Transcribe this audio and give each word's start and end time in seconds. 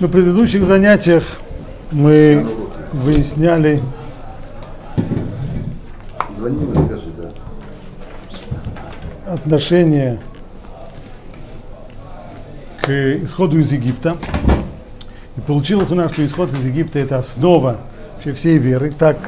На 0.00 0.08
предыдущих 0.08 0.64
занятиях 0.64 1.24
мы 1.92 2.46
выясняли 2.90 3.82
отношение 9.26 10.18
к 12.80 12.88
исходу 12.88 13.58
из 13.58 13.70
Египта. 13.72 14.16
И 15.36 15.42
получилось 15.42 15.90
у 15.90 15.94
нас, 15.94 16.12
что 16.12 16.24
исход 16.24 16.50
из 16.54 16.64
Египта 16.64 16.98
это 16.98 17.18
основа 17.18 17.76
вообще 18.14 18.32
всей 18.32 18.56
веры. 18.56 18.94
Так 18.98 19.18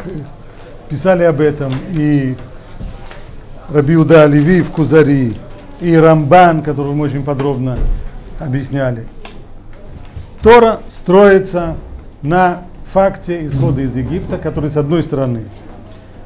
писали 0.89 1.25
об 1.25 1.43
этом 1.43 1.71
и 1.91 2.35
Рабиуда 3.69 4.25
Леви 4.25 4.63
в 4.63 4.71
Кузари, 4.71 5.37
и 5.83 5.95
Рамбан, 5.95 6.63
которого 6.63 6.95
мы 6.95 7.05
очень 7.05 7.25
подробно 7.25 7.77
объясняли. 8.41 9.07
Тора 10.43 10.81
строится 10.89 11.77
на 12.23 12.65
факте 12.93 13.47
исхода 13.47 13.83
из 13.83 13.95
Египта, 13.95 14.39
который, 14.39 14.71
с 14.71 14.77
одной 14.77 15.03
стороны, 15.03 15.45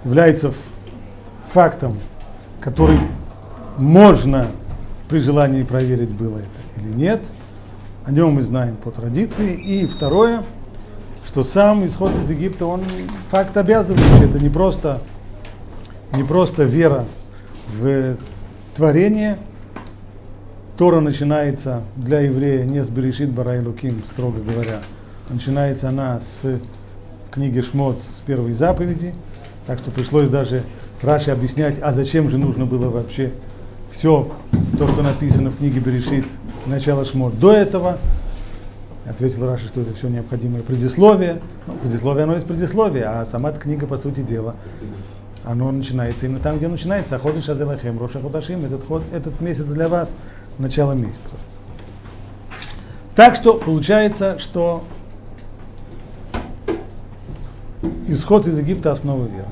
является 0.04 0.52
фактом, 1.48 1.98
который 2.60 2.98
можно 3.76 4.46
при 5.08 5.18
желании 5.18 5.62
проверить, 5.62 6.10
было 6.10 6.38
это 6.38 6.80
или 6.80 6.92
нет. 6.92 7.20
О 8.06 8.12
нем 8.12 8.34
мы 8.34 8.42
знаем 8.42 8.76
по 8.76 8.90
традиции. 8.90 9.54
И 9.54 9.86
второе, 9.86 10.44
что 11.26 11.44
сам 11.44 11.84
исход 11.84 12.12
из 12.22 12.30
Египта, 12.30 12.66
он 12.66 12.82
факт 13.30 13.56
обязывающий. 13.56 14.24
Это 14.24 14.38
не 14.38 14.48
просто, 14.48 15.00
не 16.14 16.24
просто 16.24 16.64
вера 16.64 17.04
в 17.74 18.16
творение. 18.74 19.36
Тора 20.76 21.00
начинается 21.00 21.82
для 21.96 22.20
еврея 22.20 22.64
не 22.64 22.84
с 22.84 22.88
Берешит 22.88 23.30
Бара 23.30 23.56
и 23.56 23.64
Луким, 23.64 24.02
строго 24.12 24.40
говоря. 24.40 24.82
Начинается 25.30 25.88
она 25.88 26.20
с 26.20 26.60
книги 27.30 27.62
Шмот, 27.62 27.96
с 28.18 28.20
первой 28.20 28.52
заповеди. 28.52 29.14
Так 29.66 29.78
что 29.78 29.90
пришлось 29.90 30.28
даже 30.28 30.64
Раши 31.00 31.30
объяснять, 31.30 31.78
а 31.80 31.92
зачем 31.92 32.28
же 32.28 32.36
нужно 32.36 32.66
было 32.66 32.90
вообще 32.90 33.32
все 33.90 34.30
то, 34.78 34.86
что 34.86 35.02
написано 35.02 35.50
в 35.50 35.56
книге 35.56 35.80
Берешит, 35.80 36.26
начало 36.66 37.06
Шмот. 37.06 37.38
До 37.38 37.52
этого 37.52 37.96
ответил 39.08 39.46
Раши, 39.46 39.68
что 39.68 39.80
это 39.80 39.94
все 39.94 40.08
необходимое 40.08 40.60
предисловие. 40.60 41.40
Ну, 41.66 41.74
предисловие, 41.74 42.24
оно 42.24 42.34
есть 42.34 42.46
предисловие, 42.46 43.04
а 43.04 43.24
сама 43.24 43.48
эта 43.48 43.60
книга, 43.60 43.86
по 43.86 43.96
сути 43.96 44.20
дела, 44.20 44.54
оно 45.42 45.70
начинается 45.72 46.26
именно 46.26 46.40
там, 46.40 46.58
где 46.58 46.68
начинается. 46.68 47.18
Ходин 47.18 47.42
Шазелахем, 47.42 47.98
Роша 47.98 48.20
Ходашим, 48.20 48.64
этот, 48.64 48.84
ход, 48.84 49.02
этот 49.12 49.40
месяц 49.40 49.64
для 49.64 49.88
вас, 49.88 50.12
начало 50.58 50.92
месяца. 50.92 51.36
Так 53.14 53.36
что 53.36 53.54
получается, 53.54 54.38
что 54.38 54.84
исход 58.08 58.46
из 58.46 58.58
Египта 58.58 58.92
основа 58.92 59.26
веры. 59.26 59.46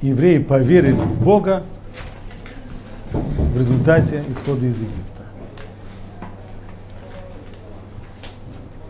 Евреи 0.00 0.38
поверили 0.38 0.92
в 0.92 1.22
Бога 1.22 1.62
в 3.12 3.58
результате 3.58 4.24
исхода 4.30 4.66
из 4.66 4.76
Египта. 4.76 5.22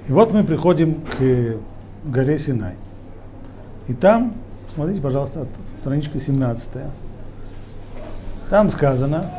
И 0.07 0.13
вот 0.13 0.33
мы 0.33 0.45
приходим 0.45 1.01
к 1.19 1.57
горе 2.05 2.39
Синай. 2.39 2.75
И 3.89 3.95
там, 3.95 4.35
смотрите, 4.75 5.01
пожалуйста, 5.01 5.47
страничка 5.81 6.21
17. 6.21 6.69
Там 8.51 8.71
сказано 8.71 9.31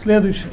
следующее. 0.00 0.50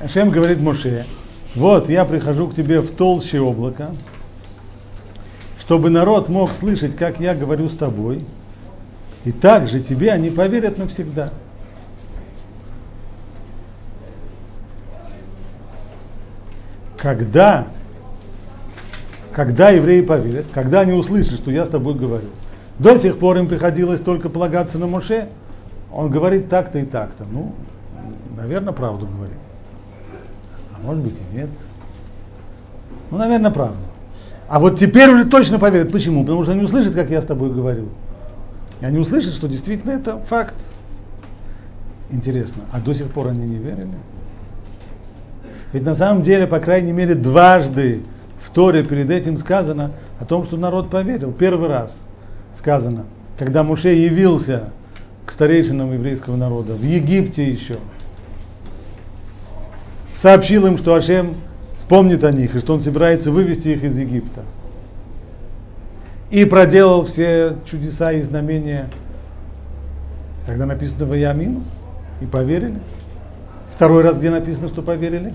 Ашем 0.00 0.30
говорит 0.30 0.60
Моше, 0.60 1.06
вот 1.54 1.88
я 1.88 2.04
прихожу 2.04 2.48
к 2.48 2.54
тебе 2.54 2.80
в 2.80 2.90
толще 2.90 3.40
облака, 3.40 3.92
чтобы 5.60 5.88
народ 5.88 6.28
мог 6.28 6.50
слышать, 6.52 6.96
как 6.96 7.18
я 7.18 7.34
говорю 7.34 7.68
с 7.68 7.76
тобой, 7.76 8.24
и 9.24 9.32
также 9.32 9.80
тебе 9.80 10.12
они 10.12 10.30
поверят 10.30 10.78
навсегда. 10.78 11.32
Когда, 16.98 17.68
когда 19.32 19.70
евреи 19.70 20.02
поверят, 20.02 20.46
когда 20.52 20.80
они 20.80 20.92
услышат, 20.92 21.38
что 21.38 21.50
я 21.50 21.64
с 21.64 21.68
тобой 21.68 21.94
говорю. 21.94 22.28
До 22.78 22.98
сих 22.98 23.18
пор 23.18 23.38
им 23.38 23.48
приходилось 23.48 24.00
только 24.00 24.28
полагаться 24.28 24.78
на 24.78 24.86
Моше. 24.86 25.28
Он 25.96 26.10
говорит 26.10 26.50
так-то 26.50 26.78
и 26.78 26.84
так-то. 26.84 27.24
Ну, 27.24 27.54
наверное, 28.36 28.74
правду 28.74 29.06
говорит. 29.06 29.38
А 30.74 30.82
может 30.82 31.02
быть 31.02 31.14
и 31.14 31.36
нет. 31.36 31.48
Ну, 33.10 33.16
наверное, 33.16 33.50
правда. 33.50 33.78
А 34.46 34.60
вот 34.60 34.78
теперь 34.78 35.08
уже 35.08 35.24
точно 35.24 35.58
поверят. 35.58 35.90
Почему? 35.90 36.20
Потому 36.22 36.42
что 36.42 36.52
они 36.52 36.64
услышат, 36.64 36.94
как 36.94 37.08
я 37.08 37.22
с 37.22 37.24
тобой 37.24 37.50
говорю. 37.50 37.88
И 38.82 38.84
они 38.84 38.98
услышат, 38.98 39.32
что 39.32 39.48
действительно 39.48 39.92
это 39.92 40.18
факт. 40.18 40.54
Интересно, 42.10 42.64
а 42.72 42.78
до 42.78 42.92
сих 42.92 43.10
пор 43.10 43.28
они 43.28 43.46
не 43.46 43.56
верили? 43.56 43.88
Ведь 45.72 45.82
на 45.82 45.94
самом 45.94 46.22
деле, 46.22 46.46
по 46.46 46.60
крайней 46.60 46.92
мере, 46.92 47.14
дважды 47.14 48.02
в 48.42 48.50
Торе 48.50 48.84
перед 48.84 49.10
этим 49.10 49.38
сказано 49.38 49.92
о 50.20 50.26
том, 50.26 50.44
что 50.44 50.58
народ 50.58 50.90
поверил. 50.90 51.32
Первый 51.32 51.70
раз 51.70 51.96
сказано, 52.54 53.06
когда 53.38 53.62
Муше 53.62 53.88
явился 53.88 54.64
к 55.26 55.32
старейшинам 55.32 55.92
еврейского 55.92 56.36
народа, 56.36 56.74
в 56.74 56.82
Египте 56.82 57.50
еще, 57.50 57.76
сообщил 60.16 60.66
им, 60.66 60.78
что 60.78 60.94
Ашем 60.94 61.34
помнит 61.88 62.24
о 62.24 62.30
них, 62.30 62.54
и 62.54 62.60
что 62.60 62.74
он 62.74 62.80
собирается 62.80 63.30
вывести 63.30 63.68
их 63.68 63.82
из 63.82 63.98
Египта. 63.98 64.42
И 66.30 66.44
проделал 66.44 67.04
все 67.04 67.56
чудеса 67.66 68.12
и 68.12 68.22
знамения, 68.22 68.88
когда 70.46 70.66
написано 70.66 71.06
Ваямину, 71.06 71.62
и 72.20 72.24
поверили. 72.24 72.78
Второй 73.74 74.02
раз, 74.02 74.16
где 74.16 74.30
написано, 74.30 74.68
что 74.68 74.82
поверили? 74.82 75.34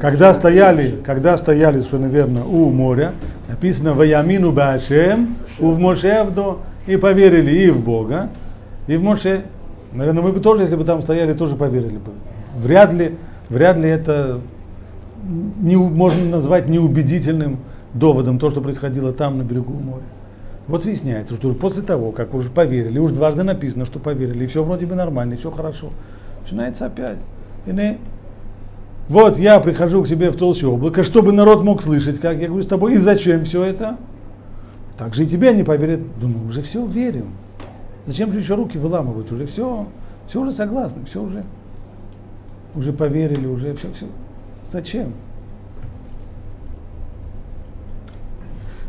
Когда 0.00 0.34
стояли, 0.34 1.00
когда 1.04 1.36
стояли, 1.36 1.78
совершенно 1.78 2.06
верно, 2.06 2.44
у 2.44 2.70
моря, 2.70 3.14
написано 3.48 3.94
Ваямину 3.94 4.52
Баашем, 4.52 5.34
у 5.58 5.70
в 5.70 5.78
Мошевдо, 5.78 6.58
и 6.86 6.96
поверили 6.96 7.50
и 7.50 7.70
в 7.70 7.82
Бога, 7.82 8.30
и 8.86 8.96
в 8.96 9.02
Моше. 9.02 9.44
Наверное, 9.92 10.22
мы 10.22 10.32
бы 10.32 10.40
тоже, 10.40 10.62
если 10.62 10.76
бы 10.76 10.84
там 10.84 11.02
стояли, 11.02 11.34
тоже 11.34 11.56
поверили 11.56 11.98
бы. 11.98 12.12
Вряд 12.56 12.92
ли 12.92 13.16
вряд 13.48 13.78
ли 13.78 13.88
это 13.88 14.40
не, 15.60 15.76
можно 15.76 16.24
назвать 16.24 16.68
неубедительным 16.68 17.58
доводом 17.94 18.38
то, 18.38 18.50
что 18.50 18.60
происходило 18.60 19.12
там, 19.12 19.38
на 19.38 19.42
берегу 19.42 19.72
моря. 19.72 20.02
Вот 20.66 20.84
выясняется, 20.84 21.34
что 21.34 21.52
после 21.54 21.82
того, 21.82 22.10
как 22.10 22.34
уже 22.34 22.48
поверили, 22.48 22.98
уж 22.98 23.12
дважды 23.12 23.42
написано, 23.42 23.84
что 23.84 23.98
поверили, 23.98 24.44
и 24.44 24.46
все 24.46 24.64
вроде 24.64 24.86
бы 24.86 24.94
нормально, 24.94 25.34
и 25.34 25.36
все 25.36 25.50
хорошо, 25.50 25.90
начинается 26.42 26.86
опять. 26.86 27.18
И 27.66 27.70
не, 27.70 27.98
вот 29.08 29.38
я 29.38 29.60
прихожу 29.60 30.02
к 30.02 30.08
тебе 30.08 30.30
в 30.30 30.36
толще 30.36 30.66
облака, 30.66 31.04
чтобы 31.04 31.32
народ 31.32 31.62
мог 31.62 31.82
слышать, 31.82 32.18
как 32.18 32.38
я 32.38 32.48
говорю 32.48 32.64
с 32.64 32.66
тобой, 32.66 32.94
и 32.94 32.98
зачем 32.98 33.44
все 33.44 33.62
это? 33.62 33.98
Так 34.96 35.14
же 35.14 35.24
и 35.24 35.26
тебе 35.26 35.52
не 35.52 35.64
поверят. 35.64 36.00
Думаю, 36.18 36.48
уже 36.48 36.62
все 36.62 36.84
верим. 36.86 37.32
Зачем 38.06 38.32
же 38.32 38.40
еще 38.40 38.54
руки 38.54 38.78
выламывать? 38.78 39.30
Уже 39.32 39.46
все, 39.46 39.86
все 40.28 40.40
уже 40.40 40.52
согласны, 40.52 41.04
все 41.04 41.22
уже 41.22 41.44
уже 42.74 42.92
поверили, 42.92 43.46
уже 43.46 43.74
все, 43.74 43.92
все. 43.92 44.06
Зачем? 44.70 45.12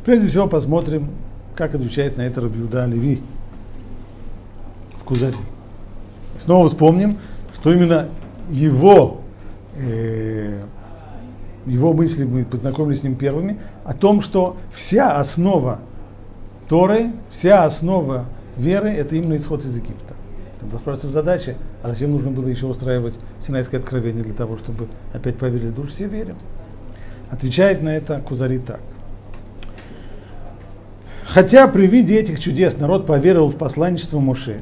Прежде 0.03 0.27
всего 0.29 0.47
посмотрим, 0.47 1.09
как 1.55 1.75
отвечает 1.75 2.17
на 2.17 2.23
это 2.23 2.41
Рабиуда 2.41 2.85
Леви 2.85 3.21
в 4.99 5.03
Кузаре. 5.03 5.35
Снова 6.39 6.67
вспомним, 6.67 7.17
что 7.55 7.73
именно 7.73 8.09
его, 8.49 9.21
э, 9.75 10.61
его 11.65 11.93
мысли, 11.93 12.23
мы 12.23 12.45
познакомились 12.45 12.99
с 12.99 13.03
ним 13.03 13.15
первыми, 13.15 13.59
о 13.83 13.93
том, 13.93 14.21
что 14.21 14.57
вся 14.73 15.17
основа 15.17 15.79
Торы, 16.67 17.11
вся 17.29 17.65
основа 17.65 18.25
веры– 18.57 18.89
это 18.91 19.15
именно 19.15 19.37
исход 19.37 19.63
из 19.65 19.75
Египта. 19.75 20.15
Тогда 20.59 20.77
спрашивается 20.77 21.13
задача, 21.13 21.55
а 21.83 21.89
зачем 21.89 22.11
нужно 22.11 22.31
было 22.31 22.47
еще 22.47 22.65
устраивать 22.65 23.15
Синайское 23.39 23.79
откровение 23.79 24.23
для 24.23 24.33
того, 24.33 24.57
чтобы 24.57 24.87
опять 25.13 25.37
поверили? 25.37 25.69
Душ 25.69 25.91
все 25.91 26.07
верим. 26.07 26.37
Отвечает 27.29 27.83
на 27.83 27.95
это 27.95 28.19
Кузари 28.19 28.59
так. 28.59 28.79
Хотя 31.23 31.67
при 31.67 31.85
виде 31.85 32.17
этих 32.17 32.39
чудес 32.39 32.77
народ 32.77 33.05
поверил 33.05 33.49
в 33.49 33.57
посланничество 33.57 34.19
Моше, 34.19 34.61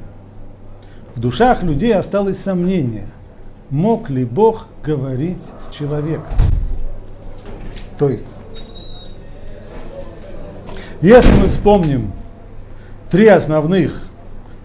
в 1.15 1.19
душах 1.19 1.61
людей 1.63 1.94
осталось 1.94 2.39
сомнение, 2.39 3.06
мог 3.69 4.09
ли 4.09 4.25
Бог 4.25 4.67
говорить 4.83 5.44
с 5.59 5.73
человеком. 5.73 6.33
То 7.97 8.09
есть, 8.09 8.25
если 11.03 11.31
мы 11.39 11.50
вспомним 11.50 12.11
три 13.11 13.27
основных, 13.27 14.07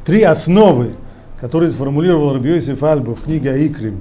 три 0.07 0.23
основы 0.23 0.95
который 1.41 1.71
сформулировал 1.71 2.35
Рабиосиф 2.35 2.83
Альбу 2.83 3.15
в 3.15 3.23
книге 3.23 3.53
Аикрим, 3.53 4.01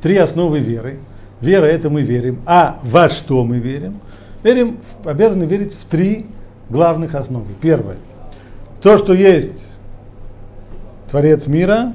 три 0.00 0.16
основы 0.16 0.60
веры. 0.60 0.98
Вера– 1.40 1.64
это 1.66 1.90
мы 1.90 2.02
верим. 2.02 2.40
А 2.46 2.80
во 2.82 3.08
что 3.08 3.44
мы 3.44 3.58
верим? 3.58 4.00
Верим, 4.42 4.78
обязаны 5.04 5.44
верить 5.44 5.72
в 5.72 5.84
три 5.84 6.26
главных 6.68 7.14
основы. 7.14 7.46
Первое. 7.60 7.96
То, 8.82 8.98
что 8.98 9.12
есть 9.12 9.68
Творец 11.10 11.46
мира, 11.46 11.92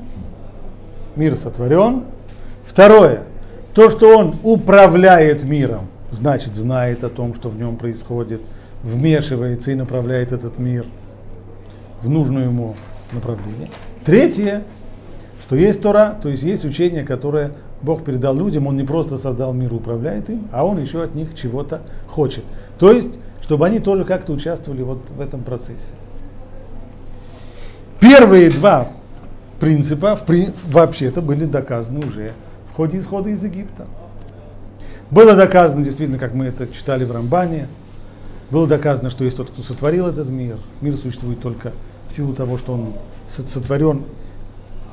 мир 1.15 1.35
сотворен. 1.35 2.03
Второе. 2.65 3.23
То, 3.73 3.89
что 3.89 4.17
он 4.17 4.35
управляет 4.43 5.43
миром, 5.43 5.87
значит, 6.11 6.55
знает 6.55 7.03
о 7.03 7.09
том, 7.09 7.33
что 7.33 7.49
в 7.49 7.57
нем 7.57 7.77
происходит, 7.77 8.41
вмешивается 8.83 9.71
и 9.71 9.75
направляет 9.75 10.31
этот 10.31 10.59
мир 10.59 10.85
в 12.01 12.09
нужное 12.09 12.45
ему 12.45 12.75
направление. 13.11 13.69
Третье, 14.05 14.63
что 15.41 15.55
есть 15.55 15.81
Тора, 15.81 16.17
то 16.21 16.29
есть 16.29 16.43
есть 16.43 16.65
учение, 16.65 17.03
которое 17.03 17.51
Бог 17.81 18.03
передал 18.03 18.35
людям, 18.35 18.67
Он 18.67 18.77
не 18.77 18.83
просто 18.83 19.17
создал 19.17 19.53
мир 19.53 19.71
и 19.71 19.75
управляет 19.75 20.29
им, 20.29 20.47
а 20.51 20.65
Он 20.65 20.79
еще 20.79 21.03
от 21.03 21.15
них 21.15 21.33
чего-то 21.35 21.81
хочет. 22.07 22.43
То 22.79 22.91
есть, 22.91 23.09
чтобы 23.41 23.65
они 23.65 23.79
тоже 23.79 24.05
как-то 24.05 24.33
участвовали 24.33 24.83
вот 24.83 25.01
в 25.09 25.21
этом 25.21 25.43
процессе. 25.43 25.93
Первые 27.99 28.49
два 28.49 28.89
принципа 29.59 30.19
вообще-то 30.65 31.21
были 31.21 31.45
доказаны 31.45 32.05
уже 32.05 32.31
в 32.69 32.75
ходе 32.75 32.97
исхода 32.97 33.29
из 33.29 33.43
Египта. 33.43 33.87
Было 35.09 35.35
доказано, 35.35 35.85
действительно, 35.85 36.19
как 36.19 36.33
мы 36.33 36.45
это 36.45 36.67
читали 36.67 37.05
в 37.05 37.11
Рамбане, 37.11 37.67
было 38.51 38.67
доказано, 38.67 39.09
что 39.09 39.23
есть 39.23 39.37
тот, 39.37 39.49
кто 39.49 39.63
сотворил 39.63 40.07
этот 40.07 40.29
мир. 40.29 40.57
Мир 40.81 40.97
существует 40.97 41.41
только 41.41 41.73
в 42.09 42.13
силу 42.13 42.33
того, 42.33 42.57
что 42.57 42.73
он 42.73 42.93
сотворен. 43.27 44.03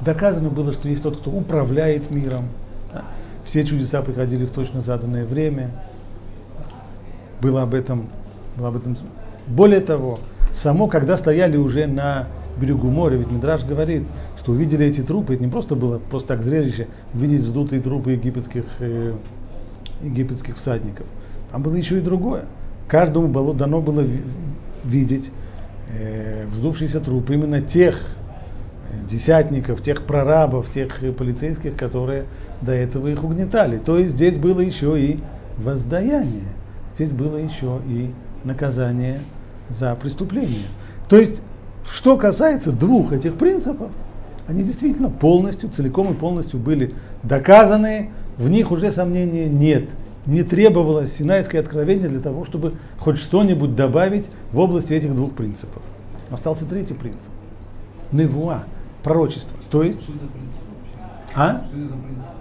Доказано 0.00 0.48
было, 0.48 0.72
что 0.72 0.88
есть 0.88 1.02
тот, 1.02 1.18
кто 1.18 1.30
управляет 1.30 2.10
миром. 2.10 2.48
Все 3.44 3.64
чудеса 3.64 4.02
приходили 4.02 4.46
в 4.46 4.50
точно 4.50 4.80
заданное 4.80 5.24
время. 5.24 5.70
Было 7.42 7.62
об 7.62 7.74
этом, 7.74 8.08
было 8.56 8.68
об 8.68 8.76
этом. 8.76 8.96
Более 9.46 9.80
того, 9.80 10.20
само, 10.52 10.86
когда 10.86 11.16
стояли 11.16 11.56
уже 11.56 11.86
на 11.86 12.28
берегу 12.58 12.88
моря, 12.90 13.16
ведь 13.16 13.30
Мидраш 13.30 13.64
говорит, 13.64 14.04
что 14.38 14.52
увидели 14.52 14.86
эти 14.86 15.00
трупы, 15.00 15.34
это 15.34 15.42
не 15.42 15.50
просто 15.50 15.74
было 15.74 15.98
просто 15.98 16.28
так 16.28 16.42
зрелище, 16.42 16.86
видеть 17.14 17.42
вздутые 17.42 17.82
трупы 17.82 18.12
египетских, 18.12 18.64
э, 18.80 19.14
египетских 20.02 20.56
всадников. 20.56 21.06
Там 21.50 21.62
было 21.62 21.74
еще 21.74 21.98
и 21.98 22.00
другое. 22.00 22.44
Каждому 22.90 23.28
было, 23.28 23.54
дано 23.54 23.80
было 23.80 24.04
видеть 24.84 25.30
э, 25.96 26.44
вздувшиеся 26.50 26.98
трупы 26.98 27.34
именно 27.34 27.62
тех 27.62 27.94
э, 27.94 29.08
десятников, 29.08 29.80
тех 29.80 30.06
прорабов, 30.06 30.68
тех 30.72 31.00
э, 31.04 31.12
полицейских, 31.12 31.76
которые 31.76 32.24
до 32.60 32.72
этого 32.72 33.06
их 33.06 33.22
угнетали. 33.22 33.78
То 33.78 33.96
есть 33.96 34.14
здесь 34.14 34.38
было 34.38 34.58
еще 34.58 35.00
и 35.00 35.20
воздаяние, 35.56 36.48
здесь 36.96 37.10
было 37.12 37.36
еще 37.36 37.78
и 37.86 38.10
наказание 38.42 39.20
за 39.78 39.94
преступление. 39.94 40.66
То 41.08 41.16
есть, 41.16 41.40
что 41.88 42.16
касается 42.16 42.72
двух 42.72 43.12
этих 43.12 43.34
принципов, 43.34 43.92
они 44.48 44.64
действительно 44.64 45.10
полностью, 45.10 45.70
целиком 45.70 46.12
и 46.12 46.16
полностью 46.16 46.58
были 46.58 46.92
доказаны, 47.22 48.10
в 48.36 48.50
них 48.50 48.72
уже 48.72 48.90
сомнения 48.90 49.48
нет. 49.48 49.84
Не 50.30 50.44
требовалось 50.44 51.12
Синайское 51.16 51.60
откровение 51.60 52.08
для 52.08 52.20
того, 52.20 52.44
чтобы 52.44 52.74
хоть 52.98 53.18
что-нибудь 53.18 53.74
добавить 53.74 54.26
в 54.52 54.60
области 54.60 54.92
этих 54.92 55.12
двух 55.12 55.32
принципов. 55.32 55.82
Остался 56.30 56.64
третий 56.66 56.94
принцип. 56.94 57.30
Невуа, 58.12 58.62
пророчество. 59.02 59.58
То 59.72 59.82
есть... 59.82 60.00
Что 60.00 60.12
это 60.12 60.26
принципы 60.28 61.34
А? 61.34 61.64
Что 61.66 61.78
это 61.78 61.88
за 61.88 61.96
принципы? 61.96 62.34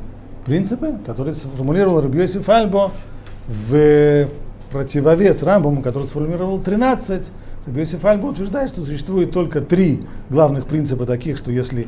Принципы, 0.45 0.99
которые 1.03 1.33
сформулировал 1.33 2.01
Рабиосиф 2.01 2.47
Альбо 2.47 2.91
в 3.47 4.27
противовес 4.71 5.41
Рамбаму, 5.41 5.81
который 5.81 6.07
сформулировал 6.07 6.59
13 6.61 7.23
Иосиф 7.75 8.05
Альба 8.05 8.27
утверждает, 8.27 8.69
что 8.69 8.83
существует 8.83 9.31
только 9.31 9.61
три 9.61 10.05
главных 10.29 10.67
принципа 10.67 11.07
таких, 11.07 11.39
что 11.39 11.51
если 11.51 11.87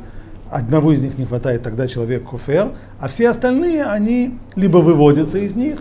одного 0.51 0.91
из 0.91 1.01
них 1.01 1.17
не 1.17 1.25
хватает, 1.25 1.63
тогда 1.63 1.87
человек 1.87 2.25
хуфер, 2.25 2.73
а 2.99 3.07
все 3.07 3.29
остальные, 3.29 3.85
они 3.85 4.37
либо 4.55 4.77
выводятся 4.77 5.39
из 5.39 5.55
них, 5.55 5.79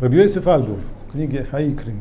Рабиосиф 0.00 0.46
Альбов 0.46 0.80
в 1.08 1.12
книге 1.12 1.44
Хаикрим. 1.44 2.00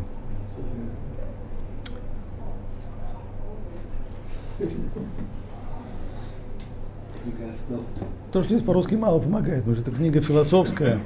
То, 8.34 8.44
что 8.44 8.54
здесь 8.56 8.64
по-русски 8.64 8.96
мало 8.96 9.20
помогает, 9.20 9.60
потому 9.60 9.76
что 9.76 9.90
это 9.90 9.98
книга 9.98 10.20
философская. 10.20 11.00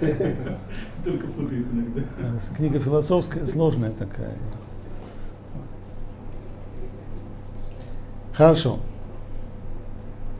Только 1.03 1.27
путает 1.27 1.68
иногда. 1.71 2.01
Книга 2.56 2.80
философская, 2.80 3.45
сложная 3.45 3.92
такая. 3.92 4.33
Хорошо. 8.35 8.79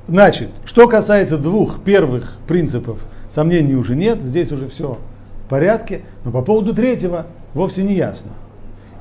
Значит, 0.07 0.50
что 0.65 0.88
касается 0.88 1.38
двух 1.38 1.81
первых 1.81 2.38
принципов, 2.47 3.00
сомнений 3.33 3.75
уже 3.75 3.95
нет, 3.95 4.19
здесь 4.21 4.51
уже 4.51 4.68
все 4.68 5.00
в 5.45 5.50
порядке, 5.50 6.01
но 6.24 6.31
по 6.31 6.42
поводу 6.42 6.75
третьего 6.75 7.25
вовсе 7.53 7.83
не 7.83 7.95
ясно. 7.95 8.31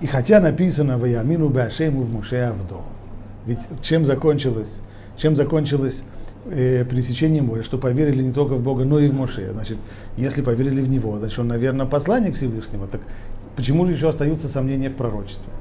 И 0.01 0.07
хотя 0.07 0.41
написано 0.41 0.97
«Ваямину 0.97 1.49
башему 1.49 2.03
в 2.03 2.13
Муше 2.13 2.37
Авдо», 2.37 2.83
ведь 3.47 3.59
чем 3.83 4.07
закончилось, 4.07 4.71
чем 5.17 5.37
закончилось 5.37 6.03
э, 6.47 6.85
пересечение 6.89 7.43
моря, 7.43 7.63
что 7.63 7.79
поверили 7.79 8.23
не 8.23 8.33
только 8.33 8.55
в 8.55 8.63
Бога, 8.63 8.85
но 8.85 8.99
и 8.99 9.09
в 9.09 9.15
Моше. 9.15 9.51
Значит, 9.53 9.79
если 10.17 10.41
поверили 10.41 10.81
в 10.81 10.89
Него, 10.89 11.19
значит, 11.19 11.39
он, 11.39 11.49
наверное, 11.49 11.87
посланник 11.87 12.37
Всевышнего. 12.37 12.87
Так 12.87 13.01
почему 13.57 13.87
же 13.87 13.93
еще 13.93 14.09
остаются 14.09 14.49
сомнения 14.49 14.89
в 14.89 14.95
пророчестве? 14.95 15.53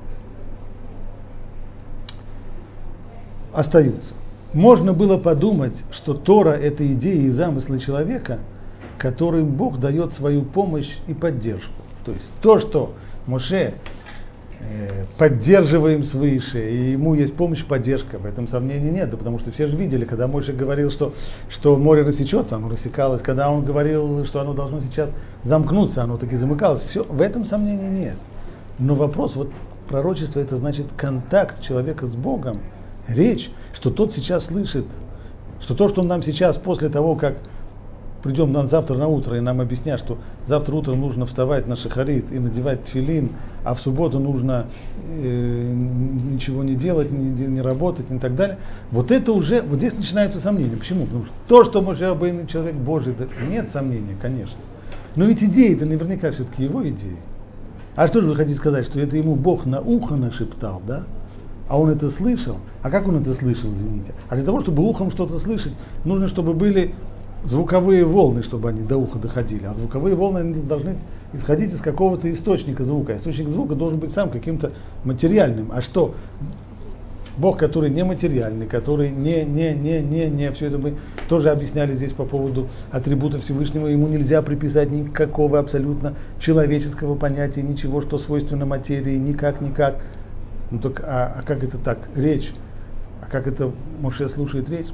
Остаются. 3.53 4.13
Можно 4.53 4.93
было 4.93 5.17
подумать, 5.17 5.83
что 5.91 6.13
Тора– 6.13 6.51
это 6.51 6.85
идеи 6.93 7.23
и 7.23 7.29
замыслы 7.29 7.79
человека, 7.79 8.39
которым 8.97 9.47
Бог 9.47 9.79
дает 9.79 10.13
свою 10.13 10.43
помощь 10.43 10.97
и 11.07 11.13
поддержку. 11.13 11.81
То 12.05 12.11
есть 12.11 12.25
то, 12.41 12.59
что 12.59 12.93
Моше 13.25 13.73
Э, 14.69 15.05
поддерживаем 15.17 16.03
свыше, 16.03 16.69
и 16.69 16.91
ему 16.91 17.15
есть 17.15 17.35
помощь, 17.35 17.65
поддержка, 17.65 18.17
в 18.17 18.25
этом 18.25 18.47
сомнений 18.47 18.91
нет, 18.91 19.09
да, 19.09 19.17
потому 19.17 19.37
что 19.37 19.51
все 19.51 19.67
же 19.67 19.75
видели, 19.75 20.05
когда 20.05 20.27
Мойша 20.27 20.53
говорил, 20.53 20.89
что, 20.89 21.13
что 21.49 21.75
море 21.77 22.03
рассечется, 22.03 22.55
оно 22.55 22.69
рассекалось, 22.69 23.21
когда 23.21 23.51
он 23.51 23.65
говорил, 23.65 24.25
что 24.25 24.39
оно 24.39 24.53
должно 24.53 24.79
сейчас 24.79 25.09
замкнуться, 25.43 26.03
оно 26.03 26.17
таки 26.17 26.37
замыкалось, 26.37 26.81
все, 26.83 27.03
в 27.03 27.19
этом 27.21 27.45
сомнений 27.45 27.89
нет. 27.89 28.15
Но 28.79 28.95
вопрос, 28.95 29.35
вот 29.35 29.51
пророчество 29.89 30.39
это 30.39 30.55
значит 30.55 30.85
контакт 30.95 31.61
человека 31.61 32.07
с 32.07 32.15
Богом, 32.15 32.59
речь, 33.07 33.49
что 33.73 33.89
тот 33.89 34.13
сейчас 34.13 34.45
слышит, 34.45 34.85
что 35.61 35.75
то, 35.75 35.87
что 35.87 36.01
он 36.01 36.07
нам 36.07 36.23
сейчас 36.23 36.57
после 36.57 36.89
того, 36.89 37.15
как 37.15 37.37
придем 38.23 38.53
на 38.53 38.65
завтра 38.65 38.95
на 38.95 39.07
утро 39.07 39.37
и 39.37 39.41
нам 39.41 39.59
объяснят, 39.59 39.99
что 39.99 40.17
завтра 40.47 40.73
утром 40.75 41.01
нужно 41.01 41.25
вставать 41.25 41.67
на 41.67 41.75
шахарит 41.75 42.31
и 42.31 42.39
надевать 42.39 42.85
тфилин, 42.85 43.31
а 43.65 43.75
в 43.75 43.81
субботу 43.81 44.19
нужно 44.19 44.67
э, 45.09 45.73
ничего 45.73 46.63
не 46.63 46.75
делать, 46.75 47.11
не, 47.11 47.29
не 47.47 47.61
работать 47.61 48.05
и 48.09 48.17
так 48.17 48.35
далее. 48.35 48.57
Вот 48.91 49.11
это 49.11 49.33
уже, 49.33 49.61
вот 49.61 49.77
здесь 49.77 49.95
начинаются 49.95 50.39
сомнения. 50.39 50.77
Почему? 50.77 51.05
Потому 51.05 51.25
что 51.25 51.33
то, 51.47 51.65
что 51.65 51.81
Моше 51.81 52.07
Рабейн 52.07 52.47
человек 52.47 52.75
Божий, 52.75 53.13
да, 53.17 53.25
нет 53.45 53.69
сомнения, 53.71 54.15
конечно. 54.21 54.57
Но 55.15 55.25
ведь 55.25 55.43
идеи 55.43 55.75
это 55.75 55.85
наверняка 55.85 56.31
все-таки 56.31 56.63
его 56.63 56.81
идеи. 56.87 57.17
А 57.95 58.07
что 58.07 58.21
же 58.21 58.29
вы 58.29 58.35
хотите 58.35 58.57
сказать, 58.57 58.85
что 58.85 58.99
это 58.99 59.17
ему 59.17 59.35
Бог 59.35 59.65
на 59.65 59.79
ухо 59.81 60.15
нашептал, 60.15 60.81
да? 60.87 61.03
А 61.73 61.77
он 61.79 61.89
это 61.89 62.11
слышал? 62.11 62.57
А 62.83 62.91
как 62.91 63.07
он 63.07 63.19
это 63.19 63.33
слышал, 63.33 63.71
извините? 63.71 64.13
А 64.29 64.35
для 64.35 64.43
того, 64.45 64.61
чтобы 64.61 64.83
ухом 64.83 65.09
что-то 65.09 65.39
слышать, 65.39 65.73
нужно, 66.05 66.27
чтобы 66.27 66.53
были 66.53 66.93
звуковые 67.45 68.05
волны, 68.05 68.43
чтобы 68.43 68.69
они 68.69 68.83
до 68.83 68.97
уха 68.97 69.17
доходили. 69.17 69.65
А 69.65 69.73
звуковые 69.73 70.15
волны 70.15 70.37
они 70.37 70.53
должны 70.53 70.97
исходить 71.33 71.73
из 71.73 71.81
какого-то 71.81 72.31
источника 72.31 72.83
звука. 72.83 73.17
Источник 73.17 73.49
звука 73.49 73.73
должен 73.73 73.97
быть 73.97 74.13
сам 74.13 74.29
каким-то 74.29 74.71
материальным. 75.03 75.71
А 75.73 75.81
что? 75.81 76.13
Бог, 77.37 77.57
который 77.57 77.89
нематериальный, 77.89 78.67
который 78.67 79.09
не, 79.09 79.43
не, 79.43 79.73
не, 79.73 79.99
не, 80.01 80.29
не, 80.29 80.51
все 80.51 80.67
это 80.67 80.77
мы 80.77 80.93
тоже 81.27 81.49
объясняли 81.49 81.93
здесь 81.93 82.13
по 82.13 82.25
поводу 82.25 82.67
атрибута 82.91 83.39
Всевышнего, 83.39 83.87
ему 83.87 84.07
нельзя 84.07 84.43
приписать 84.43 84.91
никакого 84.91 85.57
абсолютно 85.57 86.13
человеческого 86.37 87.15
понятия, 87.15 87.63
ничего, 87.63 88.03
что 88.03 88.19
свойственно 88.19 88.67
материи, 88.67 89.17
никак, 89.17 89.59
никак. 89.59 89.95
Ну 90.71 90.79
так, 90.79 91.01
а, 91.03 91.37
а 91.39 91.41
как 91.43 91.63
это 91.63 91.77
так? 91.77 91.99
Речь. 92.15 92.51
А 93.21 93.29
как 93.29 93.47
это 93.47 93.71
Моше 94.01 94.27
слушает 94.29 94.69
речь? 94.69 94.87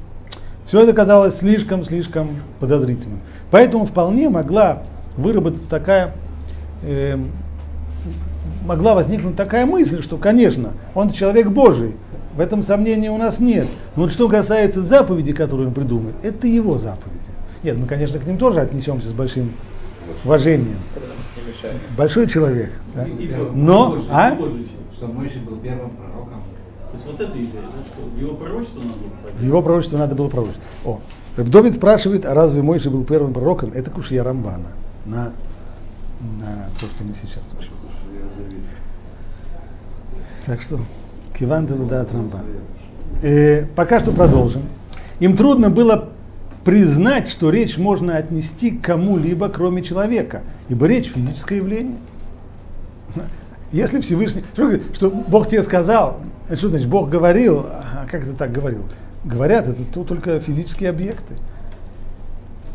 Все 0.64 0.82
это 0.82 0.92
казалось 0.92 1.38
слишком-слишком 1.38 2.36
подозрительным. 2.60 3.20
Поэтому 3.50 3.86
вполне 3.86 4.28
могла 4.28 4.82
выработаться 5.16 5.68
такая, 5.68 6.14
э, 6.82 7.18
могла 8.64 8.94
возникнуть 8.94 9.36
такая 9.36 9.66
мысль, 9.66 10.02
что, 10.02 10.16
конечно, 10.16 10.72
он 10.94 11.10
человек 11.10 11.48
Божий, 11.48 11.96
в 12.36 12.40
этом 12.40 12.62
сомнения 12.62 13.10
у 13.10 13.18
нас 13.18 13.40
нет. 13.40 13.66
Но 13.96 14.02
вот 14.02 14.12
что 14.12 14.28
касается 14.28 14.82
заповеди, 14.82 15.32
которые 15.32 15.68
он 15.68 15.74
придумает, 15.74 16.14
это 16.22 16.46
его 16.46 16.78
заповеди. 16.78 17.18
Нет, 17.62 17.76
мы, 17.76 17.86
конечно, 17.86 18.18
к 18.18 18.26
ним 18.26 18.38
тоже 18.38 18.60
отнесемся 18.60 19.08
с 19.08 19.12
большим 19.12 19.52
уважением. 20.24 20.78
Большой 21.96 22.26
человек. 22.28 22.70
Да? 22.94 23.06
Но, 23.54 23.98
а? 24.08 24.38
Что 25.00 25.08
Мойши 25.08 25.38
был 25.38 25.56
первым 25.56 25.92
пророком. 25.92 26.42
То 26.90 26.92
есть 26.92 27.06
вот 27.06 27.18
это 27.18 27.32
идея, 27.32 27.62
да, 27.62 27.82
что 27.82 28.20
его 28.20 28.34
пророчество 28.34 28.80
надо 28.80 28.98
было 28.98 29.46
его 29.46 29.62
пророчество 29.62 29.96
надо 29.96 30.14
было 30.14 30.28
пророчество. 30.28 30.62
О, 30.84 31.00
Рабдовид 31.38 31.74
спрашивает, 31.74 32.26
а 32.26 32.34
разве 32.34 32.60
Мойши 32.60 32.90
был 32.90 33.04
первым 33.04 33.32
пророком? 33.32 33.72
Это 33.72 33.90
Кушья 33.90 34.22
Рамбана 34.22 34.72
на, 35.06 35.32
на 36.38 36.68
то, 36.78 36.84
что 36.84 37.04
мы 37.04 37.14
сейчас 37.14 37.42
учим. 37.58 37.70
Так 40.44 40.60
что, 40.60 40.78
Киван 41.38 41.64
да 41.64 42.06
Рамбан. 42.12 42.44
Э, 43.22 43.64
пока 43.74 44.00
что 44.00 44.12
продолжим. 44.12 44.64
Им 45.18 45.34
трудно 45.34 45.70
было 45.70 46.10
признать, 46.62 47.26
что 47.30 47.48
речь 47.48 47.78
можно 47.78 48.18
отнести 48.18 48.72
к 48.72 48.84
кому-либо, 48.84 49.48
кроме 49.48 49.82
человека, 49.82 50.42
ибо 50.68 50.86
речь 50.86 51.06
физическое 51.06 51.56
явление. 51.56 51.96
Если 53.72 54.00
Всевышний, 54.00 54.42
что, 54.54 54.80
что 54.94 55.10
Бог 55.10 55.48
тебе 55.48 55.62
сказал, 55.62 56.20
это 56.48 56.56
что 56.56 56.68
значит, 56.68 56.88
Бог 56.88 57.08
говорил, 57.08 57.60
а 57.60 58.06
как 58.10 58.24
это 58.24 58.34
так 58.34 58.50
говорил? 58.50 58.84
Говорят, 59.24 59.68
это 59.68 59.84
то, 59.84 60.02
только 60.02 60.40
физические 60.40 60.90
объекты. 60.90 61.34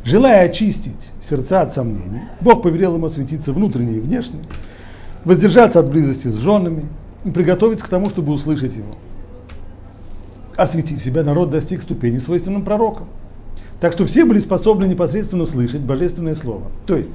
Желая 0.06 0.46
очистить 0.46 1.12
сердца 1.22 1.62
от 1.62 1.74
сомнений, 1.74 2.22
Бог 2.40 2.62
повелел 2.62 2.96
им 2.96 3.06
осветиться 3.06 3.52
внутренне 3.52 3.98
и 3.98 4.00
внешне, 4.00 4.40
воздержаться 5.25 5.80
от 5.80 5.90
близости 5.90 6.28
с 6.28 6.36
женами 6.36 6.86
и 7.25 7.32
приготовиться 7.32 7.84
к 7.84 7.90
тому, 7.90 8.10
чтобы 8.10 8.32
услышать 8.32 8.75
его. 8.75 8.96
Осветив 10.56 11.04
себя, 11.04 11.24
народ 11.24 11.50
достиг 11.50 11.82
ступени 11.82 12.20
свойственным 12.20 12.64
пророкам. 12.64 13.08
Так 13.82 13.92
что 13.92 14.06
все 14.06 14.24
были 14.24 14.40
способны 14.40 14.86
непосредственно 14.86 15.46
слышать 15.46 15.82
божественное 15.82 16.36
слово. 16.36 16.72
То 16.86 16.96
есть, 16.96 17.10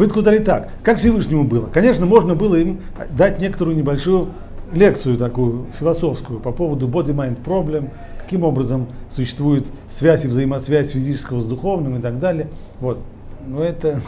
говорит 0.00 0.14
Кудари 0.14 0.38
так, 0.38 0.70
как 0.82 0.96
Всевышнему 0.96 1.44
было? 1.44 1.66
Конечно, 1.66 2.06
можно 2.06 2.34
было 2.34 2.56
им 2.56 2.80
дать 3.10 3.38
некоторую 3.38 3.76
небольшую 3.76 4.28
лекцию 4.72 5.18
такую 5.18 5.66
философскую 5.78 6.40
по 6.40 6.52
поводу 6.52 6.88
body-mind 6.88 7.44
problem, 7.44 7.90
каким 8.18 8.44
образом 8.44 8.86
существует 9.14 9.66
связь 9.90 10.24
и 10.24 10.28
взаимосвязь 10.28 10.92
физического 10.92 11.42
с 11.42 11.44
духовным 11.44 11.98
и 11.98 12.00
так 12.00 12.18
далее. 12.18 12.48
Вот. 12.80 12.98
Но 13.46 13.62
это 13.62 14.00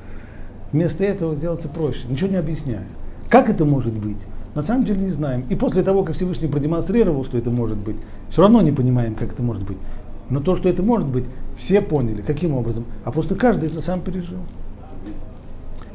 вместо 0.72 1.04
этого 1.04 1.36
делается 1.36 1.68
проще, 1.68 2.00
ничего 2.08 2.30
не 2.30 2.36
объясняя. 2.36 2.82
Как 3.30 3.48
это 3.48 3.64
может 3.64 3.92
быть? 3.92 4.18
На 4.56 4.62
самом 4.62 4.86
деле 4.86 5.02
не 5.02 5.10
знаем. 5.10 5.44
И 5.50 5.54
после 5.54 5.84
того, 5.84 6.02
как 6.02 6.16
Всевышний 6.16 6.48
продемонстрировал, 6.48 7.24
что 7.24 7.38
это 7.38 7.52
может 7.52 7.76
быть, 7.76 7.96
все 8.28 8.42
равно 8.42 8.60
не 8.60 8.72
понимаем, 8.72 9.14
как 9.14 9.34
это 9.34 9.42
может 9.44 9.62
быть. 9.62 9.78
Но 10.30 10.40
то, 10.40 10.56
что 10.56 10.68
это 10.68 10.82
может 10.82 11.06
быть, 11.06 11.26
все 11.56 11.80
поняли. 11.80 12.22
Каким 12.22 12.54
образом? 12.54 12.86
А 13.04 13.12
просто 13.12 13.36
каждый 13.36 13.68
это 13.68 13.80
сам 13.80 14.00
пережил. 14.00 14.38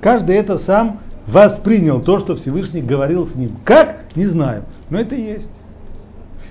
Каждый 0.03 0.35
это 0.35 0.57
сам 0.57 0.99
воспринял 1.27 2.01
то, 2.01 2.19
что 2.19 2.35
Всевышний 2.35 2.81
говорил 2.81 3.25
с 3.25 3.35
ним. 3.35 3.51
Как? 3.63 3.99
Не 4.15 4.25
знаю. 4.25 4.63
Но 4.89 4.99
это 4.99 5.15
есть. 5.15 5.49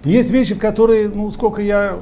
Есть 0.04 0.30
вещи, 0.30 0.54
в 0.54 0.58
которые, 0.58 1.10
ну, 1.10 1.30
сколько 1.32 1.60
я, 1.60 1.98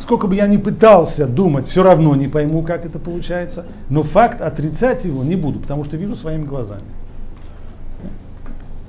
сколько 0.00 0.26
бы 0.26 0.34
я 0.34 0.48
ни 0.48 0.56
пытался 0.56 1.28
думать, 1.28 1.68
все 1.68 1.84
равно 1.84 2.16
не 2.16 2.26
пойму, 2.26 2.62
как 2.62 2.84
это 2.84 2.98
получается. 2.98 3.66
Но 3.88 4.02
факт 4.02 4.40
отрицать 4.40 5.04
его 5.04 5.22
не 5.22 5.36
буду, 5.36 5.60
потому 5.60 5.84
что 5.84 5.96
вижу 5.96 6.16
своими 6.16 6.44
глазами. 6.44 6.82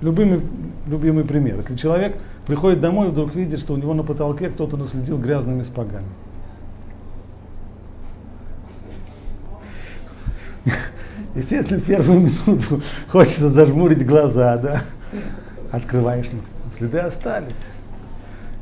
Любимый, 0.01 0.41
любимый 0.87 1.23
пример. 1.23 1.57
Если 1.57 1.75
человек 1.75 2.17
приходит 2.47 2.81
домой 2.81 3.09
и 3.09 3.11
вдруг 3.11 3.35
видит, 3.35 3.59
что 3.59 3.73
у 3.73 3.77
него 3.77 3.93
на 3.93 4.01
потолке 4.01 4.49
кто-то 4.49 4.75
наследил 4.75 5.19
грязными 5.19 5.61
спагами. 5.61 6.07
Естественно, 11.35 11.81
первую 11.81 12.21
минуту 12.21 12.81
хочется 13.09 13.49
зажмурить 13.49 14.05
глаза, 14.05 14.57
да? 14.57 14.81
Открываешь, 15.71 16.27
ну, 16.31 16.39
следы 16.75 16.99
остались. 16.99 17.53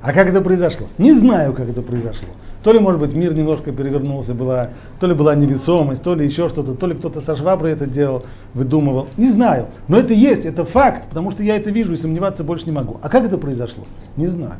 А 0.02 0.12
как 0.12 0.28
это 0.28 0.42
произошло? 0.42 0.88
Не 0.98 1.14
знаю, 1.14 1.54
как 1.54 1.70
это 1.70 1.82
произошло. 1.82 2.28
То 2.64 2.74
ли, 2.74 2.80
может 2.80 3.00
быть, 3.00 3.14
мир 3.14 3.34
немножко 3.34 3.72
перевернулся, 3.72 4.34
была, 4.34 4.70
то 5.00 5.08
ли 5.08 5.14
была 5.14 5.36
невесомость, 5.36 6.02
то 6.02 6.16
ли 6.16 6.26
еще 6.26 6.50
что-то, 6.50 6.74
то 6.74 6.88
ли 6.88 6.96
кто-то 6.96 7.22
со 7.22 7.36
шваброй 7.36 7.74
это 7.74 7.86
делал, 7.86 8.26
выдумывал. 8.54 9.08
Не 9.18 9.30
знаю. 9.30 9.68
Но 9.88 9.98
это 9.98 10.14
есть, 10.14 10.46
это 10.46 10.66
факт, 10.66 11.08
потому 11.10 11.32
что 11.32 11.44
я 11.44 11.58
это 11.58 11.70
вижу 11.70 11.94
и 11.94 11.98
сомневаться 11.98 12.44
больше 12.44 12.66
не 12.66 12.72
могу. 12.72 13.00
А 13.02 13.10
как 13.10 13.26
это 13.26 13.38
произошло? 13.38 13.84
Не 14.18 14.28
знаю. 14.28 14.56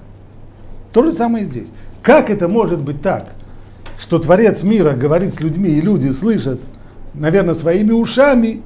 То 0.92 1.04
же 1.04 1.14
самое 1.14 1.46
здесь. 1.46 1.70
Как 2.02 2.30
это 2.30 2.48
может 2.48 2.80
быть 2.80 3.02
так, 3.02 3.28
что 3.98 4.20
Творец 4.20 4.64
мира 4.64 4.94
говорит 4.94 5.34
с 5.34 5.40
людьми, 5.40 5.70
и 5.70 5.82
люди 5.82 6.10
слышат, 6.12 6.60
наверное, 7.14 7.54
своими 7.54 7.92
ушами? 7.92 8.62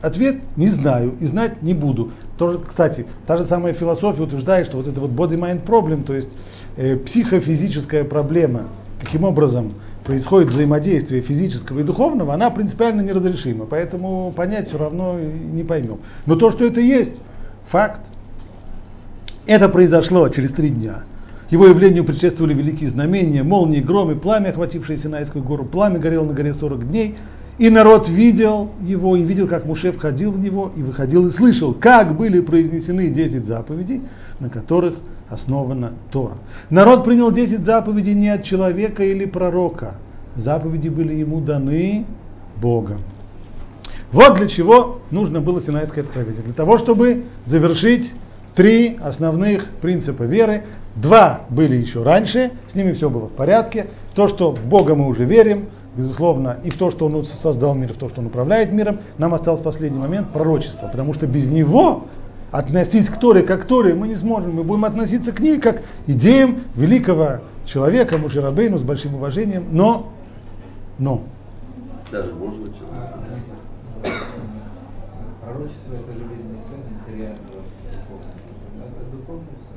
Ответ– 0.00 0.36
не 0.56 0.68
знаю 0.68 1.14
и 1.18 1.26
знать 1.26 1.62
не 1.62 1.74
буду. 1.74 2.12
Тоже, 2.36 2.60
кстати, 2.66 3.04
та 3.26 3.36
же 3.36 3.42
самая 3.42 3.72
философия 3.72 4.22
утверждает, 4.22 4.66
что 4.66 4.76
вот 4.76 4.86
это 4.86 5.00
вот 5.00 5.10
body-mind 5.10 5.64
problem, 5.64 6.04
то 6.04 6.14
есть 6.14 6.28
э, 6.76 6.96
психофизическая 6.96 8.04
проблема, 8.04 8.68
каким 9.00 9.24
образом 9.24 9.74
происходит 10.04 10.48
взаимодействие 10.48 11.20
физического 11.20 11.80
и 11.80 11.82
духовного, 11.82 12.32
она 12.32 12.48
принципиально 12.50 13.02
неразрешима. 13.02 13.66
Поэтому 13.66 14.32
понять 14.34 14.68
все 14.68 14.78
равно 14.78 15.18
не 15.18 15.64
поймем. 15.64 15.98
Но 16.26 16.36
то, 16.36 16.50
что 16.50 16.64
это 16.64 16.80
есть, 16.80 17.12
факт. 17.66 18.00
Это 19.46 19.68
произошло 19.68 20.28
через 20.28 20.52
три 20.52 20.70
дня. 20.70 21.02
Его 21.50 21.66
явлению 21.66 22.04
предшествовали 22.04 22.54
великие 22.54 22.88
знамения, 22.88 23.42
молнии, 23.42 23.80
громы, 23.80 24.16
пламя, 24.16 24.50
охватившее 24.50 24.98
Синайскую 24.98 25.42
гору. 25.42 25.64
Пламя 25.64 25.98
горело 25.98 26.24
на 26.24 26.34
горе 26.34 26.54
40 26.54 26.88
дней. 26.88 27.16
И 27.58 27.70
народ 27.70 28.08
видел 28.08 28.70
его, 28.82 29.16
и 29.16 29.22
видел, 29.22 29.48
как 29.48 29.66
Муше 29.66 29.90
входил 29.92 30.30
в 30.30 30.38
него, 30.38 30.72
и 30.76 30.82
выходил, 30.82 31.26
и 31.26 31.30
слышал, 31.30 31.74
как 31.74 32.16
были 32.16 32.40
произнесены 32.40 33.08
10 33.08 33.44
заповедей, 33.44 34.00
на 34.38 34.48
которых 34.48 34.94
основана 35.28 35.92
Тора. 36.12 36.34
Народ 36.70 37.04
принял 37.04 37.32
10 37.32 37.64
заповедей 37.64 38.14
не 38.14 38.28
от 38.28 38.44
человека 38.44 39.02
или 39.02 39.24
пророка. 39.26 39.94
Заповеди 40.36 40.88
были 40.88 41.14
ему 41.14 41.40
даны 41.40 42.06
Богом. 42.56 43.00
Вот 44.12 44.36
для 44.36 44.46
чего 44.46 45.00
нужно 45.10 45.40
было 45.40 45.60
Синайское 45.60 46.04
откровение. 46.04 46.42
Для 46.42 46.54
того, 46.54 46.78
чтобы 46.78 47.24
завершить 47.44 48.12
три 48.58 48.98
основных 49.00 49.66
принципа 49.80 50.24
веры. 50.24 50.64
Два 50.96 51.42
были 51.48 51.76
еще 51.76 52.02
раньше, 52.02 52.50
с 52.68 52.74
ними 52.74 52.92
все 52.92 53.08
было 53.08 53.26
в 53.26 53.32
порядке. 53.32 53.86
То, 54.16 54.26
что 54.26 54.52
в 54.52 54.64
Бога 54.64 54.96
мы 54.96 55.06
уже 55.06 55.24
верим, 55.24 55.66
безусловно, 55.98 56.58
и 56.62 56.70
в 56.70 56.78
то, 56.78 56.90
что 56.90 57.06
Он 57.06 57.24
создал 57.24 57.74
мир, 57.74 57.90
и 57.90 57.92
в 57.92 57.98
то, 57.98 58.08
что 58.08 58.20
Он 58.20 58.28
управляет 58.28 58.72
миром, 58.72 59.00
нам 59.18 59.34
остался 59.34 59.64
последний 59.64 59.98
момент 59.98 60.28
пророчество, 60.32 60.86
потому 60.86 61.12
что 61.12 61.26
без 61.26 61.48
него 61.48 62.04
относиться 62.52 63.12
к 63.12 63.18
Торе 63.18 63.42
как 63.42 63.62
к 63.62 63.64
Торе 63.64 63.94
мы 63.94 64.06
не 64.08 64.14
сможем. 64.14 64.54
Мы 64.54 64.62
будем 64.62 64.84
относиться 64.84 65.32
к 65.32 65.40
ней 65.40 65.60
как 65.60 65.82
идеям 66.06 66.60
великого 66.76 67.40
человека, 67.66 68.16
Мушерабейну, 68.16 68.78
с 68.78 68.82
большим 68.82 69.16
уважением, 69.16 69.66
но, 69.72 70.12
но. 70.98 71.22
Даже 72.12 72.32
можно 72.32 72.68
человек. 72.68 73.10
Пророчество 75.42 75.94
это 75.94 76.12
же 76.12 76.24
не 76.24 76.58
связано 76.60 76.90
материального 77.00 77.64
с 77.64 77.82
духовным. 78.06 78.36
Это 78.78 79.02
духовное 79.16 79.56
все. 79.60 79.74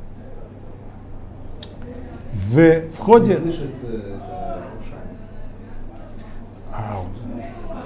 В, 2.33 2.93
в 2.93 2.97
ходе... 2.99 3.37
Слышит 3.37 3.71
э, 3.83 4.17
это 4.17 4.61
ушами. 4.79 5.10
А, 6.81 7.05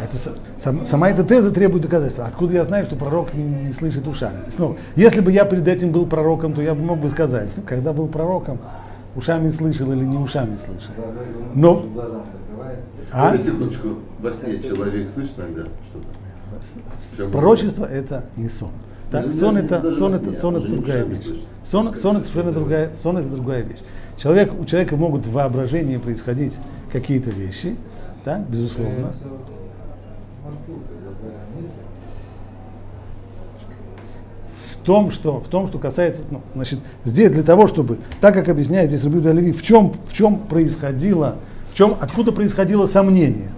это, 0.02 0.18
сам, 0.64 0.86
сама 0.86 1.10
эта 1.10 1.24
теза 1.24 1.52
требует 1.52 1.84
доказательства. 1.84 2.26
Откуда 2.26 2.54
я 2.54 2.64
знаю, 2.64 2.86
что 2.86 2.96
пророк 2.96 3.34
не, 3.34 3.44
не 3.44 3.74
слышит 3.74 4.08
ушами? 4.08 4.50
Снова, 4.56 4.78
если 4.96 5.22
бы 5.22 5.32
я 5.32 5.46
перед 5.46 5.68
этим 5.68 5.92
был 5.92 6.06
пророком, 6.06 6.54
то 6.54 6.62
я 6.62 6.74
бы 6.76 6.82
мог 6.82 7.00
бы 7.00 7.10
сказать, 7.10 7.50
когда 7.66 7.94
был 7.94 8.08
пророком, 8.08 8.60
ушами 9.16 9.50
слышал 9.50 9.92
или 9.92 10.04
не 10.04 10.18
ушами 10.18 10.56
слышал. 10.58 10.94
Но-. 11.54 11.86
А? 13.12 13.38
Секундочку, 13.38 14.00
во 14.20 14.34
сне 14.34 14.62
человек 14.62 15.10
слышит 15.14 15.34
иногда 15.38 15.64
что-то? 15.90 17.30
Пророчество 17.30 17.86
это 17.86 18.26
не 18.36 18.50
сон. 18.50 18.72
Так, 19.12 19.32
сон 19.32 19.58
это, 19.58 19.98
сон 19.98 20.16
это, 20.16 20.40
сон 20.40 20.58
это 20.58 20.68
другая 20.68 21.04
вещь. 21.04 21.44
Сон, 21.64 21.96
сон 21.96 22.18
это 22.18 22.26
совершенно 22.26 22.26
совершенно 22.26 22.52
другая, 22.52 22.92
сон 23.02 23.18
это 23.18 23.30
другая 23.30 23.62
вещь. 23.62 23.80
Человек, 24.18 24.54
у 24.60 24.66
человека 24.66 24.96
могут 24.96 25.26
в 25.26 25.32
воображении 25.32 25.98
происходить 25.98 26.54
какие-то 26.92 27.30
вещи, 27.30 27.76
да, 28.26 28.44
безусловно. 28.50 28.92
Это 28.92 29.14
всё 29.14 29.30
в 34.86 34.86
том, 34.86 35.10
что, 35.10 35.40
в 35.40 35.48
том, 35.48 35.66
что 35.66 35.80
касается, 35.80 36.22
ну, 36.30 36.42
значит, 36.54 36.80
здесь 37.06 37.32
для 37.32 37.42
того, 37.42 37.66
чтобы, 37.66 37.98
так 38.22 38.36
как 38.36 38.50
объясняет 38.50 38.92
здесь 38.92 39.04
Рабиуда 39.04 39.32
Леви, 39.32 39.52
в 39.52 39.64
чем, 39.64 39.92
в 40.08 40.14
чем 40.14 40.38
происходило, 40.38 41.38
в 41.74 41.76
чем, 41.76 41.98
откуда 42.00 42.32
происходило 42.32 42.86
сомнение. 42.86 43.50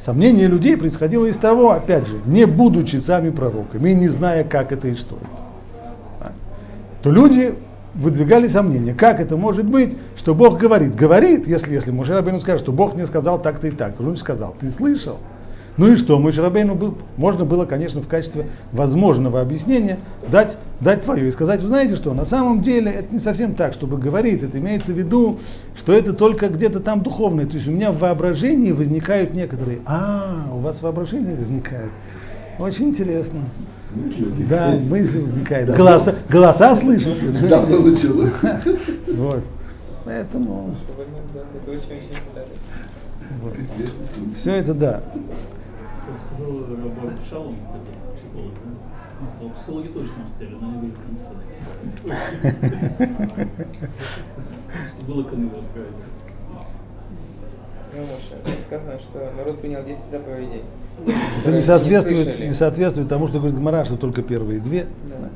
Сомнение 0.00 0.46
людей 0.46 0.76
происходило 0.76 1.26
из 1.26 1.36
того, 1.36 1.72
опять 1.72 2.06
же, 2.06 2.20
не 2.26 2.46
будучи 2.46 2.96
сами 2.96 3.30
пророками 3.30 3.90
и 3.90 3.94
не 3.94 4.08
зная, 4.08 4.44
как 4.44 4.70
это 4.70 4.86
и 4.86 4.94
что 4.94 5.16
это, 6.20 6.32
то 7.02 7.10
люди 7.10 7.54
выдвигали 7.94 8.46
сомнения, 8.46 8.94
как 8.94 9.18
это 9.18 9.36
может 9.36 9.66
быть, 9.66 9.96
что 10.24 10.34
Бог 10.34 10.56
говорит. 10.58 10.94
Говорит, 10.94 11.46
если, 11.46 11.74
если 11.74 11.90
Муше 11.90 12.14
Рабейну 12.14 12.40
скажет, 12.40 12.62
что 12.62 12.72
Бог 12.72 12.94
мне 12.94 13.04
сказал 13.04 13.38
так-то 13.38 13.66
и 13.66 13.70
так, 13.70 13.94
то 13.94 14.02
он 14.04 14.16
сказал, 14.16 14.54
ты 14.58 14.70
слышал? 14.70 15.18
Ну 15.76 15.92
и 15.92 15.96
что, 15.96 16.18
Муше 16.18 16.40
Рабейну 16.40 16.76
был, 16.76 16.94
можно 17.18 17.44
было, 17.44 17.66
конечно, 17.66 18.00
в 18.00 18.08
качестве 18.08 18.46
возможного 18.72 19.42
объяснения 19.42 19.98
дать, 20.30 20.56
дать 20.80 21.02
твое 21.02 21.28
и 21.28 21.30
сказать, 21.30 21.60
вы 21.60 21.68
знаете 21.68 21.96
что, 21.96 22.14
на 22.14 22.24
самом 22.24 22.62
деле 22.62 22.90
это 22.90 23.12
не 23.12 23.20
совсем 23.20 23.54
так, 23.54 23.74
чтобы 23.74 23.98
говорить, 23.98 24.42
это 24.42 24.58
имеется 24.58 24.94
в 24.94 24.96
виду, 24.96 25.40
что 25.76 25.92
это 25.92 26.14
только 26.14 26.48
где-то 26.48 26.80
там 26.80 27.02
духовное, 27.02 27.44
то 27.44 27.56
есть 27.56 27.68
у 27.68 27.72
меня 27.72 27.92
в 27.92 27.98
воображении 27.98 28.72
возникают 28.72 29.34
некоторые, 29.34 29.80
а, 29.84 30.46
у 30.54 30.56
вас 30.56 30.80
воображение 30.80 31.36
возникает, 31.36 31.90
очень 32.58 32.86
интересно. 32.86 33.40
Мысли 33.94 34.24
Да, 34.48 34.74
мысли 34.88 35.20
возникают. 35.20 35.76
Голоса, 35.76 36.14
голоса 36.30 36.74
слышите. 36.76 37.28
да? 37.42 37.48
Да, 37.48 37.62
получил. 37.66 38.24
Вот. 39.16 39.44
Поэтому 40.04 40.74
вот. 43.42 43.54
Все 44.34 44.56
это 44.56 44.74
да. 44.74 45.02
Как 46.06 46.20
сказал 46.20 46.60
Рабар 46.60 47.18
Шалом, 47.28 47.56
этот 47.74 48.16
психолог, 48.18 48.52
да? 48.52 48.70
Он 49.20 49.26
сказал, 49.26 49.50
психологи 49.50 49.88
точно 49.88 50.24
устели, 50.24 50.54
но 50.60 50.68
они 50.68 50.76
были 50.78 50.92
в 50.92 51.00
конце. 51.06 51.30
Было 55.08 55.22
кому 55.22 55.46
отправиться. 55.48 56.06
Ну, 57.96 58.02
сказано, 58.66 58.98
что 58.98 59.32
народ 59.36 59.60
принял 59.60 59.84
10 59.84 60.02
заповедей. 60.10 60.62
Это 61.42 61.52
не 61.52 61.62
соответствует, 61.62 62.24
слышали. 62.24 62.48
не 62.48 62.54
соответствует 62.54 63.08
тому, 63.08 63.28
что 63.28 63.38
говорит 63.38 63.56
Гмара, 63.56 63.84
что 63.84 63.96
только 63.96 64.22
первые 64.22 64.60
две. 64.60 64.86
Да. 65.08 65.30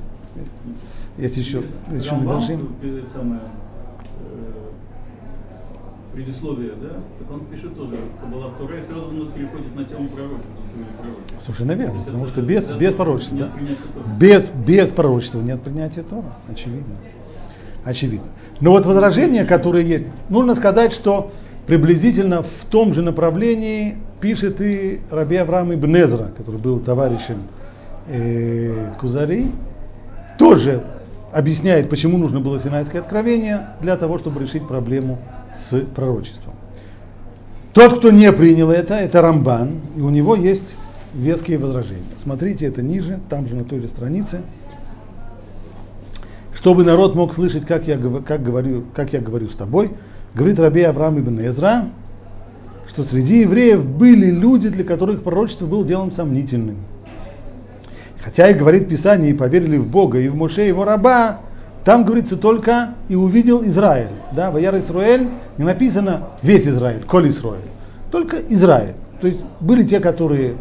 Есть 1.16 1.36
еще, 1.36 1.62
еще 1.90 2.14
э, 2.16 3.04
самое, 3.12 3.40
предисловие, 6.12 6.72
да, 6.80 6.88
так 7.18 7.30
он 7.32 7.40
пишет 7.46 7.76
тоже, 7.76 7.96
Каббала 8.20 8.50
Тура, 8.58 8.76
и 8.76 8.80
сразу 8.80 9.06
он 9.08 9.30
переходит 9.32 9.74
на 9.76 9.84
тему 9.84 10.08
пророка. 10.08 10.42
Совершенно 11.40 11.72
верно, 11.72 11.94
есть 11.94 12.06
потому 12.06 12.24
это- 12.24 12.32
что 12.32 12.42
без, 12.42 12.64
без 12.66 12.94
пророчества, 12.94 13.34
нет 13.36 13.48
да? 13.54 14.16
Без, 14.18 14.48
без 14.48 14.88
пророчества 14.90 15.40
нет 15.40 15.60
принятия 15.62 16.02
Тора, 16.02 16.32
очевидно. 16.50 16.94
Очевидно. 17.84 18.26
Но 18.60 18.72
вот 18.72 18.86
возражения, 18.86 19.44
которые 19.44 19.88
есть, 19.88 20.06
нужно 20.28 20.54
сказать, 20.54 20.92
что 20.92 21.30
приблизительно 21.66 22.42
в 22.42 22.64
том 22.70 22.92
же 22.92 23.02
направлении 23.02 23.96
пишет 24.20 24.60
и 24.60 25.00
Раби 25.10 25.36
Авраам 25.36 25.72
Ибн 25.74 25.96
Эзра, 25.96 26.30
который 26.36 26.58
был 26.58 26.80
товарищем 26.80 27.42
э, 28.08 28.92
Кузари, 28.98 29.46
тоже 30.38 30.82
объясняет, 31.32 31.90
почему 31.90 32.16
нужно 32.18 32.40
было 32.40 32.58
Синайское 32.58 33.02
откровение 33.02 33.68
для 33.80 33.96
того, 33.96 34.18
чтобы 34.18 34.40
решить 34.40 34.66
проблему 34.66 35.18
с 35.70 35.80
пророчеством. 35.94 36.54
Тот, 37.72 37.98
кто 37.98 38.10
не 38.10 38.32
принял 38.32 38.70
это, 38.70 38.94
это 38.94 39.22
Рамбан, 39.22 39.80
и 39.96 40.00
у 40.00 40.10
него 40.10 40.34
есть 40.34 40.76
веские 41.14 41.58
возражения. 41.58 42.02
Смотрите, 42.20 42.66
это 42.66 42.82
ниже, 42.82 43.20
там 43.28 43.46
же 43.46 43.54
на 43.54 43.64
той 43.64 43.80
же 43.80 43.88
странице. 43.88 44.40
Чтобы 46.54 46.84
народ 46.84 47.14
мог 47.14 47.34
слышать, 47.34 47.66
как 47.66 47.86
я, 47.86 47.98
как 48.26 48.42
говорю, 48.42 48.84
как 48.94 49.12
я 49.12 49.20
говорю 49.20 49.48
с 49.48 49.54
тобой, 49.54 49.92
говорит 50.34 50.58
Раби 50.58 50.82
Авраам 50.82 51.20
ибн 51.20 51.40
Эзра, 51.40 51.84
что 52.88 53.04
среди 53.04 53.42
евреев 53.42 53.84
были 53.84 54.30
люди, 54.30 54.68
для 54.68 54.82
которых 54.82 55.22
пророчество 55.22 55.66
было 55.66 55.84
делом 55.84 56.10
сомнительным. 56.10 56.78
Хотя 58.20 58.48
и 58.48 58.54
говорит 58.54 58.88
Писание, 58.88 59.30
и 59.30 59.34
поверили 59.34 59.76
в 59.76 59.86
Бога, 59.86 60.18
и 60.18 60.28
в 60.28 60.34
Моше, 60.34 60.62
его 60.62 60.84
раба, 60.84 61.40
там 61.88 62.04
говорится 62.04 62.36
только 62.36 62.90
и 63.08 63.14
увидел 63.14 63.64
Израиль. 63.64 64.10
Да, 64.32 64.50
Ваяр 64.50 64.76
Исраэль 64.76 65.30
не 65.56 65.64
написано 65.64 66.24
весь 66.42 66.68
Израиль, 66.68 67.02
Коль 67.04 67.30
Исраэль. 67.30 67.62
Только 68.10 68.36
Израиль. 68.50 68.92
То 69.22 69.26
есть 69.26 69.40
были 69.58 69.84
те, 69.84 69.98
которые 69.98 70.56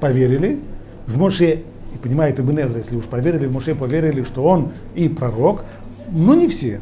поверили 0.00 0.58
в 1.06 1.16
Моше, 1.18 1.60
и 1.94 1.98
понимает 2.02 2.40
Ибн 2.40 2.58
Эзра, 2.58 2.78
если 2.78 2.96
уж 2.96 3.04
поверили 3.04 3.46
в 3.46 3.52
Моше, 3.52 3.76
поверили, 3.76 4.24
что 4.24 4.42
он 4.42 4.72
и 4.96 5.08
пророк, 5.08 5.62
но 6.10 6.34
не 6.34 6.48
все. 6.48 6.80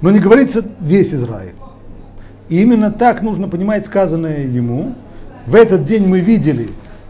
Но 0.00 0.12
не 0.12 0.20
говорится 0.20 0.64
весь 0.78 1.12
Израиль. 1.12 1.54
И 2.48 2.62
именно 2.62 2.92
так 2.92 3.20
нужно 3.20 3.48
понимать 3.48 3.84
сказанное 3.84 4.46
ему. 4.46 4.94
В 5.46 5.56
этот 5.56 5.84
день 5.84 6.06
мы 6.06 6.20
видели, 6.20 6.68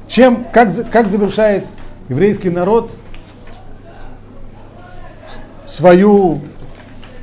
чем, 0.09 0.47
как, 0.55 0.91
как 0.91 1.09
завершает 1.09 1.67
еврейский 2.09 2.49
народ 2.49 2.93
свою 5.75 6.41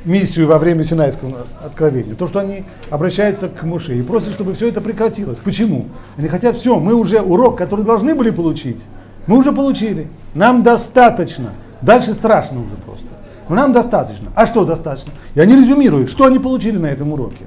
миссию 0.04 0.46
во 0.46 0.58
время 0.58 0.84
Синайского 0.84 1.46
откровения. 1.64 2.14
То, 2.14 2.26
что 2.26 2.40
они 2.40 2.64
обращаются 2.90 3.48
к 3.48 3.62
Муше 3.62 3.98
и 3.98 4.02
просят, 4.02 4.32
чтобы 4.32 4.52
все 4.54 4.68
это 4.68 4.80
прекратилось. 4.80 5.38
Почему? 5.42 5.86
Они 6.18 6.28
хотят 6.28 6.56
все, 6.56 6.78
мы 6.78 6.94
уже 6.94 7.20
урок, 7.22 7.56
который 7.56 7.84
должны 7.84 8.14
были 8.14 8.30
получить, 8.30 8.80
мы 9.26 9.38
уже 9.38 9.52
получили. 9.52 10.08
Нам 10.34 10.62
достаточно. 10.62 11.50
Дальше 11.80 12.12
страшно 12.12 12.60
уже 12.60 12.74
просто. 12.84 13.06
Но 13.48 13.56
нам 13.56 13.72
достаточно. 13.72 14.30
А 14.34 14.46
что 14.46 14.64
достаточно? 14.64 15.12
И 15.34 15.40
они 15.40 15.56
резюмируют, 15.56 16.10
что 16.10 16.26
они 16.26 16.38
получили 16.38 16.76
на 16.76 16.86
этом 16.86 17.12
уроке. 17.12 17.44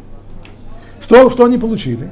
Что, 1.02 1.30
что 1.30 1.46
они 1.46 1.58
получили? 1.58 2.10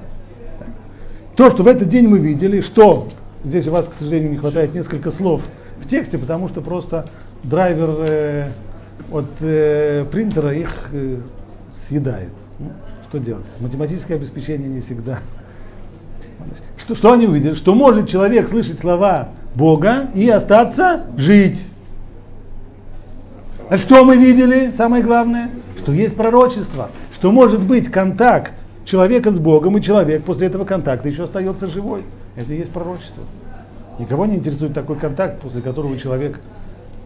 То, 1.35 1.49
что 1.49 1.63
в 1.63 1.67
этот 1.67 1.89
день 1.89 2.07
мы 2.07 2.19
видели, 2.19 2.61
что 2.61 3.07
здесь 3.43 3.67
у 3.67 3.71
вас, 3.71 3.87
к 3.87 3.93
сожалению, 3.93 4.31
не 4.31 4.37
хватает 4.37 4.75
несколько 4.75 5.09
слов 5.09 5.41
в 5.79 5.87
тексте, 5.87 6.17
потому 6.17 6.47
что 6.47 6.61
просто 6.61 7.05
драйвер 7.43 7.89
э, 8.07 8.47
от 9.11 9.25
э, 9.41 10.05
принтера 10.11 10.53
их 10.53 10.89
э, 10.91 11.17
съедает. 11.87 12.31
Ну, 12.59 12.71
что 13.09 13.19
делать? 13.19 13.45
Математическое 13.59 14.15
обеспечение 14.15 14.69
не 14.69 14.81
всегда. 14.81 15.19
Что, 16.77 16.95
что 16.95 17.13
они 17.13 17.27
увидели? 17.27 17.55
Что 17.55 17.75
может 17.75 18.09
человек 18.09 18.49
слышать 18.49 18.79
слова 18.79 19.29
Бога 19.55 20.09
и 20.13 20.29
остаться 20.29 21.05
жить. 21.17 21.61
А 23.69 23.77
что 23.77 24.03
мы 24.03 24.17
видели? 24.17 24.71
Самое 24.75 25.03
главное, 25.03 25.49
что 25.77 25.91
есть 25.91 26.15
пророчество, 26.15 26.89
что 27.13 27.31
может 27.31 27.63
быть 27.63 27.89
контакт 27.89 28.53
человека 28.85 29.31
с 29.31 29.39
Богом, 29.39 29.77
и 29.77 29.81
человек 29.81 30.23
после 30.23 30.47
этого 30.47 30.65
контакта 30.65 31.07
еще 31.07 31.23
остается 31.23 31.67
живой. 31.67 32.03
Это 32.35 32.53
и 32.53 32.57
есть 32.57 32.71
пророчество. 32.71 33.23
Никого 33.99 34.25
не 34.25 34.37
интересует 34.37 34.73
такой 34.73 34.97
контакт, 34.97 35.39
после 35.39 35.61
которого 35.61 35.97
человек 35.97 36.39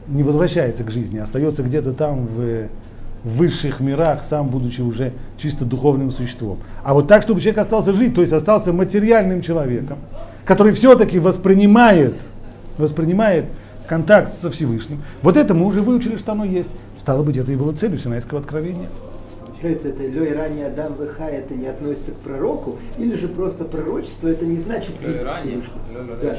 не 0.07 0.23
возвращается 0.23 0.83
к 0.83 0.91
жизни, 0.91 1.17
остается 1.17 1.63
где-то 1.63 1.93
там 1.93 2.27
в 2.27 2.67
высших 3.23 3.79
мирах, 3.79 4.23
сам 4.23 4.47
будучи 4.47 4.81
уже 4.81 5.13
чисто 5.37 5.65
духовным 5.65 6.11
существом. 6.11 6.59
А 6.83 6.93
вот 6.93 7.07
так, 7.07 7.23
чтобы 7.23 7.41
человек 7.41 7.59
остался 7.59 7.93
жить, 7.93 8.15
то 8.15 8.21
есть 8.21 8.33
остался 8.33 8.73
материальным 8.73 9.41
человеком, 9.41 9.97
который 10.45 10.73
все-таки 10.73 11.19
воспринимает, 11.19 12.15
воспринимает 12.77 13.45
контакт 13.87 14.33
со 14.33 14.49
Всевышним. 14.49 15.01
Вот 15.21 15.35
это 15.35 15.53
мы 15.53 15.65
уже 15.65 15.81
выучили, 15.81 16.17
что 16.17 16.33
оно 16.33 16.45
есть. 16.45 16.69
Стало 16.97 17.23
быть, 17.23 17.37
это 17.37 17.51
и 17.51 17.55
было 17.55 17.73
целью 17.73 17.97
Синайского 17.97 18.39
откровения. 18.39 18.87
Получается, 19.59 19.89
это 19.89 20.05
Лёй 20.05 20.33
ранее 20.33 20.67
Адам 20.67 20.93
ВХ 20.93 21.19
это 21.19 21.55
не 21.55 21.65
относится 21.65 22.11
к 22.11 22.15
пророку, 22.15 22.77
или 22.99 23.15
же 23.15 23.27
просто 23.27 23.63
пророчество 23.63 24.27
это 24.27 24.45
не 24.45 24.57
значит 24.57 25.01
видеть 25.01 25.21
Всевышнего. 25.21 26.17
Да. 26.21 26.35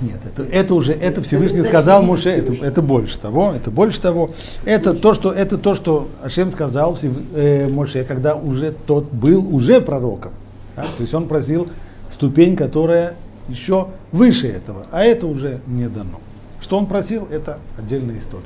Нет, 0.00 0.20
это, 0.24 0.42
это 0.44 0.74
уже, 0.74 0.92
это 0.92 1.04
Это 1.04 1.22
Всевышний 1.22 1.58
значит, 1.58 1.74
сказал 1.74 2.02
Муше, 2.02 2.30
это, 2.30 2.52
это 2.64 2.80
больше 2.80 3.18
того, 3.18 3.52
это 3.54 3.70
больше 3.70 4.00
того. 4.00 4.30
Это 4.64 4.94
то, 4.94 5.12
что, 5.12 5.32
это 5.32 5.58
то, 5.58 5.74
что 5.74 6.08
Ашем 6.22 6.50
сказал 6.50 6.98
э, 7.34 7.68
Моше, 7.68 8.04
когда 8.04 8.36
уже 8.36 8.72
тот 8.86 9.12
был 9.12 9.54
уже 9.54 9.82
пророком. 9.82 10.32
Да? 10.74 10.82
То 10.82 11.02
есть 11.02 11.12
он 11.12 11.28
просил 11.28 11.68
ступень, 12.10 12.56
которая 12.56 13.16
еще 13.48 13.88
выше 14.12 14.48
этого, 14.48 14.86
а 14.92 15.04
это 15.04 15.26
уже 15.26 15.60
не 15.66 15.88
дано. 15.88 16.20
Что 16.62 16.78
он 16.78 16.86
просил, 16.86 17.28
это 17.30 17.58
отдельная 17.76 18.18
история. 18.18 18.44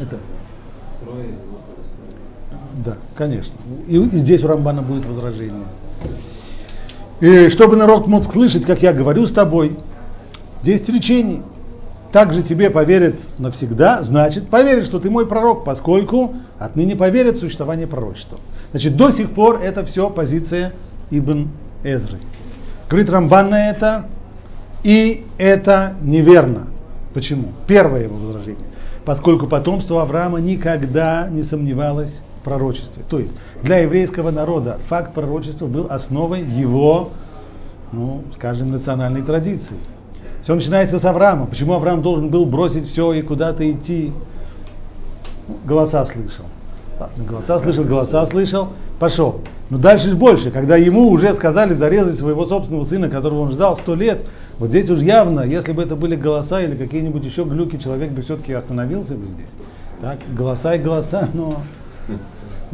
Это- 0.00 0.18
сроя. 1.04 1.26
Да, 2.84 2.96
конечно. 3.14 3.54
И, 3.86 3.96
и 3.96 4.16
здесь 4.16 4.42
у 4.44 4.48
Рамбана 4.48 4.82
будет 4.82 5.06
возражение. 5.06 5.66
И 7.20 7.48
чтобы 7.50 7.76
народ 7.76 8.06
мог 8.06 8.24
слышать, 8.24 8.64
как 8.64 8.82
я 8.82 8.92
говорю 8.92 9.26
с 9.26 9.32
тобой, 9.32 9.76
10 10.64 10.88
речений. 10.88 11.42
Также 12.10 12.42
тебе 12.42 12.70
поверят 12.70 13.16
навсегда, 13.38 14.02
значит, 14.04 14.48
поверят, 14.48 14.84
что 14.84 15.00
ты 15.00 15.10
мой 15.10 15.26
пророк, 15.26 15.64
поскольку 15.64 16.34
отныне 16.60 16.94
поверят 16.94 17.36
в 17.36 17.40
существование 17.40 17.88
пророчества. 17.88 18.38
Значит, 18.70 18.96
до 18.96 19.10
сих 19.10 19.32
пор 19.32 19.60
это 19.60 19.84
все 19.84 20.08
позиция 20.10 20.72
Ибн 21.10 21.48
Эзры. 21.82 22.18
Говорит 22.88 23.10
Рамбан 23.10 23.50
на 23.50 23.68
это, 23.68 24.04
и 24.84 25.24
это 25.38 25.94
неверно. 26.02 26.68
Почему? 27.14 27.48
Первое 27.66 28.04
его 28.04 28.16
возражение. 28.16 28.66
Поскольку 29.04 29.48
потомство 29.48 30.00
Авраама 30.02 30.38
никогда 30.38 31.28
не 31.28 31.42
сомневалось 31.42 32.20
пророчестве. 32.44 33.02
То 33.08 33.18
есть 33.18 33.34
для 33.62 33.78
еврейского 33.78 34.30
народа 34.30 34.78
факт 34.88 35.14
пророчества 35.14 35.66
был 35.66 35.86
основой 35.90 36.42
его 36.42 37.10
ну, 37.94 38.24
скажем, 38.34 38.72
национальной 38.72 39.22
традиции. 39.22 39.76
Все 40.42 40.54
начинается 40.54 40.98
с 40.98 41.04
Авраама. 41.04 41.46
Почему 41.46 41.74
Авраам 41.74 42.02
должен 42.02 42.28
был 42.28 42.44
бросить 42.44 42.88
все 42.88 43.12
и 43.12 43.22
куда-то 43.22 43.70
идти? 43.70 44.12
Голоса 45.64 46.04
слышал. 46.06 46.44
Голоса 47.16 47.58
слышал, 47.60 47.84
голоса 47.84 48.26
слышал, 48.26 48.68
пошел. 48.98 49.40
Но 49.70 49.78
дальше 49.78 50.10
же 50.10 50.16
больше, 50.16 50.50
когда 50.50 50.76
ему 50.76 51.08
уже 51.08 51.34
сказали 51.34 51.72
зарезать 51.72 52.18
своего 52.18 52.44
собственного 52.44 52.84
сына, 52.84 53.08
которого 53.08 53.40
он 53.40 53.52
ждал 53.52 53.76
сто 53.76 53.94
лет, 53.94 54.20
вот 54.58 54.68
здесь 54.68 54.88
уж 54.90 55.00
явно, 55.00 55.40
если 55.40 55.72
бы 55.72 55.82
это 55.82 55.96
были 55.96 56.14
голоса 56.14 56.60
или 56.60 56.76
какие-нибудь 56.76 57.24
еще 57.24 57.44
глюки, 57.44 57.76
человек 57.76 58.10
бы 58.10 58.22
все-таки 58.22 58.52
остановился 58.52 59.14
бы 59.14 59.26
здесь. 59.28 59.48
Так, 60.00 60.18
голоса 60.36 60.74
и 60.74 60.78
голоса, 60.78 61.28
но, 61.32 61.62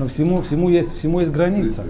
но 0.00 0.08
всему, 0.08 0.40
всему, 0.40 0.70
есть, 0.70 0.96
всему 0.96 1.20
есть 1.20 1.30
граница, 1.30 1.84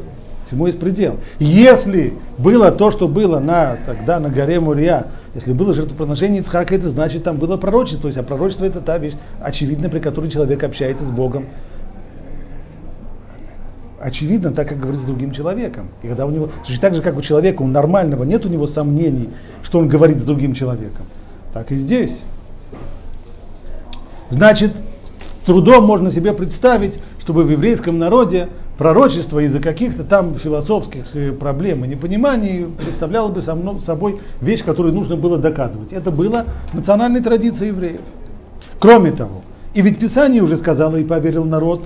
всему 0.45 0.67
есть 0.67 0.81
предел. 0.81 1.19
Если 1.39 2.13
было 2.39 2.73
то, 2.73 2.91
что 2.91 3.07
было 3.07 3.39
на, 3.39 3.77
тогда 3.87 4.19
на 4.19 4.29
горе 4.29 4.59
Мурия, 4.59 5.07
если 5.33 5.53
было 5.53 5.73
жертвоприношение 5.73 6.41
Ицхака, 6.43 6.75
это 6.75 6.89
значит, 6.89 7.23
там 7.23 7.37
было 7.37 7.57
пророчество. 7.57 8.03
То 8.03 8.09
есть, 8.09 8.19
а 8.19 8.25
пророчество 8.25 8.65
это 8.65 8.81
та 8.81 8.99
вещь, 8.99 9.15
очевидно, 9.41 9.89
при 9.89 10.01
которой 10.01 10.29
человек 10.29 10.65
общается 10.65 11.05
с 11.05 11.11
Богом. 11.11 11.47
Очевидно, 14.01 14.51
так 14.51 14.69
как 14.69 14.81
говорит 14.81 15.01
с 15.01 15.05
другим 15.05 15.31
человеком. 15.31 15.89
И 16.03 16.09
когда 16.09 16.27
у 16.27 16.31
него, 16.31 16.49
так 16.81 16.97
же, 16.97 17.03
как 17.03 17.17
у 17.17 17.23
человека, 17.23 17.63
у 17.63 17.69
нормального, 17.69 18.25
нет 18.25 18.45
у 18.45 18.49
него 18.49 18.67
сомнений, 18.67 19.31
что 19.63 19.79
он 19.79 19.87
говорит 19.87 20.19
с 20.19 20.25
другим 20.25 20.55
человеком. 20.55 21.07
Так 21.55 21.71
и 21.71 21.77
здесь. 21.77 22.23
Значит, 24.31 24.73
с 25.43 25.47
трудом 25.47 25.85
можно 25.85 26.11
себе 26.11 26.33
представить, 26.33 26.99
чтобы 27.21 27.45
в 27.45 27.51
еврейском 27.51 27.99
народе 27.99 28.49
пророчество 28.79 29.41
из-за 29.41 29.61
каких-то 29.61 30.05
там 30.05 30.35
философских 30.35 31.15
э, 31.15 31.33
проблем 31.33 31.85
и 31.85 31.89
непониманий 31.89 32.67
представляло 32.67 33.29
бы 33.29 33.43
собой 33.43 34.21
вещь, 34.41 34.65
которую 34.65 34.95
нужно 34.95 35.17
было 35.17 35.39
доказывать. 35.39 35.93
Это 35.93 36.11
было 36.11 36.47
национальной 36.73 37.21
традицией 37.21 37.69
евреев. 37.69 38.01
Кроме 38.79 39.13
того, 39.13 39.43
и 39.75 39.83
ведь 39.83 39.99
Писание 39.99 40.43
уже 40.43 40.57
сказало, 40.57 40.97
и 40.97 41.05
поверил 41.05 41.45
народ, 41.45 41.85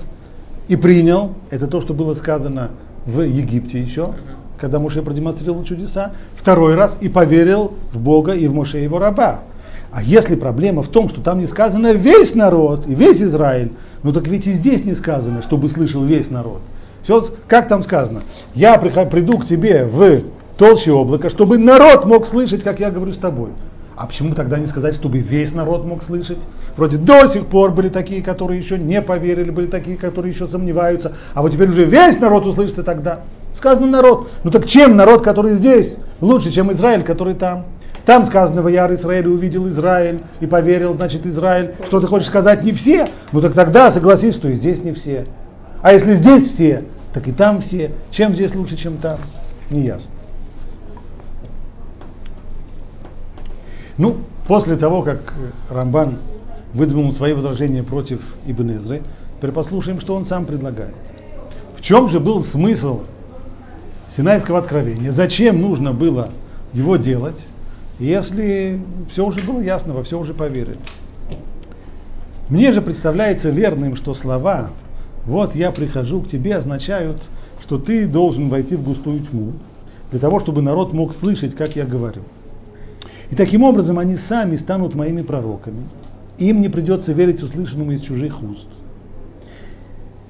и 0.67 0.75
принял, 0.75 1.33
это 1.51 1.67
то, 1.67 1.81
что 1.81 1.93
было 1.93 2.13
сказано 2.13 2.71
в 3.05 3.21
Египте 3.21 3.79
еще, 3.79 4.13
когда 4.57 4.79
Моше 4.79 5.01
продемонстрировал 5.01 5.63
чудеса, 5.63 6.13
второй 6.35 6.75
раз 6.75 6.97
и 7.01 7.09
поверил 7.09 7.73
в 7.91 7.99
Бога 7.99 8.33
и 8.33 8.47
в 8.47 8.53
Моше 8.53 8.79
его 8.79 8.99
раба. 8.99 9.41
А 9.91 10.01
если 10.01 10.35
проблема 10.35 10.81
в 10.81 10.87
том, 10.87 11.09
что 11.09 11.21
там 11.21 11.39
не 11.39 11.47
сказано 11.47 11.93
весь 11.93 12.35
народ 12.35 12.87
и 12.87 12.95
весь 12.95 13.21
Израиль, 13.21 13.71
ну 14.05 14.13
так 14.13 14.27
ведь 14.27 14.45
и 14.45 14.53
здесь 14.53 14.85
не 14.85 14.93
сказано, 14.93 15.41
чтобы 15.41 15.67
слышал 15.67 16.03
весь 16.03 16.29
народ. 16.29 16.61
Все, 17.01 17.27
как 17.47 17.67
там 17.67 17.81
сказано? 17.81 18.21
Я 18.53 18.77
приду 18.77 19.39
к 19.39 19.47
тебе 19.47 19.83
в 19.83 20.21
толще 20.59 20.91
облака, 20.91 21.31
чтобы 21.31 21.57
народ 21.57 22.05
мог 22.05 22.27
слышать, 22.27 22.61
как 22.63 22.79
я 22.79 22.91
говорю 22.91 23.13
с 23.13 23.17
тобой. 23.17 23.49
А 23.95 24.05
почему 24.05 24.35
тогда 24.35 24.59
не 24.59 24.67
сказать, 24.67 24.93
чтобы 24.93 25.17
весь 25.17 25.55
народ 25.55 25.85
мог 25.85 26.03
слышать? 26.03 26.37
Вроде 26.77 26.97
до 26.97 27.27
сих 27.27 27.47
пор 27.47 27.71
были 27.71 27.89
такие, 27.89 28.21
которые 28.21 28.59
еще 28.59 28.77
не 28.77 29.01
поверили, 29.01 29.49
были 29.49 29.65
такие, 29.65 29.97
которые 29.97 30.33
еще 30.33 30.47
сомневаются, 30.47 31.13
а 31.33 31.41
вот 31.41 31.53
теперь 31.53 31.69
уже 31.69 31.85
весь 31.85 32.19
народ 32.19 32.45
услышит 32.45 32.77
и 32.77 32.83
тогда. 32.83 33.21
Сказано 33.55 33.87
народ. 33.87 34.29
Ну 34.43 34.51
так 34.51 34.67
чем 34.67 34.95
народ, 34.95 35.23
который 35.23 35.53
здесь, 35.53 35.95
лучше, 36.21 36.51
чем 36.51 36.71
Израиль, 36.71 37.01
который 37.01 37.33
там? 37.33 37.65
Там 38.05 38.25
сказано, 38.25 38.61
в 38.61 38.67
Яр 38.67 38.93
Израиль 38.93 39.27
увидел 39.27 39.67
Израиль 39.67 40.21
и 40.39 40.45
поверил, 40.45 40.93
значит, 40.93 41.25
Израиль. 41.25 41.75
Что 41.87 41.99
ты 41.99 42.07
хочешь 42.07 42.27
сказать, 42.27 42.63
не 42.63 42.71
все? 42.71 43.09
Ну 43.31 43.41
так 43.41 43.53
тогда 43.53 43.91
согласись, 43.91 44.35
что 44.35 44.47
и 44.47 44.55
здесь 44.55 44.83
не 44.83 44.93
все. 44.93 45.25
А 45.81 45.91
если 45.91 46.13
здесь 46.13 46.45
все, 46.45 46.83
так 47.13 47.27
и 47.27 47.31
там 47.31 47.61
все. 47.61 47.91
Чем 48.11 48.33
здесь 48.33 48.53
лучше, 48.53 48.77
чем 48.77 48.97
там? 48.97 49.17
Не 49.71 49.81
ясно. 49.81 50.11
Ну, 53.97 54.17
после 54.47 54.75
того, 54.75 55.01
как 55.01 55.33
Рамбан 55.69 56.17
выдвинул 56.73 57.11
свои 57.13 57.33
возражения 57.33 57.81
против 57.81 58.19
Ибн 58.45 58.73
Эзры, 58.73 59.01
теперь 59.37 59.51
послушаем, 59.51 59.99
что 59.99 60.15
он 60.15 60.25
сам 60.25 60.45
предлагает. 60.45 60.93
В 61.75 61.81
чем 61.81 62.09
же 62.09 62.19
был 62.19 62.43
смысл 62.43 63.01
Синайского 64.15 64.59
откровения? 64.59 65.11
Зачем 65.11 65.61
нужно 65.61 65.93
было 65.93 66.29
его 66.73 66.97
делать, 66.97 67.47
если 67.99 68.79
все 69.11 69.25
уже 69.25 69.41
было 69.41 69.61
ясно, 69.61 69.93
во 69.93 70.03
все 70.03 70.19
уже 70.19 70.33
поверили? 70.33 70.77
Мне 72.49 72.71
же 72.71 72.81
представляется 72.81 73.49
верным, 73.49 73.95
что 73.95 74.13
слова 74.13 74.69
вот 75.25 75.55
я 75.55 75.71
прихожу 75.71 76.21
к 76.21 76.27
тебе, 76.27 76.55
означают, 76.55 77.17
что 77.61 77.79
ты 77.79 78.05
должен 78.05 78.49
войти 78.49 78.75
в 78.75 78.83
густую 78.83 79.21
тьму, 79.21 79.53
для 80.11 80.19
того, 80.19 80.39
чтобы 80.39 80.61
народ 80.61 80.93
мог 80.93 81.15
слышать, 81.15 81.55
как 81.55 81.75
я 81.75 81.85
говорю. 81.85 82.21
И 83.31 83.35
таким 83.35 83.63
образом 83.63 83.97
они 83.97 84.17
сами 84.17 84.55
станут 84.55 84.93
моими 84.93 85.23
пророками. 85.23 85.83
Им 86.37 86.61
не 86.61 86.69
придется 86.69 87.11
верить 87.11 87.41
услышанному 87.41 87.91
из 87.91 88.01
чужих 88.01 88.43
уст. 88.43 88.67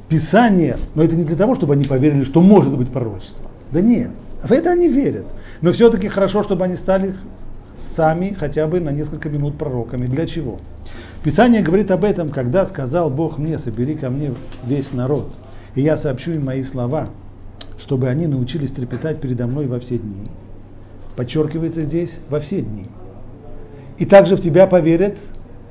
Писание, 0.08 0.78
но 0.94 1.04
это 1.04 1.16
не 1.16 1.24
для 1.24 1.36
того, 1.36 1.56
чтобы 1.56 1.74
они 1.74 1.84
поверили, 1.84 2.24
что 2.24 2.42
может 2.42 2.78
быть 2.78 2.90
пророчество. 2.90 3.50
Да 3.72 3.82
нет, 3.82 4.12
в 4.44 4.52
это 4.52 4.72
они 4.72 4.88
верят. 4.88 5.26
Но 5.62 5.74
все-таки 5.74 6.08
хорошо, 6.08 6.44
чтобы 6.44 6.64
они 6.64 6.76
стали 6.76 7.16
сами 7.80 8.36
хотя 8.38 8.68
бы 8.68 8.80
на 8.80 8.90
несколько 8.90 9.30
минут 9.30 9.58
пророками. 9.58 10.06
Для 10.06 10.26
чего? 10.26 10.60
Писание 11.24 11.62
говорит 11.62 11.92
об 11.92 12.04
этом, 12.04 12.30
когда 12.30 12.66
сказал 12.66 13.10
Бог 13.10 13.38
мне, 13.38 13.58
собери 13.58 13.96
ко 13.96 14.10
мне 14.10 14.34
весь 14.66 14.94
народ, 14.94 15.34
и 15.74 15.82
я 15.82 15.98
сообщу 15.98 16.32
им 16.32 16.46
мои 16.46 16.64
слова, 16.64 17.10
чтобы 17.80 18.08
они 18.08 18.28
научились 18.28 18.72
трепетать 18.72 19.20
передо 19.20 19.48
мной 19.48 19.68
во 19.68 19.80
все 19.80 19.98
дни. 19.98 20.30
Подчеркивается 21.16 21.84
здесь 21.84 22.20
во 22.30 22.40
все 22.40 22.62
дни. 22.62 22.88
И 23.98 24.06
также 24.06 24.36
в 24.36 24.42
тебя 24.42 24.68
поверят 24.68 25.18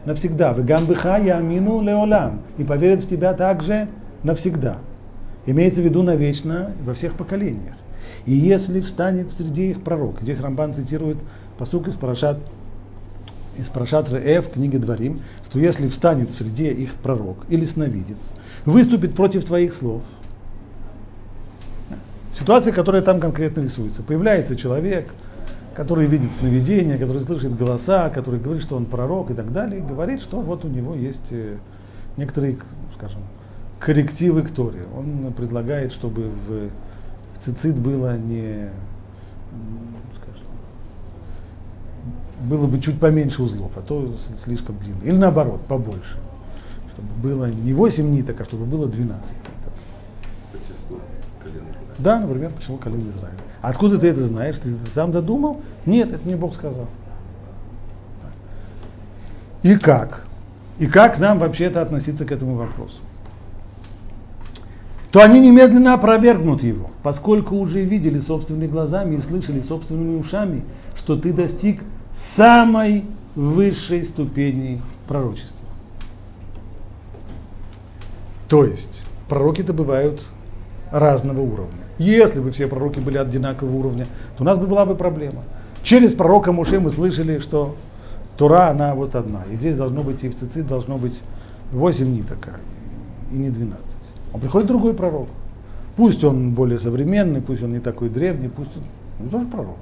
навсегда. 0.04 0.54
В 0.54 0.64
гамбыха 0.64 1.18
я 1.18 1.38
амину 1.38 1.82
леолам. 1.82 2.40
И 2.56 2.64
поверят 2.64 3.00
в 3.00 3.08
тебя 3.08 3.34
также 3.34 3.88
навсегда. 4.22 4.78
Имеется 5.46 5.82
в 5.82 5.84
виду 5.84 6.02
навечно 6.02 6.72
во 6.82 6.94
всех 6.94 7.14
поколениях. 7.14 7.74
И 8.24 8.32
если 8.32 8.80
встанет 8.80 9.30
среди 9.30 9.70
их 9.70 9.82
пророк, 9.82 10.20
здесь 10.22 10.40
Рамбан 10.40 10.74
цитирует 10.74 11.18
посук 11.58 11.88
из 11.88 11.94
Парашат 11.94 12.38
из 13.56 13.68
Парашат 13.68 14.10
Реэв, 14.10 14.50
книги 14.50 14.76
Дворим, 14.76 15.20
что 15.48 15.58
если 15.58 15.88
встанет 15.88 16.32
среди 16.32 16.70
их 16.70 16.94
пророк 16.94 17.38
или 17.48 17.64
сновидец, 17.64 18.18
выступит 18.64 19.14
против 19.14 19.44
твоих 19.44 19.72
слов, 19.72 20.02
ситуация, 22.32 22.72
которая 22.72 23.02
там 23.02 23.20
конкретно 23.20 23.60
рисуется. 23.60 24.02
Появляется 24.02 24.56
человек, 24.56 25.08
который 25.74 26.06
видит 26.06 26.30
сновидения, 26.38 26.98
который 26.98 27.22
слышит 27.22 27.56
голоса, 27.56 28.10
который 28.10 28.40
говорит, 28.40 28.62
что 28.62 28.76
он 28.76 28.86
пророк 28.86 29.30
и 29.30 29.34
так 29.34 29.52
далее, 29.52 29.80
и 29.80 29.82
говорит, 29.82 30.20
что 30.20 30.40
вот 30.40 30.64
у 30.64 30.68
него 30.68 30.94
есть 30.94 31.30
э, 31.30 31.56
некоторые, 32.16 32.58
скажем, 32.96 33.20
коррективы 33.80 34.42
к 34.42 34.50
Торе. 34.50 34.80
Он 34.96 35.32
предлагает, 35.32 35.92
чтобы 35.92 36.22
в, 36.22 36.70
в 37.36 37.44
цицит 37.44 37.78
было 37.78 38.16
не 38.16 38.70
было 42.40 42.66
бы 42.66 42.80
чуть 42.80 42.98
поменьше 42.98 43.42
узлов, 43.42 43.72
а 43.76 43.82
то 43.82 44.14
слишком 44.42 44.76
длинно. 44.78 45.02
Или 45.02 45.16
наоборот, 45.16 45.60
побольше. 45.66 46.18
Чтобы 46.92 47.08
было 47.22 47.50
не 47.50 47.72
8 47.72 48.10
ниток, 48.10 48.40
а 48.40 48.44
чтобы 48.44 48.66
было 48.66 48.86
12 48.86 49.22
По 50.52 50.58
числу 50.58 50.98
колен 51.42 51.62
Израиля. 51.62 51.94
Да, 51.98 52.20
например, 52.20 52.50
по 52.50 52.60
числу 52.60 52.76
колен 52.76 53.08
Израиля. 53.10 53.38
Откуда 53.62 53.98
ты 53.98 54.08
это 54.08 54.24
знаешь? 54.26 54.58
Ты 54.58 54.76
сам 54.92 55.12
додумал? 55.12 55.60
Нет, 55.86 56.12
это 56.12 56.28
не 56.28 56.34
Бог 56.34 56.54
сказал. 56.54 56.86
И 59.62 59.76
как? 59.76 60.26
И 60.78 60.86
как 60.86 61.18
нам 61.18 61.38
вообще-то 61.38 61.80
относиться 61.80 62.24
к 62.24 62.32
этому 62.32 62.56
вопросу? 62.56 63.00
то 65.14 65.22
они 65.22 65.38
немедленно 65.38 65.94
опровергнут 65.94 66.64
его, 66.64 66.90
поскольку 67.04 67.54
уже 67.54 67.82
видели 67.84 68.18
собственными 68.18 68.66
глазами 68.66 69.14
и 69.14 69.20
слышали 69.20 69.60
собственными 69.60 70.18
ушами, 70.18 70.64
что 70.96 71.16
ты 71.16 71.32
достиг 71.32 71.84
самой 72.14 73.04
высшей 73.34 74.04
ступени 74.04 74.80
пророчества. 75.08 75.50
То 78.48 78.64
есть 78.64 79.02
пророки-то 79.28 79.72
бывают 79.72 80.24
разного 80.90 81.40
уровня. 81.40 81.84
Если 81.98 82.40
бы 82.40 82.50
все 82.50 82.68
пророки 82.68 83.00
были 83.00 83.18
одинакового 83.18 83.74
уровня, 83.74 84.06
то 84.36 84.42
у 84.42 84.46
нас 84.46 84.58
бы 84.58 84.66
была 84.66 84.84
бы 84.84 84.94
проблема. 84.94 85.42
Через 85.82 86.12
пророка 86.12 86.52
Муше 86.52 86.80
мы 86.80 86.90
слышали, 86.90 87.38
что 87.40 87.76
Тура, 88.36 88.68
она 88.68 88.94
вот 88.94 89.14
одна. 89.14 89.42
И 89.50 89.54
здесь 89.54 89.76
должно 89.76 90.02
быть, 90.02 90.24
и 90.24 90.28
в 90.28 90.38
цицит 90.38 90.66
должно 90.66 90.98
быть 90.98 91.14
8 91.72 92.12
ниток, 92.12 92.60
и 93.32 93.36
не 93.36 93.50
12. 93.50 93.78
Он 94.32 94.40
приходит 94.40 94.68
другой 94.68 94.94
пророк. 94.94 95.28
Пусть 95.96 96.24
он 96.24 96.50
более 96.52 96.80
современный, 96.80 97.40
пусть 97.40 97.62
он 97.62 97.72
не 97.72 97.78
такой 97.78 98.08
древний, 98.08 98.48
пусть 98.48 98.70
он, 98.76 98.82
он 99.24 99.30
тоже 99.30 99.46
пророк. 99.46 99.76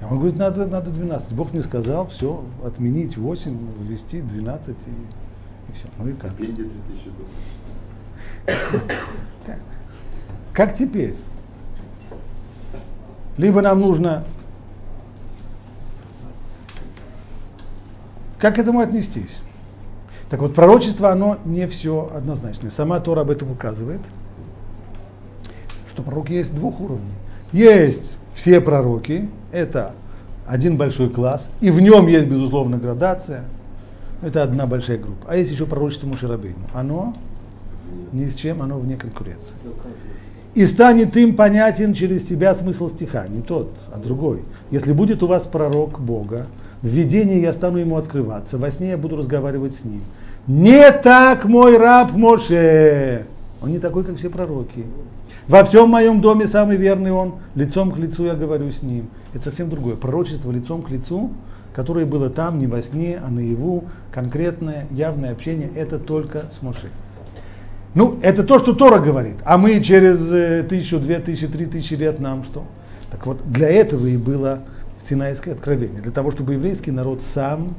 Я 0.00 0.06
он 0.06 0.18
говорит, 0.18 0.36
надо, 0.36 0.66
надо 0.66 0.90
12. 0.90 1.32
Бог 1.32 1.52
мне 1.52 1.62
сказал, 1.62 2.06
все, 2.08 2.44
отменить 2.64 3.16
8, 3.16 3.58
ввести 3.82 4.20
12 4.20 4.68
и, 4.68 4.72
и 4.72 5.72
все. 5.74 5.88
Ну 5.98 6.08
и 6.08 6.12
как? 6.12 6.36
долларов. 6.36 6.52
Как 10.52 10.76
теперь? 10.76 11.14
Либо 13.36 13.60
нам 13.60 13.80
нужно... 13.80 14.24
Как 18.38 18.54
к 18.54 18.58
этому 18.58 18.80
отнестись? 18.80 19.40
Так 20.30 20.40
вот, 20.40 20.54
пророчество, 20.54 21.10
оно 21.10 21.38
не 21.44 21.66
все 21.66 22.10
однозначное. 22.14 22.70
Сама 22.70 23.00
Тора 23.00 23.22
об 23.22 23.30
этом 23.30 23.50
указывает, 23.50 24.00
что 25.88 26.02
пророки 26.02 26.32
есть 26.32 26.54
двух 26.54 26.80
уровней. 26.80 27.14
Есть 27.52 28.16
все 28.34 28.60
пророки, 28.60 29.28
это 29.52 29.92
один 30.46 30.76
большой 30.76 31.10
класс, 31.10 31.48
и 31.60 31.70
в 31.70 31.80
нем 31.80 32.06
есть, 32.06 32.26
безусловно, 32.26 32.78
градация. 32.78 33.44
Это 34.22 34.42
одна 34.42 34.66
большая 34.66 34.98
группа. 34.98 35.26
А 35.28 35.36
есть 35.36 35.50
еще 35.50 35.66
пророчество 35.66 36.06
Мушарабейну. 36.08 36.58
Оно 36.74 37.14
ни 38.12 38.28
с 38.28 38.34
чем, 38.34 38.62
оно 38.62 38.78
вне 38.78 38.96
конкуренции. 38.96 39.54
И 40.54 40.66
станет 40.66 41.16
им 41.16 41.36
понятен 41.36 41.92
через 41.92 42.24
тебя 42.24 42.54
смысл 42.54 42.88
стиха, 42.88 43.28
не 43.28 43.42
тот, 43.42 43.72
а 43.92 43.98
другой. 43.98 44.42
Если 44.70 44.92
будет 44.92 45.22
у 45.22 45.26
вас 45.26 45.42
пророк 45.44 46.00
Бога, 46.00 46.46
в 46.82 46.88
видении 46.88 47.40
я 47.40 47.52
стану 47.52 47.78
ему 47.78 47.96
открываться, 47.96 48.58
во 48.58 48.70
сне 48.70 48.90
я 48.90 48.98
буду 48.98 49.16
разговаривать 49.16 49.76
с 49.76 49.84
ним. 49.84 50.02
Не 50.46 50.90
так 50.90 51.44
мой 51.44 51.76
раб 51.76 52.12
Моше. 52.12 53.26
Он 53.60 53.70
не 53.70 53.78
такой, 53.78 54.04
как 54.04 54.16
все 54.16 54.30
пророки. 54.30 54.84
Во 55.48 55.64
всем 55.64 55.88
моем 55.88 56.20
доме 56.20 56.46
самый 56.46 56.76
верный 56.76 57.10
он, 57.10 57.36
лицом 57.54 57.90
к 57.90 57.96
лицу 57.96 58.26
я 58.26 58.34
говорю 58.34 58.70
с 58.70 58.82
ним. 58.82 59.08
Это 59.32 59.44
совсем 59.44 59.70
другое. 59.70 59.96
Пророчество 59.96 60.52
лицом 60.52 60.82
к 60.82 60.90
лицу, 60.90 61.30
которое 61.72 62.04
было 62.04 62.28
там, 62.28 62.58
не 62.58 62.66
во 62.66 62.82
сне, 62.82 63.18
а 63.24 63.30
наяву, 63.30 63.84
конкретное, 64.12 64.86
явное 64.90 65.32
общение, 65.32 65.70
это 65.74 65.98
только 65.98 66.40
с 66.40 66.60
Моше. 66.60 66.90
Ну, 67.94 68.18
это 68.20 68.44
то, 68.44 68.58
что 68.58 68.74
Тора 68.74 68.98
говорит. 68.98 69.36
А 69.44 69.56
мы 69.56 69.80
через 69.80 70.30
э, 70.30 70.64
тысячу, 70.68 71.00
две 71.00 71.18
тысячи, 71.18 71.48
три 71.48 71.64
тысячи 71.64 71.94
лет 71.94 72.20
нам 72.20 72.44
что? 72.44 72.64
Так 73.10 73.24
вот, 73.26 73.40
для 73.50 73.70
этого 73.70 74.06
и 74.06 74.18
было 74.18 74.60
Синайское 75.08 75.54
откровение. 75.54 76.02
Для 76.02 76.12
того, 76.12 76.30
чтобы 76.30 76.52
еврейский 76.52 76.90
народ 76.90 77.22
сам 77.22 77.74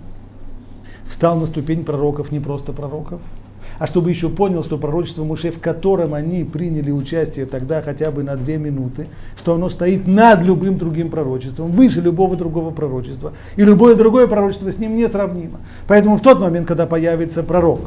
встал 1.05 1.37
на 1.39 1.45
ступень 1.45 1.85
пророков, 1.85 2.31
не 2.31 2.39
просто 2.39 2.73
пророков, 2.73 3.21
а 3.79 3.87
чтобы 3.87 4.09
еще 4.09 4.29
понял, 4.29 4.63
что 4.63 4.77
пророчество 4.77 5.23
Муше, 5.23 5.51
в 5.51 5.59
котором 5.59 6.13
они 6.13 6.43
приняли 6.43 6.91
участие 6.91 7.45
тогда 7.45 7.81
хотя 7.81 8.11
бы 8.11 8.23
на 8.23 8.35
две 8.35 8.57
минуты, 8.57 9.07
что 9.37 9.55
оно 9.55 9.69
стоит 9.69 10.05
над 10.05 10.43
любым 10.43 10.77
другим 10.77 11.09
пророчеством, 11.09 11.71
выше 11.71 12.01
любого 12.01 12.35
другого 12.35 12.71
пророчества, 12.71 13.33
и 13.55 13.63
любое 13.63 13.95
другое 13.95 14.27
пророчество 14.27 14.71
с 14.71 14.77
ним 14.77 14.95
не 14.95 15.07
сравнимо. 15.07 15.59
Поэтому 15.87 16.17
в 16.17 16.21
тот 16.21 16.39
момент, 16.39 16.67
когда 16.67 16.85
появится 16.85 17.41
пророк, 17.41 17.79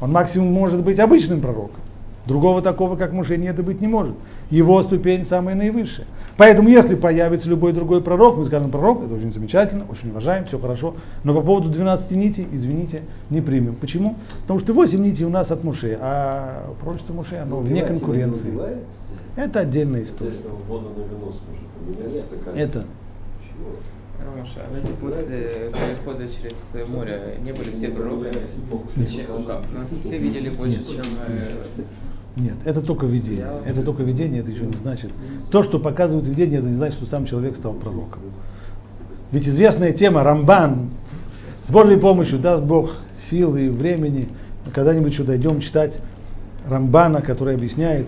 он 0.00 0.12
максимум 0.12 0.52
может 0.52 0.82
быть 0.82 1.00
обычным 1.00 1.40
пророком, 1.40 1.80
Другого 2.28 2.60
такого, 2.60 2.96
как 2.96 3.12
Муше, 3.12 3.38
нет 3.38 3.58
и 3.58 3.62
быть 3.62 3.80
не 3.80 3.88
может. 3.88 4.14
Его 4.50 4.82
ступень 4.82 5.24
самая 5.24 5.54
наивысшая. 5.54 6.06
Поэтому, 6.36 6.68
если 6.68 6.94
появится 6.94 7.48
любой 7.48 7.72
другой 7.72 8.02
пророк, 8.02 8.36
мы 8.36 8.44
скажем, 8.44 8.70
пророк, 8.70 9.02
это 9.02 9.14
очень 9.14 9.32
замечательно, 9.32 9.86
очень 9.88 10.10
уважаем, 10.10 10.44
все 10.44 10.58
хорошо. 10.58 10.94
Но 11.24 11.34
по 11.34 11.40
поводу 11.40 11.70
12 11.70 12.10
нитей, 12.10 12.46
извините, 12.52 13.00
не 13.30 13.40
примем. 13.40 13.76
Почему? 13.76 14.16
Потому 14.42 14.60
что 14.60 14.74
8 14.74 15.02
нитей 15.02 15.24
у 15.24 15.30
нас 15.30 15.50
от 15.50 15.64
Муше, 15.64 15.96
а 16.02 16.70
пророчество 16.82 17.14
Муше, 17.14 17.36
оно 17.36 17.60
вне 17.60 17.82
конкуренции. 17.82 18.52
Это 19.34 19.60
отдельная 19.60 20.02
история. 20.02 20.34
Это. 22.54 22.84
Ромаша, 24.22 24.60
а 24.70 24.76
если 24.76 24.92
после 24.92 25.72
перехода 25.72 26.24
через 26.28 26.88
море 26.88 27.38
не 27.42 27.52
были 27.52 27.70
все 27.70 27.88
пророками, 27.88 28.34
нас 29.72 29.90
все 30.02 30.18
видели 30.18 30.50
больше, 30.50 30.84
чем 30.84 31.04
э, 31.28 31.50
нет, 32.38 32.54
это 32.64 32.80
только 32.80 33.06
видение. 33.06 33.46
Это 33.66 33.82
только 33.82 34.02
видение, 34.02 34.40
это 34.40 34.50
еще 34.50 34.64
не 34.64 34.76
значит. 34.76 35.10
То, 35.50 35.62
что 35.62 35.78
показывает 35.78 36.26
видение, 36.26 36.60
это 36.60 36.68
не 36.68 36.74
значит, 36.74 36.96
что 36.96 37.06
сам 37.06 37.26
человек 37.26 37.56
стал 37.56 37.74
пророком. 37.74 38.22
Ведь 39.32 39.48
известная 39.48 39.92
тема 39.92 40.22
Рамбан 40.22 40.90
с 41.66 41.70
Божьей 41.70 41.98
помощью 41.98 42.38
даст 42.38 42.62
Бог 42.62 42.94
силы 43.28 43.66
и 43.66 43.68
времени. 43.68 44.28
Когда-нибудь 44.72 45.12
еще 45.12 45.24
дойдем 45.24 45.60
читать 45.60 45.98
Рамбана, 46.66 47.22
который 47.22 47.54
объясняет 47.54 48.06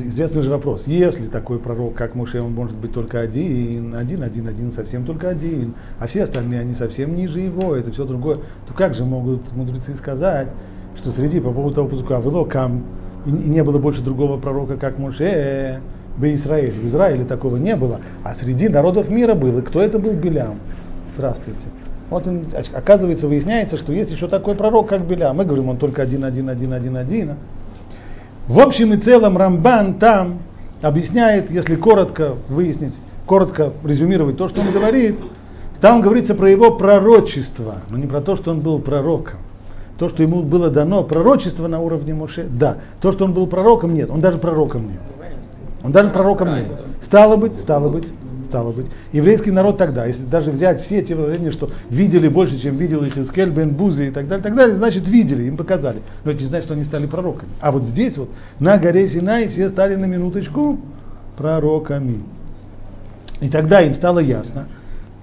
известный 0.00 0.42
же 0.42 0.50
вопрос. 0.50 0.84
Если 0.86 1.26
такой 1.26 1.58
пророк, 1.58 1.94
как 1.94 2.14
Муше, 2.14 2.40
он 2.40 2.52
может 2.52 2.76
быть 2.76 2.92
только 2.92 3.20
один, 3.20 3.94
один, 3.94 4.22
один, 4.22 4.48
один, 4.48 4.72
совсем 4.72 5.04
только 5.04 5.28
один, 5.28 5.74
а 5.98 6.06
все 6.06 6.22
остальные, 6.22 6.60
они 6.60 6.74
совсем 6.74 7.14
ниже 7.14 7.40
его, 7.40 7.76
это 7.76 7.92
все 7.92 8.04
другое, 8.04 8.38
то 8.66 8.74
как 8.74 8.94
же 8.94 9.04
могут 9.04 9.52
мудрецы 9.52 9.94
сказать, 9.94 10.48
что 10.96 11.12
среди 11.12 11.40
по 11.40 11.52
поводу 11.52 11.74
того 11.74 11.88
пузыка 11.88 12.16
Авелокам 12.16 12.84
и, 13.26 13.30
и 13.30 13.48
не 13.48 13.62
было 13.62 13.78
больше 13.78 14.02
другого 14.02 14.38
пророка, 14.38 14.76
как 14.76 14.98
Моше, 14.98 15.80
бы 16.16 16.34
Израиль. 16.34 16.72
В 16.72 16.88
Израиле 16.88 17.24
такого 17.24 17.56
не 17.56 17.76
было, 17.76 18.00
а 18.24 18.34
среди 18.34 18.68
народов 18.68 19.08
мира 19.08 19.34
был. 19.34 19.58
И 19.58 19.62
кто 19.62 19.80
это 19.80 19.98
был 19.98 20.12
Белям? 20.12 20.56
Здравствуйте. 21.16 21.66
Вот 22.10 22.26
он, 22.26 22.44
оказывается, 22.74 23.26
выясняется, 23.26 23.78
что 23.78 23.92
есть 23.92 24.10
еще 24.10 24.28
такой 24.28 24.54
пророк, 24.54 24.88
как 24.88 25.06
Белям. 25.06 25.36
Мы 25.36 25.44
говорим, 25.44 25.68
он 25.70 25.78
только 25.78 26.02
один, 26.02 26.24
один, 26.24 26.48
один, 26.48 26.72
один, 26.72 26.96
один. 26.96 27.34
В 28.48 28.58
общем 28.58 28.92
и 28.92 28.96
целом 28.96 29.38
Рамбан 29.38 29.94
там 29.94 30.40
объясняет, 30.82 31.50
если 31.50 31.76
коротко 31.76 32.34
выяснить, 32.48 32.94
коротко 33.24 33.72
резюмировать 33.84 34.36
то, 34.36 34.48
что 34.48 34.60
он 34.60 34.72
говорит, 34.72 35.16
там 35.80 36.02
говорится 36.02 36.34
про 36.34 36.50
его 36.50 36.72
пророчество, 36.72 37.76
но 37.88 37.96
не 37.96 38.06
про 38.06 38.20
то, 38.20 38.36
что 38.36 38.50
он 38.50 38.60
был 38.60 38.78
пророком 38.80 39.38
то, 39.98 40.08
что 40.08 40.22
ему 40.22 40.42
было 40.42 40.70
дано 40.70 41.04
пророчество 41.04 41.68
на 41.68 41.80
уровне 41.80 42.14
Моше, 42.14 42.46
да. 42.48 42.78
То, 43.00 43.12
что 43.12 43.24
он 43.24 43.32
был 43.32 43.46
пророком, 43.46 43.94
нет. 43.94 44.10
Он 44.10 44.20
даже 44.20 44.38
пророком 44.38 44.82
не 44.82 44.94
был. 44.94 45.22
Он 45.84 45.92
даже 45.92 46.10
пророком 46.10 46.54
не 46.54 46.62
был. 46.62 46.76
Стало 47.00 47.36
быть, 47.36 47.54
стало 47.54 47.88
быть, 47.88 48.06
стало 48.46 48.72
быть. 48.72 48.86
Еврейский 49.12 49.50
народ 49.50 49.78
тогда, 49.78 50.06
если 50.06 50.24
даже 50.24 50.50
взять 50.50 50.80
все 50.82 51.02
те 51.02 51.14
выражения, 51.14 51.50
что 51.50 51.70
видели 51.88 52.28
больше, 52.28 52.60
чем 52.60 52.76
видел 52.76 53.02
их 53.02 53.16
Искель, 53.16 53.50
Бен 53.50 53.70
Бузи 53.70 54.08
и 54.08 54.10
так 54.10 54.28
далее, 54.28 54.42
так 54.42 54.54
далее, 54.54 54.76
значит 54.76 55.08
видели, 55.08 55.44
им 55.44 55.56
показали. 55.56 56.02
Но 56.24 56.30
это 56.30 56.42
не 56.42 56.48
значит, 56.48 56.66
что 56.66 56.74
они 56.74 56.84
стали 56.84 57.06
пророками. 57.06 57.50
А 57.60 57.72
вот 57.72 57.84
здесь 57.84 58.16
вот, 58.16 58.28
на 58.60 58.76
горе 58.76 59.08
Синай, 59.08 59.48
все 59.48 59.70
стали 59.70 59.96
на 59.96 60.04
минуточку 60.04 60.78
пророками. 61.36 62.22
И 63.40 63.48
тогда 63.48 63.80
им 63.80 63.94
стало 63.94 64.20
ясно, 64.20 64.68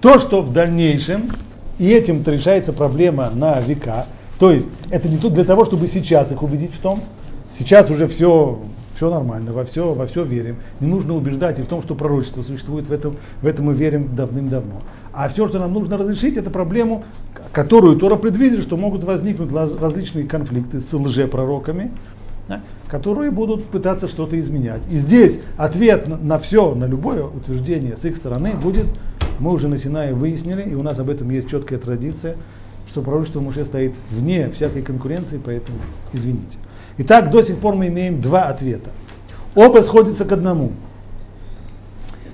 то, 0.00 0.18
что 0.18 0.42
в 0.42 0.52
дальнейшем, 0.52 1.30
и 1.78 1.88
этим 1.88 2.22
решается 2.26 2.72
проблема 2.72 3.30
на 3.30 3.60
века, 3.60 4.06
то 4.40 4.50
есть 4.50 4.68
это 4.90 5.06
не 5.06 5.18
тут 5.18 5.34
для 5.34 5.44
того, 5.44 5.66
чтобы 5.66 5.86
сейчас 5.86 6.32
их 6.32 6.42
убедить 6.42 6.72
в 6.72 6.80
том, 6.80 6.98
сейчас 7.56 7.90
уже 7.90 8.08
все, 8.08 8.58
все 8.96 9.10
нормально, 9.10 9.52
во 9.52 9.66
все, 9.66 9.92
во 9.92 10.06
все 10.06 10.24
верим. 10.24 10.56
Не 10.80 10.88
нужно 10.88 11.14
убеждать 11.14 11.58
и 11.58 11.62
в 11.62 11.66
том, 11.66 11.82
что 11.82 11.94
пророчество 11.94 12.40
существует, 12.40 12.86
в 12.86 12.92
этом, 12.92 13.18
в 13.42 13.46
этом 13.46 13.66
мы 13.66 13.74
верим 13.74 14.16
давным-давно. 14.16 14.80
А 15.12 15.28
все, 15.28 15.46
что 15.46 15.58
нам 15.58 15.74
нужно 15.74 15.98
разрешить, 15.98 16.38
это 16.38 16.48
проблему, 16.48 17.04
которую 17.52 17.96
Тора 17.96 18.16
предвидит, 18.16 18.62
что 18.62 18.78
могут 18.78 19.04
возникнуть 19.04 19.52
различные 19.52 20.24
конфликты 20.24 20.80
с 20.80 20.90
лжепророками, 20.90 21.90
да, 22.48 22.62
которые 22.88 23.30
будут 23.30 23.66
пытаться 23.66 24.08
что-то 24.08 24.40
изменять. 24.40 24.80
И 24.90 24.96
здесь 24.96 25.38
ответ 25.58 26.08
на, 26.08 26.16
на 26.16 26.38
все, 26.38 26.74
на 26.74 26.86
любое 26.86 27.24
утверждение 27.24 27.94
с 27.94 28.06
их 28.06 28.16
стороны 28.16 28.54
будет, 28.54 28.86
мы 29.38 29.52
уже 29.52 29.68
на 29.68 29.78
Синае 29.78 30.14
выяснили, 30.14 30.62
и 30.62 30.74
у 30.74 30.82
нас 30.82 30.98
об 30.98 31.10
этом 31.10 31.28
есть 31.28 31.50
четкая 31.50 31.78
традиция, 31.78 32.36
что 32.90 33.02
пророчество 33.02 33.40
Муше 33.40 33.64
стоит 33.64 33.94
вне 34.10 34.50
всякой 34.50 34.82
конкуренции, 34.82 35.40
поэтому 35.42 35.78
извините. 36.12 36.58
Итак, 36.98 37.30
до 37.30 37.42
сих 37.42 37.58
пор 37.58 37.76
мы 37.76 37.86
имеем 37.86 38.20
два 38.20 38.48
ответа. 38.48 38.90
Оба 39.54 39.80
сходятся 39.80 40.24
к 40.24 40.32
одному. 40.32 40.72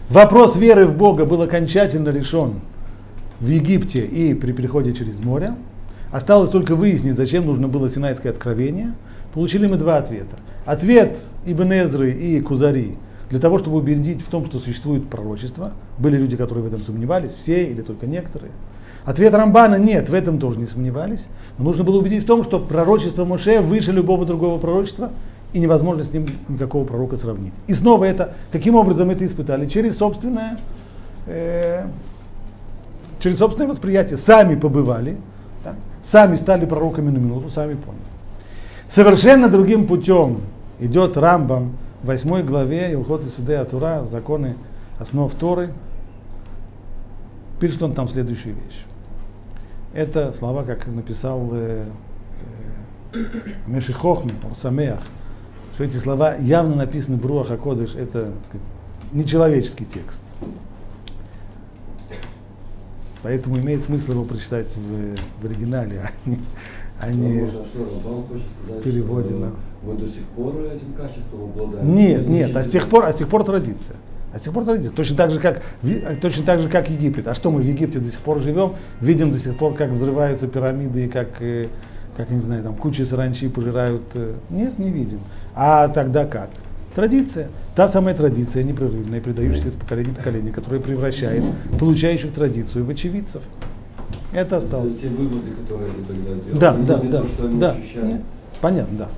Вопрос 0.08 0.56
веры 0.56 0.86
в 0.86 0.96
Бога 0.96 1.26
был 1.26 1.42
окончательно 1.42 2.08
решен 2.08 2.60
в 3.38 3.48
Египте 3.48 4.04
и 4.04 4.32
при 4.34 4.52
переходе 4.52 4.94
через 4.94 5.18
море. 5.18 5.54
Осталось 6.10 6.48
только 6.48 6.74
выяснить, 6.74 7.16
зачем 7.16 7.44
нужно 7.44 7.68
было 7.68 7.90
Синайское 7.90 8.32
откровение. 8.32 8.94
Получили 9.34 9.66
мы 9.66 9.76
два 9.76 9.98
ответа. 9.98 10.36
Ответ 10.64 11.18
Ибн 11.44 11.72
Эзры 11.72 12.12
и 12.12 12.40
Кузари 12.40 12.96
для 13.28 13.40
того, 13.40 13.58
чтобы 13.58 13.76
убедить 13.76 14.22
в 14.22 14.28
том, 14.28 14.46
что 14.46 14.58
существует 14.58 15.08
пророчество. 15.08 15.72
Были 15.98 16.16
люди, 16.16 16.36
которые 16.36 16.64
в 16.64 16.72
этом 16.72 16.80
сомневались, 16.80 17.32
все 17.42 17.70
или 17.70 17.82
только 17.82 18.06
некоторые. 18.06 18.52
Ответ 19.06 19.32
Рамбана 19.32 19.76
нет, 19.76 20.08
в 20.08 20.14
этом 20.14 20.40
тоже 20.40 20.58
не 20.58 20.66
сомневались. 20.66 21.26
Но 21.58 21.64
нужно 21.64 21.84
было 21.84 21.98
убедить 21.98 22.24
в 22.24 22.26
том, 22.26 22.42
что 22.42 22.58
пророчество 22.58 23.24
Моше 23.24 23.60
выше 23.60 23.92
любого 23.92 24.26
другого 24.26 24.58
пророчества, 24.58 25.12
и 25.52 25.60
невозможно 25.60 26.02
с 26.02 26.12
ним 26.12 26.26
никакого 26.48 26.84
пророка 26.84 27.16
сравнить. 27.16 27.54
И 27.68 27.72
снова 27.72 28.04
это, 28.04 28.34
каким 28.50 28.74
образом 28.74 29.08
это 29.10 29.24
испытали? 29.24 29.68
Через 29.68 29.96
собственное, 29.96 30.58
э, 31.26 31.86
через 33.20 33.38
собственное 33.38 33.68
восприятие. 33.68 34.18
Сами 34.18 34.56
побывали, 34.56 35.16
да? 35.64 35.76
сами 36.04 36.34
стали 36.34 36.66
пророками 36.66 37.10
на 37.10 37.18
минуту, 37.18 37.48
сами 37.48 37.74
поняли. 37.74 38.02
Совершенно 38.90 39.48
другим 39.48 39.86
путем 39.86 40.40
идет 40.80 41.16
Рамбам 41.16 41.76
в 42.02 42.06
8 42.08 42.42
главе 42.42 42.92
Илхот 42.92 43.24
и 43.24 43.28
Суде 43.28 43.56
Атура, 43.56 44.04
законы 44.04 44.56
основ 44.98 45.32
Торы. 45.32 45.72
Пишет 47.60 47.82
он 47.82 47.94
там 47.94 48.08
следующую 48.08 48.56
вещь. 48.56 48.84
Это 49.96 50.34
слова, 50.34 50.62
как 50.62 50.86
написал 50.88 51.48
э, 51.52 51.86
э, 53.14 53.24
Меши 53.66 53.94
Хохми, 53.94 54.30
Самеах, 54.54 55.00
что 55.74 55.84
эти 55.84 55.96
слова 55.96 56.36
явно 56.36 56.76
написаны 56.76 57.16
Бруах 57.16 57.50
Акодыш, 57.50 57.94
это 57.94 58.30
сказать, 58.46 58.66
нечеловеческий 59.12 59.86
текст. 59.86 60.20
Поэтому 63.22 63.56
имеет 63.56 63.84
смысл 63.84 64.12
его 64.12 64.24
прочитать 64.24 64.66
в, 64.76 65.16
в 65.42 65.46
оригинале, 65.46 66.02
а 66.02 66.28
не, 66.28 66.40
а 67.00 67.10
не 67.10 67.48
переводе, 68.84 69.34
мы 69.82 69.94
до 69.94 70.06
сих 70.06 70.24
пор 70.24 70.56
этим 70.60 70.92
качеством 70.92 71.44
обладаем? 71.44 71.94
Нет, 71.94 72.28
нет, 72.28 72.54
а 72.54 72.64
с 72.64 72.70
тех 72.70 72.86
пор, 72.90 73.06
а 73.06 73.14
с 73.14 73.16
тех 73.16 73.28
пор 73.28 73.44
традиция. 73.44 73.96
А 74.36 74.38
с 74.38 74.42
тех 74.42 74.52
пор 74.52 74.66
традиция. 74.66 74.94
Точно 74.94 75.16
так 75.16 75.30
же, 75.30 75.40
как, 75.40 75.62
точно 76.20 76.44
так 76.44 76.60
же, 76.60 76.68
как 76.68 76.90
Египет. 76.90 77.26
А 77.26 77.34
что 77.34 77.50
мы 77.50 77.62
в 77.62 77.66
Египте 77.66 78.00
до 78.00 78.10
сих 78.10 78.18
пор 78.20 78.40
живем, 78.40 78.72
видим 79.00 79.32
до 79.32 79.38
сих 79.38 79.56
пор, 79.56 79.72
как 79.72 79.88
взрываются 79.88 80.46
пирамиды 80.46 81.06
и 81.06 81.08
как, 81.08 81.40
э, 81.40 81.68
как 82.18 82.28
не 82.28 82.40
знаю, 82.40 82.62
там 82.62 82.74
кучи 82.74 83.00
саранчи 83.00 83.48
пожирают. 83.48 84.02
э, 84.12 84.34
Нет, 84.50 84.78
не 84.78 84.90
видим. 84.90 85.20
А 85.54 85.88
тогда 85.88 86.26
как? 86.26 86.50
Традиция. 86.94 87.48
Та 87.74 87.88
самая 87.88 88.14
традиция 88.14 88.62
непрерывная, 88.62 89.22
передающаяся 89.22 89.68
из 89.68 89.74
поколения 89.74 90.10
в 90.10 90.16
поколение, 90.16 90.52
которая 90.52 90.80
превращает 90.80 91.42
получающих 91.80 92.34
традицию 92.34 92.84
в 92.84 92.90
очевидцев. 92.90 93.40
Это 94.34 94.58
осталось. 94.58 94.98
Те 95.00 95.08
выводы, 95.08 95.50
которые 95.62 95.90
они 95.92 96.04
тогда 96.04 96.34
сделали, 96.34 96.60
Да, 96.60 96.72
да, 96.74 96.96
да, 96.98 97.22
то, 97.22 97.28
что 97.28 97.46
они 97.46 97.58
да. 97.58 97.70
ощущали. 97.70 98.20
Понятно, 98.60 98.98
да. 98.98 99.08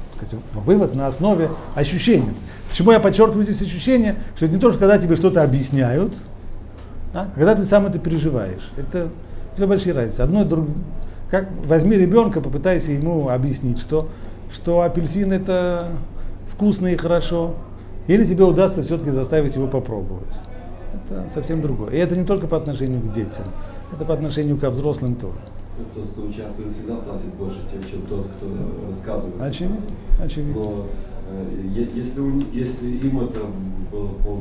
Вывод 0.65 0.95
на 0.95 1.09
основе 1.09 1.49
ощущения. 1.75 2.35
Почему 2.69 2.93
я 2.93 3.01
подчеркиваю 3.01 3.45
здесь 3.45 3.63
ощущение, 3.63 4.17
что 4.37 4.47
это 4.47 4.55
не 4.55 4.61
то, 4.61 4.71
что 4.71 4.79
когда 4.79 4.99
тебе 4.99 5.17
что-то 5.17 5.43
объясняют, 5.43 6.13
а 7.15 7.29
когда 7.35 7.55
ты 7.55 7.65
сам 7.65 7.87
это 7.87 7.99
переживаешь. 7.99 8.71
Это 8.77 9.09
две 9.57 9.67
большие 9.67 9.95
разницы. 9.95 10.21
Одно 10.21 10.43
и 10.43 10.45
другое. 10.45 10.75
Как 11.31 11.49
возьми 11.65 11.97
ребенка, 11.97 12.41
попытайся 12.41 12.93
ему 12.93 13.29
объяснить, 13.29 13.79
что, 13.79 14.09
что 14.53 14.83
апельсин 14.83 15.33
это 15.33 15.89
вкусно 16.51 16.87
и 16.89 16.97
хорошо, 16.97 17.55
или 18.07 18.25
тебе 18.25 18.45
удастся 18.45 18.83
все-таки 18.83 19.11
заставить 19.11 19.55
его 19.55 19.67
попробовать. 19.67 20.25
Это 21.11 21.27
совсем 21.35 21.61
другое. 21.61 21.91
И 21.91 21.99
это 21.99 22.17
не 22.17 22.25
только 22.25 22.47
по 22.47 22.57
отношению 22.57 23.01
к 23.03 23.13
детям, 23.13 23.45
это 23.93 24.05
по 24.05 24.15
отношению 24.15 24.57
ко 24.57 24.71
взрослым 24.71 25.15
тоже. 25.15 25.39
Тот, 25.95 26.09
кто 26.11 26.23
участвует, 26.23 26.73
всегда 26.73 26.97
платит 26.97 27.33
больше, 27.39 27.59
чем, 27.71 28.03
тот, 28.03 28.27
кто 28.27 28.47
рассказывает. 28.89 29.41
Очевидно, 29.41 29.77
очевидно. 30.21 30.55
Но 30.55 30.87
э, 31.31 31.58
если, 31.75 32.23
если 32.53 32.87
им 33.07 33.21
это 33.21 33.41
было 33.91 34.09
по, 34.09 34.39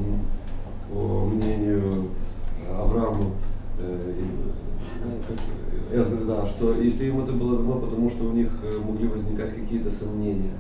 по 0.94 1.26
мнению 1.26 2.10
Авраама, 2.80 3.32
э, 3.80 4.14
и, 4.20 5.96
э, 5.96 6.04
да, 6.28 6.46
что 6.46 6.74
если 6.74 7.06
им 7.06 7.22
это 7.22 7.32
было 7.32 7.58
дано, 7.58 7.76
потому 7.76 8.10
что 8.10 8.26
у 8.26 8.32
них 8.32 8.50
э, 8.64 8.78
могли 8.80 9.08
возникать 9.08 9.56
какие-то 9.56 9.92
сомнения. 9.92 10.52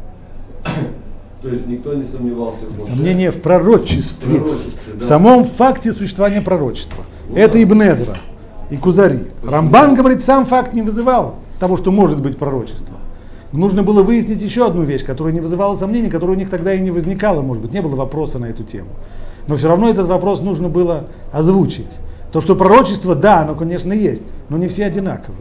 То 1.41 1.49
есть 1.49 1.67
никто 1.67 1.93
не 1.93 2.03
сомневался 2.03 2.65
в 2.65 2.80
Моше. 2.80 2.91
Сомнение 2.91 3.32
в 3.32 3.41
пророчестве, 3.41 4.39
Пророчестве, 4.39 4.93
в 4.93 4.99
да. 4.99 5.06
самом 5.06 5.43
факте 5.43 5.93
существования 5.93 6.41
пророчества. 6.41 7.03
Ну 7.30 7.36
Это 7.36 7.53
да. 7.53 7.63
Ибн 7.63 7.84
Эзра 7.84 8.17
и 8.71 8.77
Кузари. 8.77 9.19
Рамбан 9.43 9.95
говорит, 9.95 10.23
сам 10.23 10.45
факт 10.45 10.73
не 10.73 10.82
вызывал 10.82 11.36
того, 11.60 11.77
что 11.77 11.91
может 11.91 12.21
быть 12.21 12.38
пророчество. 12.38 12.95
Нужно 13.51 13.83
было 13.83 14.03
выяснить 14.03 14.41
еще 14.41 14.67
одну 14.67 14.83
вещь, 14.83 15.05
которая 15.05 15.33
не 15.33 15.39
вызывала 15.39 15.77
сомнений, 15.77 16.10
которая 16.10 16.36
у 16.36 16.39
них 16.39 16.49
тогда 16.49 16.73
и 16.73 16.79
не 16.79 16.91
возникала, 16.91 17.41
может 17.41 17.63
быть, 17.63 17.71
не 17.71 17.81
было 17.81 17.95
вопроса 17.95 18.39
на 18.39 18.45
эту 18.45 18.63
тему. 18.63 18.89
Но 19.47 19.55
все 19.55 19.69
равно 19.69 19.89
этот 19.89 20.07
вопрос 20.07 20.41
нужно 20.41 20.67
было 20.67 21.05
озвучить. 21.31 21.88
То, 22.33 22.41
что 22.41 22.55
пророчество, 22.55 23.15
да, 23.15 23.41
оно, 23.41 23.55
конечно, 23.55 23.93
есть, 23.93 24.21
но 24.49 24.57
не 24.57 24.67
все 24.67 24.86
одинаковые. 24.86 25.39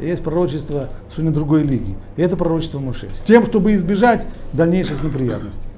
Есть 0.00 0.22
пророчество 0.22 0.88
совершенно 1.08 1.32
другой 1.32 1.62
лиги. 1.62 1.94
И 2.16 2.22
это 2.22 2.36
пророчество 2.36 2.78
Муше. 2.78 3.08
С 3.12 3.20
тем, 3.20 3.44
чтобы 3.46 3.74
избежать 3.74 4.26
дальнейших 4.52 5.04
неприятностей. 5.04 5.68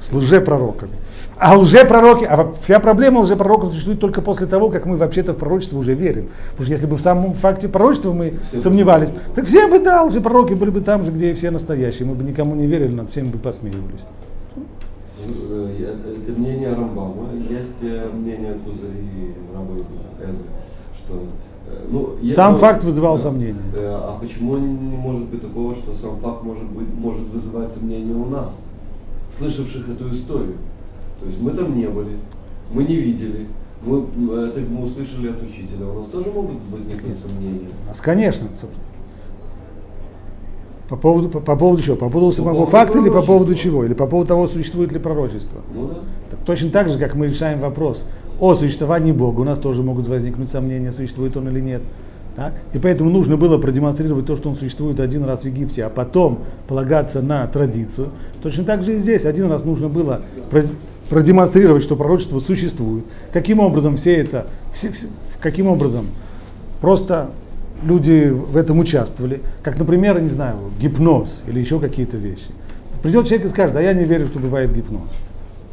С 0.00 0.12
лжепророками. 0.12 0.92
А 1.40 1.56
лжепророки, 1.56 2.24
а 2.24 2.36
во- 2.36 2.54
вся 2.62 2.80
проблема 2.80 3.20
лжепророка 3.20 3.66
существует 3.66 4.00
только 4.00 4.22
после 4.22 4.46
того, 4.46 4.70
как 4.70 4.86
мы 4.86 4.96
вообще-то 4.96 5.34
в 5.34 5.36
пророчество 5.36 5.78
уже 5.78 5.94
верим. 5.94 6.28
Потому 6.50 6.64
что 6.64 6.72
если 6.72 6.86
бы 6.86 6.96
в 6.96 7.00
самом 7.00 7.34
факте 7.34 7.68
пророчества 7.68 8.12
мы 8.12 8.34
Все 8.48 8.58
сомневались, 8.58 9.10
верили. 9.10 9.24
так 9.36 9.46
все 9.46 9.68
бы, 9.68 9.78
да, 9.78 10.02
лжепророки 10.04 10.54
были 10.54 10.70
бы 10.70 10.80
там 10.80 11.04
же, 11.04 11.12
где 11.12 11.30
и 11.30 11.34
все 11.34 11.50
настоящие. 11.52 12.08
Мы 12.08 12.14
бы 12.14 12.24
никому 12.24 12.56
не 12.56 12.66
верили, 12.66 12.92
над 12.92 13.10
всеми 13.10 13.28
бы 13.28 13.38
посмеивались. 13.38 14.00
Э, 15.26 15.70
я- 15.78 15.88
Это 16.22 16.38
мнение 16.40 16.70
Рамбама, 16.74 17.28
есть 17.48 17.82
э, 17.82 18.08
мнение 18.12 18.54
Кузари 18.64 19.06
и 19.06 19.34
Раба 19.54 19.74
Эзры, 20.28 20.44
что 20.96 21.14
э, 21.68 21.84
ну, 21.90 22.10
я- 22.22 22.34
Сам 22.34 22.52
ну, 22.54 22.58
факт 22.58 22.82
вызывал 22.82 23.18
сомнения. 23.18 23.60
э, 23.76 23.86
А 23.94 24.18
почему 24.20 24.56
не 24.56 24.96
может 24.96 25.26
быть 25.26 25.42
такого, 25.42 25.74
что 25.74 25.94
сам 25.94 26.18
факт 26.20 26.42
может 26.42 26.64
быть 26.64 26.88
может 26.94 27.28
вызывать 27.28 27.70
сомнения 27.72 28.14
у 28.14 28.24
нас, 28.26 28.64
слышавших 29.38 29.88
эту 29.88 30.10
историю? 30.10 30.54
То 31.20 31.26
есть 31.26 31.40
мы 31.40 31.50
там 31.50 31.76
не 31.76 31.86
были, 31.86 32.16
мы 32.72 32.84
не 32.84 32.96
видели, 32.96 33.46
мы 33.82 33.98
это 34.46 34.60
мы 34.60 34.84
услышали 34.84 35.30
от 35.30 35.42
учителя. 35.42 35.86
У 35.86 35.98
нас 35.98 36.08
тоже 36.08 36.30
могут 36.30 36.56
возникнуть 36.70 37.16
сомнения. 37.16 37.68
У 37.84 37.88
нас, 37.88 38.00
конечно, 38.00 38.48
по 40.88 40.96
поводу, 40.96 41.28
по, 41.28 41.40
по 41.40 41.56
поводу 41.56 41.82
чего? 41.82 41.96
По 41.96 42.08
поводу 42.08 42.32
самого 42.32 42.54
поводу 42.54 42.70
факта 42.70 42.98
или 42.98 43.10
по 43.10 43.22
поводу 43.22 43.54
чего? 43.54 43.84
Или 43.84 43.94
по 43.94 44.06
поводу 44.06 44.28
того, 44.28 44.46
существует 44.46 44.90
ли 44.92 44.98
пророчество? 44.98 45.60
Ну 45.74 45.88
да. 45.88 45.94
Так 46.30 46.40
точно 46.46 46.70
так 46.70 46.88
же, 46.88 46.98
как 46.98 47.14
мы 47.14 47.26
решаем 47.26 47.60
вопрос 47.60 48.04
о 48.40 48.54
существовании 48.54 49.12
Бога, 49.12 49.40
у 49.40 49.44
нас 49.44 49.58
тоже 49.58 49.82
могут 49.82 50.08
возникнуть 50.08 50.50
сомнения, 50.50 50.92
существует 50.92 51.36
он 51.36 51.48
или 51.48 51.60
нет. 51.60 51.82
Так? 52.36 52.54
И 52.72 52.78
поэтому 52.78 53.10
нужно 53.10 53.36
было 53.36 53.58
продемонстрировать 53.58 54.24
то, 54.24 54.36
что 54.36 54.48
он 54.48 54.56
существует 54.56 55.00
один 55.00 55.24
раз 55.24 55.40
в 55.40 55.44
Египте, 55.44 55.84
а 55.84 55.90
потом 55.90 56.44
полагаться 56.68 57.20
на 57.20 57.46
традицию. 57.48 58.10
Точно 58.42 58.64
так 58.64 58.84
же 58.84 58.94
и 58.94 58.98
здесь. 58.98 59.24
Один 59.24 59.50
раз 59.50 59.64
нужно 59.64 59.88
было 59.88 60.22
продемонстрировать, 61.08 61.82
что 61.82 61.96
пророчество 61.96 62.38
существует. 62.38 63.04
Каким 63.32 63.60
образом 63.60 63.96
все 63.96 64.16
это, 64.16 64.46
все- 64.72 64.92
все- 64.92 65.06
каким 65.40 65.66
образом 65.66 66.06
просто 66.80 67.30
люди 67.82 68.28
в 68.28 68.56
этом 68.56 68.78
участвовали. 68.78 69.40
Как, 69.62 69.78
например, 69.78 70.20
не 70.20 70.28
знаю, 70.28 70.56
гипноз 70.80 71.30
или 71.46 71.60
еще 71.60 71.78
какие-то 71.78 72.16
вещи. 72.16 72.48
Придет 73.02 73.26
человек 73.26 73.46
и 73.46 73.50
скажет, 73.50 73.76
а 73.76 73.82
я 73.82 73.92
не 73.92 74.04
верю, 74.04 74.26
что 74.26 74.38
бывает 74.38 74.74
гипноз. 74.74 75.08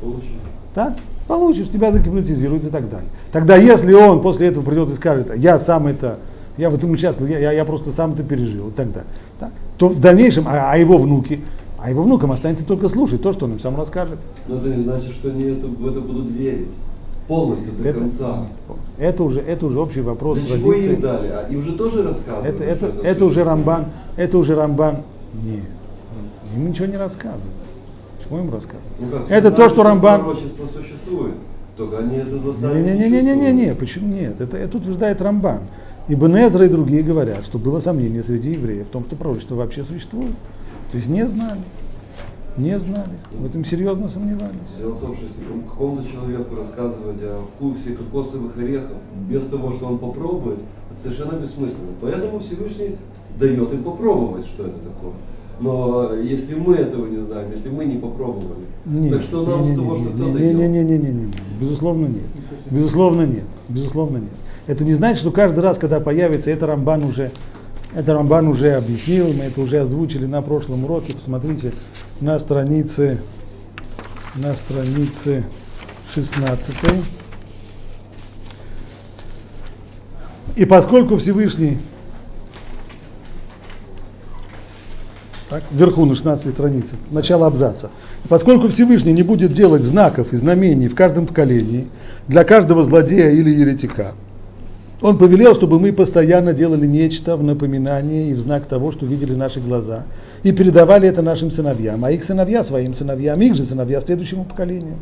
Получили. 0.02 0.40
Так? 0.74 0.96
Получишь, 1.28 1.70
тебя 1.70 1.92
загипнотизируют 1.92 2.66
и 2.66 2.70
так 2.70 2.88
далее. 2.90 3.10
Тогда, 3.32 3.56
если 3.56 3.94
он 3.94 4.22
после 4.22 4.48
этого 4.48 4.64
придет 4.64 4.90
и 4.92 4.94
скажет, 4.94 5.36
я 5.36 5.58
сам 5.58 5.88
это, 5.88 6.20
я 6.58 6.70
в 6.70 6.76
этом 6.76 6.92
участвовал, 6.92 7.32
я, 7.32 7.40
я, 7.40 7.52
я 7.52 7.66
просто 7.66 7.92
сам 7.92 8.14
это 8.14 8.24
пережил 8.24 8.68
и 8.68 8.72
так 8.72 8.92
далее, 8.92 9.10
так? 9.40 9.50
то 9.78 9.90
в 9.90 10.00
дальнейшем, 10.00 10.48
а, 10.48 10.72
а 10.72 10.78
его 10.78 11.00
внуки, 11.00 11.42
а 11.86 11.90
его 11.92 12.02
внукам 12.02 12.32
останется 12.32 12.66
только 12.66 12.90
слушать 12.90 13.22
то, 13.22 13.32
что 13.32 13.46
он 13.46 13.52
им 13.52 13.60
сам 13.60 13.78
расскажет. 13.78 14.18
Но 14.48 14.58
это 14.58 14.70
не 14.70 14.84
значит, 14.84 15.12
что 15.12 15.30
они 15.30 15.44
это, 15.44 15.68
в 15.68 15.88
это 15.88 16.02
будут 16.02 16.32
верить 16.32 16.72
полностью 17.28 17.74
до 17.74 17.88
Это, 17.88 18.00
конца. 18.00 18.48
это, 18.98 19.24
уже, 19.24 19.40
это 19.40 19.68
уже 19.68 19.80
общий 19.80 20.02
вопрос 20.02 20.40
Для 20.40 20.58
чего 20.58 20.72
традиции. 20.72 20.94
им 20.96 21.02
дали? 21.02 21.28
А 21.28 21.48
им 21.48 21.62
же 21.62 21.74
тоже 21.74 22.02
рассказывали. 22.02 22.50
Это, 22.50 22.64
это, 22.64 22.88
что 22.88 23.02
это 23.04 23.26
уже. 23.26 23.44
Рамбан, 23.44 23.86
это 24.18 24.38
уже 24.40 24.56
Рамбан. 24.56 25.04
Нет, 25.44 25.62
им 26.56 26.70
ничего 26.72 26.88
не 26.88 26.98
рассказывают. 26.98 27.44
Чего 28.24 28.40
им 28.40 28.52
рассказывать? 28.52 28.92
Ну 29.00 29.08
как, 29.12 29.30
это 29.30 29.52
то, 29.52 29.70
что 29.70 29.84
Рамбан. 29.84 30.22
Пророчество 30.22 30.66
существует. 30.66 31.36
Только 31.78 32.00
они 32.00 32.16
этого 32.16 32.52
сами 32.54 32.80
Не-не-не-не-не-не, 32.80 33.52
чувствуют. 33.52 33.78
почему 33.78 34.08
нет? 34.12 34.42
Это, 34.42 34.58
это 34.58 34.78
утверждает 34.78 35.22
Рамбан. 35.22 35.60
Ибн 36.08 36.36
Эзра 36.36 36.66
и 36.66 36.70
другие 36.70 37.04
говорят, 37.04 37.46
что 37.46 37.60
было 37.60 37.78
сомнение 37.78 38.24
среди 38.24 38.54
евреев 38.54 38.88
в 38.88 38.90
том, 38.90 39.04
что 39.04 39.16
пророчество 39.16 39.54
вообще 39.54 39.84
существует. 39.84 40.32
То 40.92 40.98
есть 40.98 41.10
не 41.10 41.26
знали. 41.26 41.62
Не 42.58 42.80
знали. 42.80 43.12
В 43.34 43.46
этом 43.46 43.66
серьезно 43.66 44.08
сомневались. 44.08 44.54
Дело 44.80 44.92
в 44.92 45.00
том, 45.02 45.14
что 45.14 45.26
если 45.26 45.44
кому- 45.44 45.64
какому-то 45.64 46.10
человеку 46.10 46.56
рассказывать 46.56 47.22
о 47.22 47.42
вкусе 47.56 47.92
кокосовых 47.92 48.58
орехов 48.58 48.98
без 49.30 49.46
того, 49.46 49.74
что 49.74 49.88
он 49.88 49.98
попробует, 49.98 50.60
это 50.90 51.02
совершенно 51.02 51.38
бессмысленно. 51.38 51.92
Поэтому 52.00 52.40
Всевышний 52.40 52.96
дает 53.38 53.74
им 53.74 53.84
попробовать, 53.84 54.46
что 54.46 54.64
это 54.64 54.78
такое. 54.80 55.14
Но 55.60 56.14
если 56.14 56.56
мы 56.56 56.76
этого 56.76 57.08
не 57.08 57.18
знаем, 57.26 57.52
если 57.52 57.70
мы 57.70 57.86
не 57.86 57.98
попробовали, 57.98 58.66
Нет, 58.86 59.14
так 59.14 59.22
что 59.22 59.46
нам 59.46 59.62
не, 59.62 59.74
с 59.74 59.76
того, 59.76 59.98
не, 59.98 60.04
что 60.04 60.14
кто-то 60.14 60.40
не, 60.40 60.54
не, 60.54 60.68
не, 60.68 60.84
не, 60.84 60.98
не, 60.98 61.12
не. 61.12 61.34
Безусловно 61.60 62.08
нет. 62.08 62.24
Безусловно 62.72 63.26
нет. 63.26 63.46
Безусловно 63.70 64.18
нет. 64.18 64.32
Это 64.68 64.84
не 64.84 64.94
значит, 64.94 65.20
что 65.20 65.32
каждый 65.32 65.60
раз, 65.60 65.78
когда 65.78 66.00
появится, 66.00 66.52
это 66.52 66.68
Рамбан 66.68 67.04
уже, 67.04 67.32
это 67.96 68.14
Рамбан 68.14 68.50
уже 68.50 68.74
объяснил, 68.74 69.34
мы 69.34 69.46
это 69.46 69.62
уже 69.62 69.80
озвучили 69.80 70.26
на 70.26 70.42
прошлом 70.42 70.84
уроке. 70.84 71.14
Посмотрите 71.14 71.72
на 72.20 72.38
странице, 72.40 73.20
на 74.36 74.54
странице 74.54 75.46
16. 76.14 76.76
И 80.58 80.66
поскольку 80.66 81.16
Всевышний 81.18 81.78
так, 85.50 85.64
вверху 85.72 86.06
на 86.06 86.16
16 86.16 86.52
странице, 86.52 86.98
начало 87.12 87.48
абзаца. 87.48 87.92
Поскольку 88.28 88.68
Всевышний 88.68 89.14
не 89.14 89.24
будет 89.24 89.54
делать 89.54 89.84
знаков 89.84 90.34
и 90.34 90.36
знамений 90.36 90.90
в 90.90 90.96
каждом 90.96 91.28
поколении 91.28 91.88
для 92.28 92.44
каждого 92.44 92.84
злодея 92.84 93.32
или 93.32 93.52
еретика, 93.52 94.16
он 95.06 95.20
повелел, 95.20 95.54
чтобы 95.54 95.80
мы 95.80 95.94
постоянно 95.94 96.52
делали 96.52 96.88
нечто 96.88 97.38
в 97.38 97.44
напоминание 97.44 98.32
и 98.32 98.34
в 98.34 98.40
знак 98.40 98.66
того, 98.66 98.92
что 98.92 99.06
видели 99.06 99.36
наши 99.36 99.60
глаза, 99.60 100.06
и 100.42 100.52
передавали 100.52 101.08
это 101.08 101.22
нашим 101.22 101.52
сыновьям, 101.52 102.04
а 102.04 102.10
их 102.10 102.24
сыновья 102.24 102.64
своим 102.64 102.96
сыновьям, 102.96 103.40
их 103.40 103.54
же 103.54 103.62
сыновья 103.62 104.02
следующему 104.02 104.46
поколению. 104.46 104.96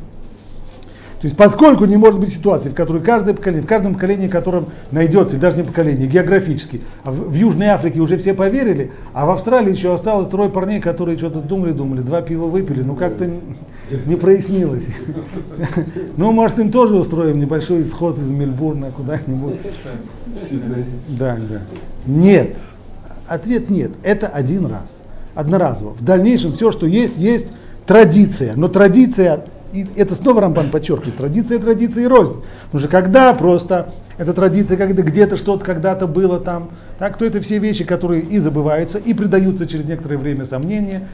То 1.24 1.28
есть 1.28 1.38
поскольку 1.38 1.86
не 1.86 1.95
может 1.95 2.19
быть 2.19 2.34
ситуации, 2.34 2.67
в 2.67 2.74
которой 2.74 3.01
каждое 3.01 3.34
поколение, 3.34 3.63
в 3.63 3.65
каждом 3.65 3.93
поколении, 3.93 4.28
в 4.28 4.30
котором 4.30 4.65
найдется, 4.91 5.38
и 5.38 5.39
даже 5.39 5.55
не 5.55 5.63
поколение, 5.63 6.05
географически, 6.05 6.82
а 7.05 7.11
в, 7.11 7.30
в 7.30 7.34
Южной 7.34 7.67
Африке 7.67 8.01
уже 8.01 8.17
все 8.17 8.34
поверили, 8.34 8.91
а 9.13 9.26
в 9.26 9.32
Австралии 9.32 9.71
еще 9.71 9.93
осталось 9.93 10.28
трое 10.28 10.49
парней, 10.49 10.82
которые 10.82 11.17
что-то 11.17 11.39
думали-думали, 11.39 12.01
два 12.01 12.21
пива 12.21 12.47
выпили, 12.47 12.82
ну 12.82 12.97
как-то 12.97 13.28
не, 13.28 13.39
не 14.05 14.17
прояснилось. 14.17 14.84
Ну, 16.17 16.34
может, 16.34 16.59
им 16.59 16.71
тоже 16.71 16.95
устроим 16.95 17.39
небольшой 17.39 17.84
исход 17.84 18.17
из 18.17 18.30
Мельбурна 18.30 18.91
куда-нибудь. 18.91 19.59
Да, 21.07 21.38
да. 21.38 21.61
Нет. 22.05 22.57
Ответ 23.30 23.69
нет. 23.69 23.91
Это 24.03 24.28
один 24.28 24.65
раз. 24.65 24.93
Одноразово. 25.36 25.93
В 25.93 26.03
дальнейшем 26.03 26.51
все, 26.51 26.74
что 26.74 26.86
есть, 26.86 27.17
есть 27.17 27.47
традиция. 27.86 28.53
Но 28.57 28.67
традиция 28.67 29.45
и 29.74 29.88
это 29.95 30.15
снова 30.15 30.41
Рамбан 30.41 30.69
подчеркивает, 30.69 31.17
традиция, 31.17 31.59
традиция 31.59 32.03
и 32.03 32.07
рознь. 32.07 32.36
Потому 32.65 32.80
что 32.80 32.88
когда 32.88 33.34
просто 33.34 33.93
эта 34.17 34.34
традиция, 34.34 34.78
когда 34.78 35.01
где-то 35.01 35.38
что-то 35.38 35.65
когда-то 35.65 36.07
было 36.07 36.39
там, 36.39 36.69
так, 36.99 37.17
то 37.17 37.26
это 37.26 37.41
все 37.41 37.57
вещи, 37.57 37.84
которые 37.84 38.21
и 38.21 38.38
забываются, 38.38 38.99
и 38.99 39.13
придаются 39.13 39.67
через 39.67 39.86
некоторое 39.86 40.17
время 40.17 40.45
сомнения, 40.45 41.09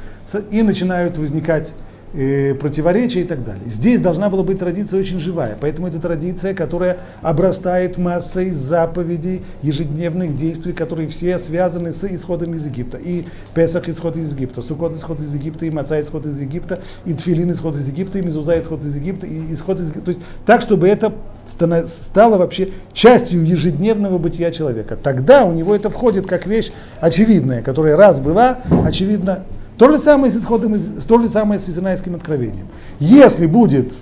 и 0.51 0.61
начинают 0.61 1.17
возникать 1.17 1.73
э, 2.13 2.53
противоречия 2.55 3.21
и 3.21 3.23
так 3.23 3.43
далее. 3.43 3.63
Здесь 3.67 3.99
должна 3.99 4.29
была 4.29 4.43
быть 4.43 4.59
традиция 4.59 4.99
очень 4.99 5.19
живая, 5.19 5.57
поэтому 5.59 5.87
это 5.87 5.99
традиция, 5.99 6.53
которая 6.53 6.97
обрастает 7.21 7.97
массой 7.97 8.51
заповедей, 8.51 9.43
ежедневных 9.61 10.35
действий, 10.35 10.73
которые 10.73 11.07
все 11.07 11.39
связаны 11.39 11.91
с 11.91 12.03
исходом 12.03 12.55
из 12.55 12.65
Египта. 12.65 12.97
И 12.97 13.25
Песах 13.53 13.89
исход 13.89 14.15
из 14.15 14.31
Египта, 14.31 14.61
Сукот 14.61 14.95
исход 14.95 15.19
из 15.19 15.33
Египта, 15.33 15.65
и 15.65 15.69
Маца 15.69 15.99
исход 16.01 16.25
из 16.25 16.39
Египта, 16.39 16.81
и 17.05 17.13
Тфилин 17.13 17.51
исход 17.51 17.75
из 17.75 17.87
Египта, 17.87 18.19
и 18.19 18.21
Мезуза 18.21 18.59
исход 18.59 18.83
из 18.83 18.95
Египта, 18.95 19.27
и 19.27 19.53
исход 19.53 19.79
из 19.79 19.89
Египта. 19.89 20.05
То 20.05 20.11
есть 20.11 20.21
так, 20.45 20.61
чтобы 20.61 20.87
это 20.87 21.13
стало 21.45 22.37
вообще 22.37 22.69
частью 22.93 23.45
ежедневного 23.45 24.17
бытия 24.17 24.51
человека. 24.51 24.95
Тогда 24.95 25.45
у 25.45 25.53
него 25.53 25.75
это 25.75 25.89
входит 25.89 26.27
как 26.27 26.45
вещь 26.45 26.71
очевидная, 26.99 27.61
которая 27.61 27.97
раз 27.97 28.19
была, 28.19 28.59
очевидно, 28.85 29.43
то 29.79 29.89
же 29.89 29.97
самое 29.97 30.29
с 30.29 30.35
исходом, 30.35 30.77
то 31.07 31.19
же 31.19 31.29
самое 31.29 31.57
с 31.57 31.65
Синайским 31.65 32.13
откровением. 32.13 32.67
Если 32.99 33.45
будет 33.45 33.93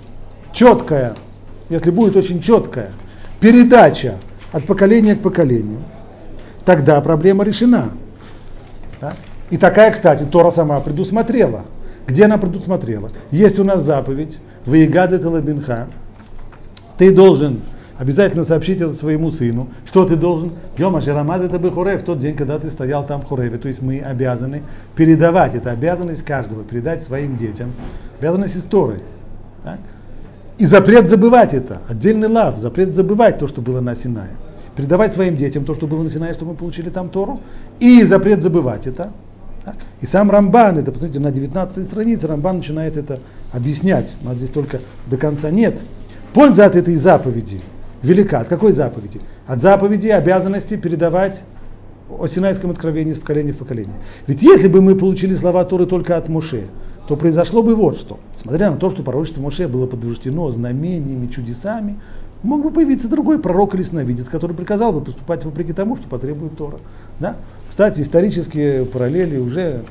четкая, 0.52 1.14
если 1.70 1.92
будет 1.92 2.16
очень 2.16 2.40
четкая 2.40 2.90
передача 3.38 4.16
от 4.50 4.66
поколения 4.66 5.14
к 5.14 5.22
поколению, 5.22 5.78
тогда 6.64 7.00
проблема 7.00 7.44
решена. 7.44 7.90
Да? 9.00 9.12
И 9.50 9.56
такая, 9.56 9.92
кстати, 9.92 10.24
Тора 10.24 10.50
сама 10.50 10.80
предусмотрела. 10.80 11.62
Где 12.08 12.24
она 12.24 12.38
предусмотрела? 12.38 13.12
Есть 13.30 13.60
у 13.60 13.64
нас 13.64 13.80
заповедь, 13.82 14.38
Ваегады 14.66 15.18
Талабинха, 15.18 15.86
ты 16.96 17.14
должен 17.14 17.60
обязательно 17.98 18.44
сообщить 18.44 18.80
это 18.80 18.94
своему 18.94 19.30
сыну. 19.30 19.68
Что 19.84 20.06
ты 20.06 20.16
должен? 20.16 20.52
Йома 20.78 21.00
Шерамад 21.02 21.42
это 21.42 21.58
бы 21.58 21.70
в 21.70 22.02
тот 22.02 22.20
день, 22.20 22.36
когда 22.36 22.58
ты 22.58 22.70
стоял 22.70 23.04
там 23.04 23.20
в 23.20 23.26
Хореве. 23.26 23.58
То 23.58 23.68
есть 23.68 23.82
мы 23.82 24.00
обязаны 24.00 24.62
передавать, 24.94 25.54
это 25.54 25.72
обязанность 25.72 26.24
каждого, 26.24 26.64
передать 26.64 27.02
своим 27.02 27.36
детям. 27.36 27.72
Обязанность 28.18 28.56
истории. 28.56 29.00
Так? 29.64 29.80
И 30.58 30.66
запрет 30.66 31.10
забывать 31.10 31.54
это. 31.54 31.82
Отдельный 31.88 32.28
лав, 32.28 32.58
запрет 32.58 32.94
забывать 32.94 33.38
то, 33.38 33.46
что 33.46 33.60
было 33.60 33.80
на 33.80 33.94
Синае. 33.94 34.30
Передавать 34.76 35.12
своим 35.12 35.36
детям 35.36 35.64
то, 35.64 35.74
что 35.74 35.86
было 35.86 36.02
на 36.02 36.08
Синае, 36.08 36.34
что 36.34 36.44
мы 36.44 36.54
получили 36.54 36.90
там 36.90 37.10
Тору. 37.10 37.40
И 37.80 38.02
запрет 38.04 38.42
забывать 38.42 38.86
это. 38.86 39.12
Так? 39.64 39.76
И 40.00 40.06
сам 40.06 40.30
Рамбан, 40.30 40.78
это, 40.78 40.92
посмотрите, 40.92 41.20
на 41.20 41.32
19 41.32 41.84
странице 41.84 42.28
Рамбан 42.28 42.58
начинает 42.58 42.96
это 42.96 43.18
объяснять. 43.52 44.14
У 44.22 44.26
нас 44.26 44.36
здесь 44.36 44.50
только 44.50 44.80
до 45.06 45.16
конца 45.16 45.50
нет. 45.50 45.78
Польза 46.32 46.66
от 46.66 46.76
этой 46.76 46.94
заповеди– 46.94 47.60
велика. 48.02 48.40
От 48.40 48.48
какой 48.48 48.72
заповеди? 48.72 49.20
От 49.46 49.62
заповеди 49.62 50.08
обязанности 50.08 50.76
передавать 50.76 51.42
о 52.10 52.26
Синайском 52.26 52.70
откровении 52.70 53.12
с 53.12 53.18
поколения 53.18 53.52
в 53.52 53.58
поколение. 53.58 53.94
Ведь 54.26 54.42
если 54.42 54.68
бы 54.68 54.80
мы 54.80 54.94
получили 54.94 55.34
слова 55.34 55.64
Торы 55.64 55.86
только 55.86 56.16
от 56.16 56.28
Моше, 56.28 56.64
то 57.06 57.16
произошло 57.16 57.62
бы 57.62 57.74
вот 57.74 57.98
что. 57.98 58.18
Смотря 58.36 58.70
на 58.70 58.76
то, 58.76 58.90
что 58.90 59.02
пророчество 59.02 59.42
Моше 59.42 59.68
было 59.68 59.86
подтверждено 59.86 60.50
знамениями, 60.50 61.26
чудесами, 61.26 61.96
мог 62.42 62.62
бы 62.62 62.70
появиться 62.70 63.08
другой 63.08 63.38
пророк 63.38 63.74
или 63.74 63.82
сновидец, 63.82 64.26
который 64.26 64.54
приказал 64.54 64.92
бы 64.92 65.00
поступать 65.00 65.44
вопреки 65.44 65.72
тому, 65.72 65.96
что 65.96 66.08
потребует 66.08 66.56
Тора. 66.56 66.78
Да? 67.18 67.36
Кстати, 67.70 68.00
исторические 68.00 68.84
параллели 68.84 69.38
уже, 69.38 69.82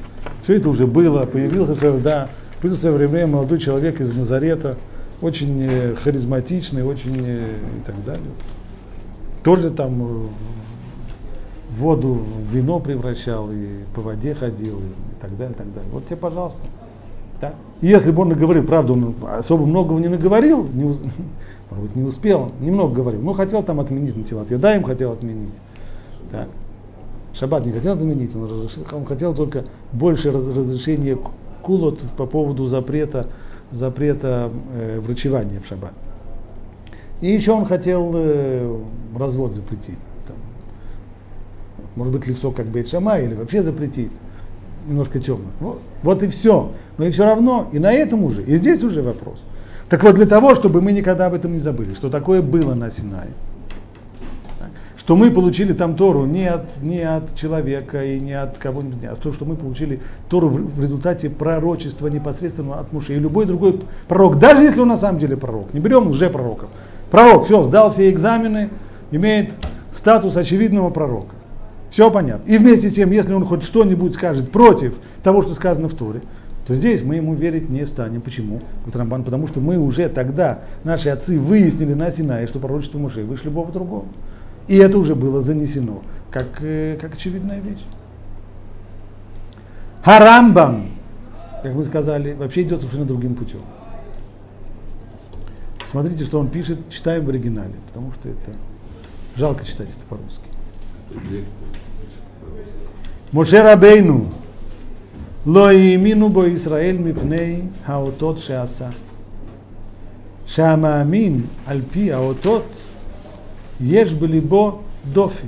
все 0.44 0.56
это 0.56 0.70
уже 0.70 0.88
было, 0.88 1.26
появился, 1.26 1.76
да, 2.00 2.30
появился 2.62 2.90
в 2.90 2.92
свое 2.92 3.08
время 3.08 3.28
молодой 3.28 3.60
человек 3.60 4.02
из 4.02 4.14
Назарета, 4.14 4.78
очень 5.22 5.62
э, 5.62 5.96
харизматичный, 5.96 6.84
очень 6.84 7.18
э, 7.26 7.58
и 7.80 7.86
так 7.86 8.04
далее. 8.04 8.32
Тоже 9.44 9.72
там 9.72 10.02
э, 10.04 10.28
воду 11.78 12.14
в 12.14 12.54
вино 12.54 12.80
превращал, 12.80 13.50
и 13.52 13.84
по 13.96 14.02
воде 14.02 14.36
ходил, 14.36 14.80
и 14.80 15.22
так 15.22 15.36
далее, 15.38 15.54
и 15.54 15.58
так 15.58 15.74
далее. 15.74 15.92
Вот 15.92 16.06
тебе, 16.06 16.18
пожалуйста. 16.18 16.60
Да? 17.42 17.54
И 17.82 17.88
если 17.88 18.12
бы 18.12 18.24
он 18.24 18.30
наговорил, 18.30 18.64
правда, 18.64 18.94
он 18.94 19.16
особо 19.28 19.66
многого 19.66 20.00
не 20.00 20.08
наговорил, 20.08 20.68
не, 20.74 20.84
может 21.70 21.86
быть, 21.86 21.96
не 21.96 22.04
успел, 22.04 22.52
немного 22.60 22.96
говорил, 22.96 23.22
но 23.22 23.34
хотел 23.34 23.64
там 23.64 23.80
отменить 23.80 24.16
мотиват. 24.16 24.50
Я 24.52 24.58
да 24.58 24.76
им 24.76 24.84
хотел 24.84 25.14
отменить. 25.14 25.54
Так. 26.32 26.48
Шаббат 27.34 27.66
не 27.66 27.72
хотел 27.72 27.94
отменить, 27.94 28.36
он, 28.36 28.46
разрешил, 28.46 28.84
он 28.92 29.06
хотел 29.06 29.36
только 29.36 29.66
больше 29.94 30.32
разрешения 30.32 31.18
кулот 31.62 32.00
по 32.18 32.26
поводу 32.26 32.66
запрета 32.66 33.28
запрета 33.72 34.52
э, 34.74 35.00
врачевания 35.00 35.60
в 35.60 35.68
шаббат. 35.68 35.94
И 37.22 37.28
еще 37.32 37.52
он 37.52 37.66
хотел 37.66 38.12
э, 38.16 38.80
развод 39.18 39.56
запретить. 39.56 39.98
Там, 40.28 40.38
может 41.96 42.14
быть, 42.14 42.28
лицо 42.28 42.52
как 42.52 42.68
Бейт 42.68 42.88
Шама 42.88 43.20
или 43.20 43.34
вообще 43.34 43.64
запретить. 43.64 44.12
Немножко 44.88 45.20
темно. 45.20 45.48
Вот, 45.60 45.82
вот 46.04 46.24
и 46.24 46.28
все. 46.28 46.72
Но 46.98 47.06
и 47.06 47.12
все 47.12 47.26
равно, 47.26 47.68
и 47.72 47.80
на 47.80 47.92
этом 47.92 48.24
уже, 48.24 48.42
и 48.44 48.58
здесь 48.58 48.84
уже 48.84 49.02
вопрос. 49.02 49.40
Так 49.90 50.04
вот, 50.04 50.16
для 50.16 50.26
того, 50.26 50.56
чтобы 50.56 50.82
мы 50.82 50.92
никогда 50.92 51.28
об 51.28 51.34
этом 51.34 51.54
не 51.54 51.60
забыли, 51.60 51.94
что 51.94 52.10
такое 52.10 52.42
было 52.42 52.74
на 52.74 52.92
Синае, 52.92 53.30
что 55.08 55.16
мы 55.16 55.32
получили 55.32 55.72
там 55.72 55.96
Тору 55.96 56.26
не 56.26 56.48
от, 56.48 56.82
не 56.82 57.00
от 57.00 57.34
человека 57.34 58.04
и 58.04 58.20
не 58.20 58.34
от 58.34 58.58
кого-нибудь, 58.58 59.06
а 59.06 59.16
то, 59.16 59.32
что 59.32 59.46
мы 59.46 59.56
получили 59.56 60.02
Тору 60.28 60.50
в, 60.50 60.82
результате 60.82 61.30
пророчества 61.30 62.08
непосредственно 62.08 62.78
от 62.78 62.92
Муши. 62.92 63.14
И 63.14 63.16
любой 63.18 63.46
другой 63.46 63.80
пророк, 64.10 64.38
даже 64.38 64.64
если 64.64 64.82
он 64.82 64.90
на 64.90 64.98
самом 64.98 65.18
деле 65.20 65.38
пророк, 65.38 65.74
не 65.74 65.80
берем 65.80 66.08
уже 66.08 66.30
пророков. 66.30 66.68
Пророк, 67.10 67.46
все, 67.46 67.64
сдал 67.64 67.94
все 67.94 68.10
экзамены, 68.10 68.70
имеет 69.12 69.52
статус 69.96 70.36
очевидного 70.36 70.90
пророка. 70.90 71.36
Все 71.90 72.12
понятно. 72.12 72.46
И 72.52 72.58
вместе 72.58 72.90
с 72.90 72.94
тем, 72.94 73.10
если 73.12 73.32
он 73.32 73.46
хоть 73.46 73.64
что-нибудь 73.64 74.14
скажет 74.14 74.52
против 74.52 74.94
того, 75.24 75.42
что 75.42 75.56
сказано 75.56 75.88
в 75.88 75.94
Торе, 75.94 76.20
то 76.68 76.76
здесь 76.76 77.02
мы 77.02 77.16
ему 77.16 77.34
верить 77.34 77.70
не 77.70 77.86
станем. 77.86 78.20
Почему? 78.20 78.60
Рамбан, 78.94 79.24
потому 79.24 79.48
что 79.48 79.62
мы 79.62 79.78
уже 79.78 80.10
тогда, 80.10 80.60
наши 80.84 81.08
отцы 81.08 81.40
выяснили 81.40 81.94
на 81.94 82.12
Синае, 82.12 82.46
что 82.46 82.60
пророчество 82.60 83.00
Мушей 83.00 83.24
выше 83.24 83.46
любого 83.46 83.72
другого. 83.72 84.04
И 84.68 84.78
это 84.78 84.98
уже 84.98 85.16
было 85.16 85.42
занесено 85.42 86.02
как, 86.32 86.62
э, 86.62 86.98
как 87.00 87.16
очевидная 87.16 87.60
вещь. 87.60 87.84
Харамбам, 90.04 90.92
как 91.64 91.74
мы 91.74 91.84
сказали, 91.84 92.34
вообще 92.34 92.64
идет 92.64 92.80
совершенно 92.80 93.06
другим 93.06 93.36
путем. 93.36 93.62
Смотрите, 95.90 96.26
что 96.26 96.40
он 96.40 96.50
пишет, 96.50 96.90
читаем 96.90 97.26
в 97.26 97.30
оригинале, 97.30 97.74
потому 97.88 98.12
что 98.12 98.30
это 98.30 98.52
жалко 99.36 99.66
читать 99.66 99.88
это 99.90 100.06
по-русски. 100.10 100.46
Моше 103.32 103.62
Рабейну, 103.62 104.32
Лоимину 105.46 106.28
бо 106.30 106.54
Исраэль 106.54 106.98
мипней 106.98 107.70
хаотот 107.86 108.42
шеаса. 108.42 108.92
шамаамин 110.48 111.48
альпи 111.66 112.10
хаотот 112.10 112.66
יש 113.81 114.13
בליבו 114.13 114.79
דופי, 115.13 115.47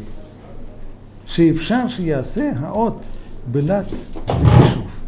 שאפשר 1.26 1.88
שיעשה 1.88 2.52
האות 2.60 3.02
בלת 3.52 3.86
וכישוף. 4.24 5.00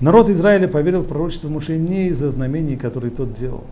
Народ 0.00 0.28
Израиля 0.28 0.68
поверил 0.68 1.02
в 1.02 1.06
пророчество 1.06 1.48
Муше 1.48 1.78
не 1.78 2.08
из-за 2.08 2.28
знамений, 2.30 2.76
которые 2.76 3.10
тот 3.10 3.34
делал. 3.34 3.64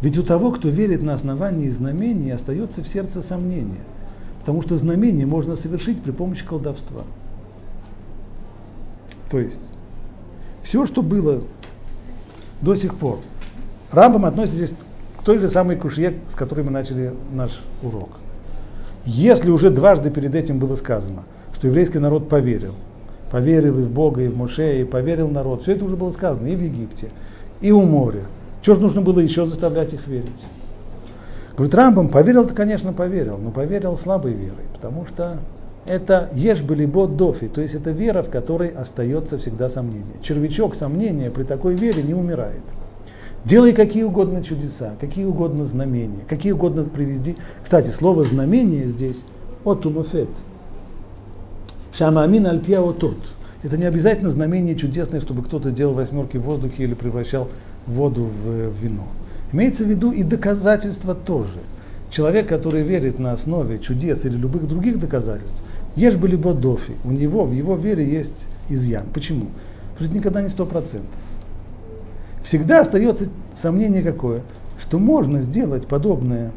Ведь 0.00 0.16
у 0.16 0.22
того, 0.22 0.50
кто 0.52 0.68
верит 0.68 1.02
на 1.02 1.12
основании 1.14 1.68
знамений, 1.68 2.30
остается 2.30 2.82
в 2.82 2.88
сердце 2.88 3.20
сомнение. 3.20 3.82
Потому 4.40 4.62
что 4.62 4.78
знамение 4.78 5.26
можно 5.26 5.56
совершить 5.56 6.02
при 6.02 6.12
помощи 6.12 6.44
колдовства. 6.44 7.02
То 9.30 9.38
есть, 9.38 9.60
все, 10.62 10.86
что 10.86 11.02
было 11.02 11.42
до 12.62 12.74
сих 12.74 12.94
пор, 12.94 13.18
Рамбам 13.92 14.24
относится 14.24 14.56
здесь 14.56 14.74
той 15.23 15.39
же 15.39 15.49
самой 15.49 15.75
кушье, 15.75 16.15
с 16.29 16.35
которой 16.35 16.61
мы 16.61 16.71
начали 16.71 17.13
наш 17.33 17.61
урок. 17.81 18.09
Если 19.05 19.51
уже 19.51 19.69
дважды 19.69 20.09
перед 20.09 20.35
этим 20.35 20.59
было 20.59 20.75
сказано, 20.75 21.23
что 21.53 21.67
еврейский 21.67 21.99
народ 21.99 22.29
поверил, 22.29 22.73
поверил 23.31 23.79
и 23.79 23.83
в 23.83 23.89
Бога, 23.89 24.21
и 24.21 24.27
в 24.27 24.37
Моше, 24.37 24.81
и 24.81 24.83
поверил 24.83 25.27
народ, 25.27 25.63
все 25.63 25.73
это 25.73 25.85
уже 25.85 25.95
было 25.95 26.11
сказано 26.11 26.47
и 26.47 26.55
в 26.55 26.61
Египте, 26.61 27.09
и 27.61 27.71
у 27.71 27.83
моря, 27.83 28.23
Чего 28.61 28.75
же 28.75 28.81
нужно 28.81 29.01
было 29.01 29.19
еще 29.19 29.45
заставлять 29.45 29.93
их 29.93 30.07
верить? 30.07 30.29
Говорит, 31.55 31.75
Рамбам 31.75 32.09
поверил-то, 32.09 32.53
конечно, 32.53 32.93
поверил, 32.93 33.37
но 33.37 33.51
поверил 33.51 33.97
слабой 33.97 34.33
верой, 34.33 34.65
потому 34.73 35.05
что 35.05 35.37
это 35.85 36.29
ешь 36.33 36.61
бот 36.61 37.17
дофи, 37.17 37.47
то 37.47 37.61
есть 37.61 37.75
это 37.75 37.91
вера, 37.91 38.23
в 38.23 38.29
которой 38.29 38.69
остается 38.69 39.37
всегда 39.37 39.69
сомнение. 39.69 40.15
Червячок 40.21 40.75
сомнения 40.75 41.29
при 41.29 41.43
такой 41.43 41.75
вере 41.75 42.01
не 42.03 42.13
умирает. 42.13 42.63
Делай 43.45 43.73
какие 43.73 44.03
угодно 44.03 44.41
чудеса, 44.41 44.93
какие 45.01 45.25
угодно 45.25 45.65
знамения, 45.65 46.23
какие 46.29 46.53
угодно 46.53 46.85
приведи. 46.85 47.35
Кстати, 47.61 47.89
слово 47.89 48.23
знамение 48.23 48.85
здесь 48.85 49.25
отумофет. 49.65 50.29
Шамамин 51.91 52.47
альпия 52.47 52.81
тот. 52.93 53.17
Это 53.61 53.77
не 53.77 53.85
обязательно 53.85 54.29
знамение 54.29 54.75
чудесное, 54.75 55.19
чтобы 55.19 55.43
кто-то 55.43 55.71
делал 55.71 55.93
восьмерки 55.93 56.37
в 56.37 56.43
воздухе 56.43 56.83
или 56.83 56.93
превращал 56.93 57.49
воду 57.85 58.29
в, 58.43 58.71
вино. 58.81 59.07
Имеется 59.51 59.83
в 59.83 59.87
виду 59.87 60.11
и 60.11 60.23
доказательства 60.23 61.13
тоже. 61.13 61.59
Человек, 62.11 62.47
который 62.47 62.81
верит 62.81 63.19
на 63.19 63.33
основе 63.33 63.79
чудес 63.79 64.23
или 64.23 64.37
любых 64.37 64.67
других 64.67 64.99
доказательств, 64.99 65.55
ешь 65.97 66.15
бы 66.15 66.29
либо 66.29 66.53
дофи, 66.53 66.93
у 67.03 67.11
него, 67.11 67.43
в 67.45 67.51
его 67.51 67.75
вере 67.75 68.09
есть 68.09 68.47
изъян. 68.69 69.05
Почему? 69.13 69.47
Потому 69.93 70.09
что 70.09 70.17
никогда 70.17 70.41
не 70.41 70.49
сто 70.49 70.65
процентов 70.65 71.11
всегда 72.43 72.81
остается 72.81 73.27
сомнение 73.55 74.03
какое, 74.03 74.41
что 74.79 74.99
можно 74.99 75.41
сделать 75.41 75.87
подобное, 75.87 76.51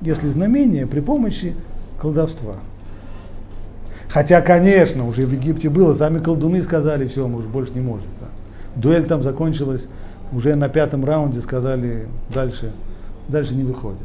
если 0.00 0.28
знамение, 0.28 0.86
при 0.86 1.00
помощи 1.00 1.54
колдовства. 2.00 2.56
Хотя, 4.08 4.40
конечно, 4.42 5.06
уже 5.06 5.26
в 5.26 5.32
Египте 5.32 5.70
было, 5.70 5.94
сами 5.94 6.18
колдуны 6.18 6.62
сказали, 6.62 7.06
все, 7.06 7.26
мы 7.26 7.38
уже 7.38 7.48
больше 7.48 7.72
не 7.72 7.80
можем. 7.80 8.06
Да. 8.20 8.26
Дуэль 8.76 9.06
там 9.06 9.22
закончилась, 9.22 9.88
уже 10.32 10.54
на 10.54 10.68
пятом 10.68 11.04
раунде 11.04 11.40
сказали, 11.40 12.06
дальше, 12.32 12.72
дальше 13.28 13.54
не 13.54 13.64
выходит. 13.64 14.00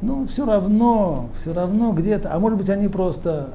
Ну, 0.00 0.26
все 0.26 0.44
равно, 0.44 1.28
все 1.40 1.52
равно 1.52 1.92
где-то, 1.92 2.34
а 2.34 2.40
может 2.40 2.58
быть 2.58 2.68
они 2.70 2.88
просто, 2.88 3.50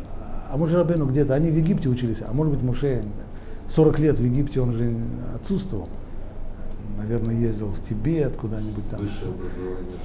а 0.50 0.56
может 0.56 0.78
Рабену 0.78 1.06
где-то, 1.06 1.34
они 1.34 1.52
в 1.52 1.58
Египте 1.58 1.90
учились, 1.90 2.22
а 2.26 2.34
может 2.34 2.54
быть 2.54 2.64
Муше, 2.64 3.04
40 3.68 4.00
лет 4.00 4.18
в 4.18 4.24
Египте 4.24 4.62
он 4.62 4.72
же 4.72 4.96
отсутствовал 5.36 5.90
наверное, 6.98 7.36
ездил 7.36 7.68
в 7.68 7.82
Тибет, 7.82 8.36
куда-нибудь 8.36 8.90
там. 8.90 9.02
Высшее 9.02 9.32
образование 9.32 9.98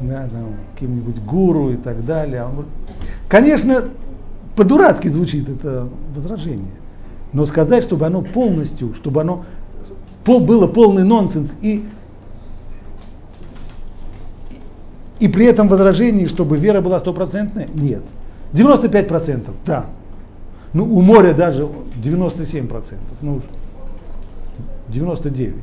Да, 0.00 0.28
там, 0.28 0.54
каким-нибудь 0.74 1.18
гуру 1.20 1.70
и 1.70 1.76
так 1.76 2.04
далее. 2.04 2.44
Он, 2.44 2.66
конечно, 3.28 3.84
по-дурацки 4.56 5.08
звучит 5.08 5.48
это 5.48 5.88
возражение. 6.14 6.72
Но 7.32 7.46
сказать, 7.46 7.82
чтобы 7.84 8.06
оно 8.06 8.22
полностью, 8.22 8.94
чтобы 8.94 9.20
оно 9.22 9.44
пол, 10.24 10.40
было 10.40 10.66
полный 10.66 11.04
нонсенс 11.04 11.54
и, 11.62 11.86
и 15.18 15.28
при 15.28 15.46
этом 15.46 15.68
возражении, 15.68 16.26
чтобы 16.26 16.58
вера 16.58 16.80
была 16.80 16.98
стопроцентная, 16.98 17.68
нет. 17.74 18.02
95% 18.52 19.50
да. 19.64 19.86
Ну, 20.74 20.84
у 20.84 21.00
моря 21.02 21.34
даже 21.34 21.68
97%. 22.02 22.96
Ну, 23.20 23.40
99. 24.88 25.54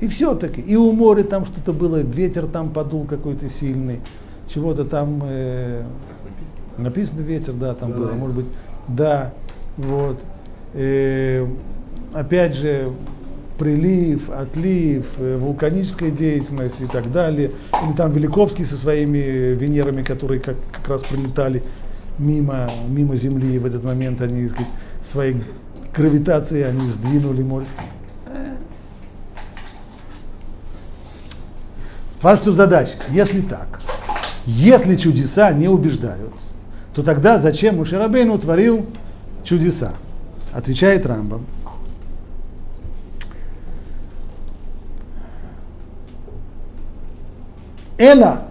И 0.00 0.06
все-таки, 0.06 0.60
и 0.60 0.76
у 0.76 0.92
моря 0.92 1.24
там 1.24 1.44
что-то 1.44 1.72
было, 1.72 1.96
ветер 1.96 2.46
там 2.46 2.70
подул 2.70 3.04
какой-то 3.04 3.50
сильный, 3.50 4.00
чего-то 4.46 4.84
там 4.84 5.20
э, 5.24 5.82
написано 6.76 7.20
ветер, 7.20 7.52
да, 7.54 7.74
там 7.74 7.92
было, 7.92 8.12
может 8.12 8.36
быть, 8.36 8.46
да, 8.86 9.32
вот. 9.76 10.18
Э, 10.74 11.46
опять 12.12 12.54
же, 12.54 12.90
прилив, 13.58 14.30
отлив, 14.30 15.06
э, 15.18 15.36
вулканическая 15.36 16.10
деятельность 16.10 16.80
и 16.80 16.86
так 16.86 17.10
далее. 17.10 17.50
Или 17.84 17.92
там 17.96 18.12
Великовский 18.12 18.64
со 18.64 18.76
своими 18.76 19.54
Венерами, 19.54 20.02
которые 20.02 20.40
как, 20.40 20.56
как 20.72 20.88
раз 20.88 21.02
прилетали 21.02 21.62
мимо, 22.18 22.70
мимо 22.88 23.16
Земли, 23.16 23.56
и 23.56 23.58
в 23.58 23.66
этот 23.66 23.84
момент 23.84 24.20
они 24.22 24.48
сказать, 24.48 24.68
своей 25.04 25.42
гравитацией 25.94 26.68
они 26.68 26.88
сдвинули 26.90 27.42
море. 27.42 27.66
Ваша 32.22 32.52
задача, 32.52 32.94
если 33.10 33.40
так, 33.40 33.80
если 34.44 34.96
чудеса 34.96 35.52
не 35.52 35.68
убеждают, 35.68 36.32
то 36.94 37.02
тогда 37.02 37.38
зачем 37.38 37.76
Мушерабейну 37.76 38.34
утворил 38.34 38.86
чудеса? 39.44 39.92
Отвечает 40.52 41.06
Рамбам. 41.06 41.46
Эла 47.98 48.42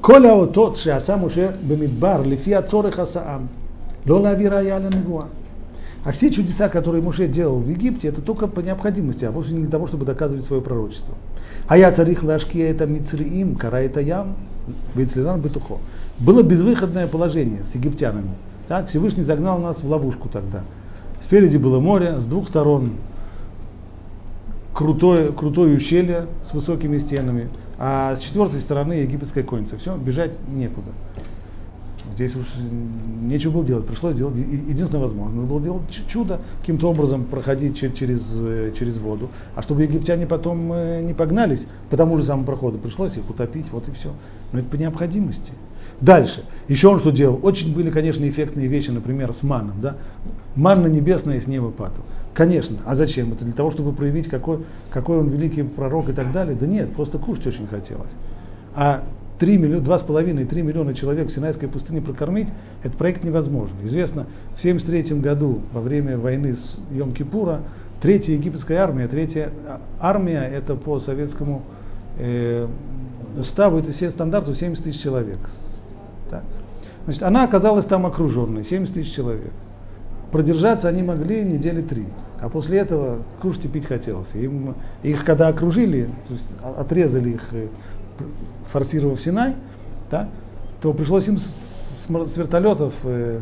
Коля 0.00 0.40
отот, 0.42 0.78
шеаса 0.78 1.16
Муше 1.16 1.56
бамидбар, 1.60 2.24
лифи 2.24 2.52
ацорых 2.52 2.98
асаам, 2.98 3.48
лола 4.06 4.34
вира 4.34 4.62
я 4.62 4.78
а 6.04 6.12
все 6.12 6.30
чудеса, 6.30 6.68
которые 6.68 7.02
Муше 7.02 7.26
делал 7.26 7.58
в 7.58 7.68
Египте, 7.68 8.08
это 8.08 8.22
только 8.22 8.46
по 8.46 8.60
необходимости, 8.60 9.24
а 9.24 9.30
вовсе 9.30 9.52
не 9.52 9.62
для 9.62 9.70
того, 9.70 9.86
чтобы 9.86 10.06
доказывать 10.06 10.44
свое 10.44 10.62
пророчество. 10.62 11.14
А 11.66 11.76
я 11.76 11.90
царих 11.92 12.22
лашки 12.22 12.58
это 12.58 12.86
мицриим, 12.86 13.56
кара 13.56 13.80
это 13.80 14.00
ям, 14.00 14.36
вейцлеран 14.94 15.40
бетухо. 15.40 15.78
Было 16.18 16.42
безвыходное 16.42 17.08
положение 17.08 17.62
с 17.70 17.74
египтянами. 17.74 18.30
Так, 18.68 18.88
Всевышний 18.88 19.22
загнал 19.22 19.58
нас 19.58 19.82
в 19.82 19.88
ловушку 19.88 20.28
тогда. 20.28 20.62
Спереди 21.22 21.56
было 21.56 21.80
море, 21.80 22.20
с 22.20 22.24
двух 22.24 22.48
сторон 22.48 22.92
крутое, 24.72 25.32
крутое 25.32 25.76
ущелье 25.76 26.26
с 26.48 26.54
высокими 26.54 26.98
стенами, 26.98 27.48
а 27.78 28.14
с 28.14 28.20
четвертой 28.20 28.60
стороны 28.60 28.92
египетская 28.94 29.42
конница. 29.42 29.76
Все, 29.76 29.96
бежать 29.96 30.32
некуда. 30.48 30.90
Здесь 32.14 32.34
уж 32.36 32.46
нечего 33.22 33.52
было 33.52 33.64
делать, 33.64 33.86
пришлось 33.86 34.14
делать 34.14 34.36
единственное 34.36 35.02
возможное. 35.02 35.44
Было 35.44 35.60
делать 35.60 35.82
чудо, 36.08 36.40
каким-то 36.60 36.90
образом 36.90 37.24
проходить 37.24 37.78
через, 37.78 38.22
э, 38.34 38.72
через 38.78 38.98
воду. 38.98 39.28
А 39.54 39.62
чтобы 39.62 39.82
египтяне 39.82 40.26
потом 40.26 40.72
э, 40.72 41.02
не 41.02 41.14
погнались 41.14 41.66
по 41.90 41.96
тому 41.96 42.16
же 42.16 42.24
самому 42.24 42.46
проходу, 42.46 42.78
пришлось 42.78 43.16
их 43.16 43.28
утопить, 43.28 43.66
вот 43.70 43.88
и 43.88 43.92
все. 43.92 44.12
Но 44.52 44.60
это 44.60 44.68
по 44.68 44.76
необходимости. 44.76 45.52
Дальше. 46.00 46.44
Еще 46.68 46.88
он 46.88 46.98
что 46.98 47.10
делал? 47.10 47.38
Очень 47.42 47.74
были, 47.74 47.90
конечно, 47.90 48.28
эффектные 48.28 48.68
вещи, 48.68 48.90
например, 48.90 49.32
с 49.32 49.42
маном. 49.42 49.80
Да? 49.80 49.96
Манна 50.54 50.86
небесная 50.86 51.40
с 51.40 51.46
неба 51.46 51.70
падал. 51.70 52.04
Конечно. 52.34 52.78
А 52.86 52.94
зачем? 52.94 53.32
Это 53.32 53.44
для 53.44 53.54
того, 53.54 53.70
чтобы 53.70 53.92
проявить, 53.92 54.28
какой, 54.28 54.60
какой 54.90 55.18
он 55.18 55.28
великий 55.28 55.62
пророк 55.62 56.08
и 56.08 56.12
так 56.12 56.32
далее? 56.32 56.56
Да 56.58 56.66
нет, 56.66 56.94
просто 56.94 57.18
кушать 57.18 57.48
очень 57.48 57.66
хотелось. 57.66 58.10
А 58.76 59.02
3 59.38 59.58
миллиона, 59.58 59.84
2,5-3 59.84 60.62
миллиона 60.62 60.94
человек 60.94 61.28
в 61.28 61.32
Синайской 61.32 61.68
пустыне 61.68 62.00
прокормить, 62.00 62.48
этот 62.82 62.98
проект 62.98 63.24
невозможен. 63.24 63.76
Известно, 63.84 64.26
в 64.56 64.58
1973 64.58 65.20
году, 65.20 65.60
во 65.72 65.80
время 65.80 66.18
войны 66.18 66.56
с 66.56 66.78
Йом-Кипура, 66.90 67.60
третья 68.00 68.32
египетская 68.32 68.78
армия, 68.78 69.06
третья 69.08 69.50
армия, 70.00 70.40
это 70.40 70.74
по 70.74 70.98
советскому 70.98 71.62
э, 72.18 72.66
уставу, 73.38 73.78
это 73.78 73.92
все 73.92 74.10
стандарту 74.10 74.54
70 74.54 74.84
тысяч 74.84 75.00
человек. 75.00 75.38
Так. 76.30 76.42
Значит, 77.04 77.22
она 77.22 77.44
оказалась 77.44 77.86
там 77.86 78.06
окруженной, 78.06 78.64
70 78.64 78.94
тысяч 78.94 79.14
человек. 79.14 79.52
Продержаться 80.32 80.88
они 80.88 81.02
могли 81.02 81.42
недели 81.42 81.80
три. 81.80 82.06
А 82.40 82.48
после 82.48 82.78
этого 82.78 83.22
кушать 83.40 83.64
и 83.64 83.68
пить 83.68 83.86
хотелось. 83.86 84.34
Им, 84.34 84.74
их 85.02 85.24
когда 85.24 85.48
окружили, 85.48 86.08
то 86.28 86.34
есть 86.34 86.46
отрезали 86.62 87.30
их 87.30 87.48
э, 87.52 87.68
форсировав 88.66 89.20
Синай, 89.20 89.56
да, 90.10 90.28
то 90.80 90.92
пришлось 90.92 91.28
им 91.28 91.38
с, 91.38 92.06
с 92.08 92.36
вертолетов 92.36 92.94
э, 93.04 93.40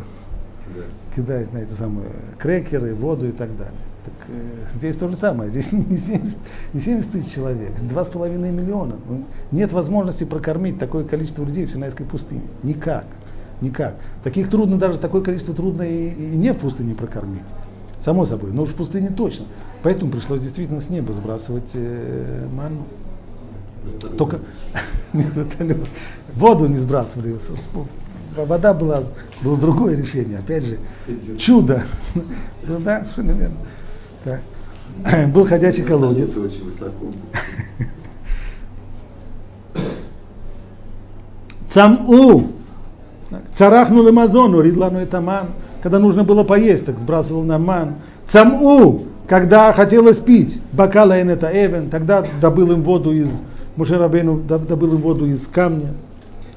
кидать 1.15 1.53
на 1.53 1.59
это 1.59 1.75
самое 1.75 2.09
крекеры, 2.39 2.95
воду 2.95 3.29
и 3.29 3.33
так 3.33 3.57
далее. 3.57 3.75
Так, 4.05 4.15
э, 4.29 4.77
здесь 4.77 4.97
то 4.97 5.09
же 5.09 5.17
самое, 5.17 5.51
здесь 5.51 5.73
не, 5.73 5.85
не, 5.85 5.99
70, 5.99 6.37
не 6.73 6.81
70 6.81 7.11
тысяч 7.11 7.33
человек, 7.33 7.73
2,5 7.81 8.51
миллиона. 8.51 8.97
Ну, 9.09 9.25
нет 9.51 9.73
возможности 9.73 10.25
прокормить 10.25 10.79
такое 10.79 11.05
количество 11.05 11.45
людей 11.45 11.67
в 11.67 11.71
Синайской 11.71 12.07
пустыне. 12.07 12.43
Никак. 12.63 13.07
Никак. 13.61 13.95
Таких 14.23 14.51
трудно, 14.51 14.79
даже 14.79 14.99
такое 14.99 15.23
количество 15.23 15.55
трудно 15.55 15.83
и, 15.83 16.11
и 16.11 16.37
не 16.37 16.53
в 16.53 16.59
пустыне 16.59 16.95
прокормить. 16.95 17.43
Само 18.01 18.25
собой, 18.27 18.53
но 18.53 18.63
уж 18.63 18.71
в 18.71 18.75
пустыне 18.75 19.09
точно. 19.09 19.47
Поэтому 19.83 20.13
пришлось 20.13 20.41
действительно 20.41 20.81
с 20.81 20.91
неба 20.91 21.13
сбрасывать 21.13 21.71
э, 21.75 22.47
манну. 22.53 22.85
Только 24.17 24.41
не 25.13 25.23
вертолет. 25.23 25.79
Воду 26.35 26.67
не 26.67 26.77
сбрасывали. 26.77 27.37
Вода 28.37 28.75
была, 28.75 29.05
было 29.43 29.57
другое 29.57 29.97
решение. 29.97 30.39
Опять 30.39 30.65
же, 30.65 30.79
чудо. 31.39 31.85
Ну 32.69 32.81
да, 32.81 33.05
совершенно 33.05 33.39
верно. 33.39 33.57
Так. 34.25 34.41
Был 35.33 35.47
ходячий 35.47 35.85
колодец. 35.85 36.31
Цаму. 41.69 42.53
Царахнул 43.57 44.07
Амазону, 44.07 44.61
ридлану 44.61 44.99
это 44.99 45.21
ман. 45.21 45.49
Когда 45.83 45.99
нужно 45.99 46.25
было 46.25 46.43
поесть, 46.43 46.87
так 46.87 46.99
сбрасывал 46.99 47.43
на 47.43 47.59
ман. 47.59 47.97
Цаму. 48.27 49.05
когда 49.29 49.73
хотелось 49.73 50.19
пить, 50.19 50.61
бакала 50.73 51.13
это 51.13 51.51
эвен, 51.53 51.91
тогда 51.91 52.25
добыл 52.41 52.73
им 52.73 52.83
воду 52.83 53.13
из 53.13 53.29
Мушерабейну, 53.77 54.41
добыл 54.41 54.95
им 54.95 55.01
воду 55.01 55.27
из 55.27 55.47
камня. 55.47 55.93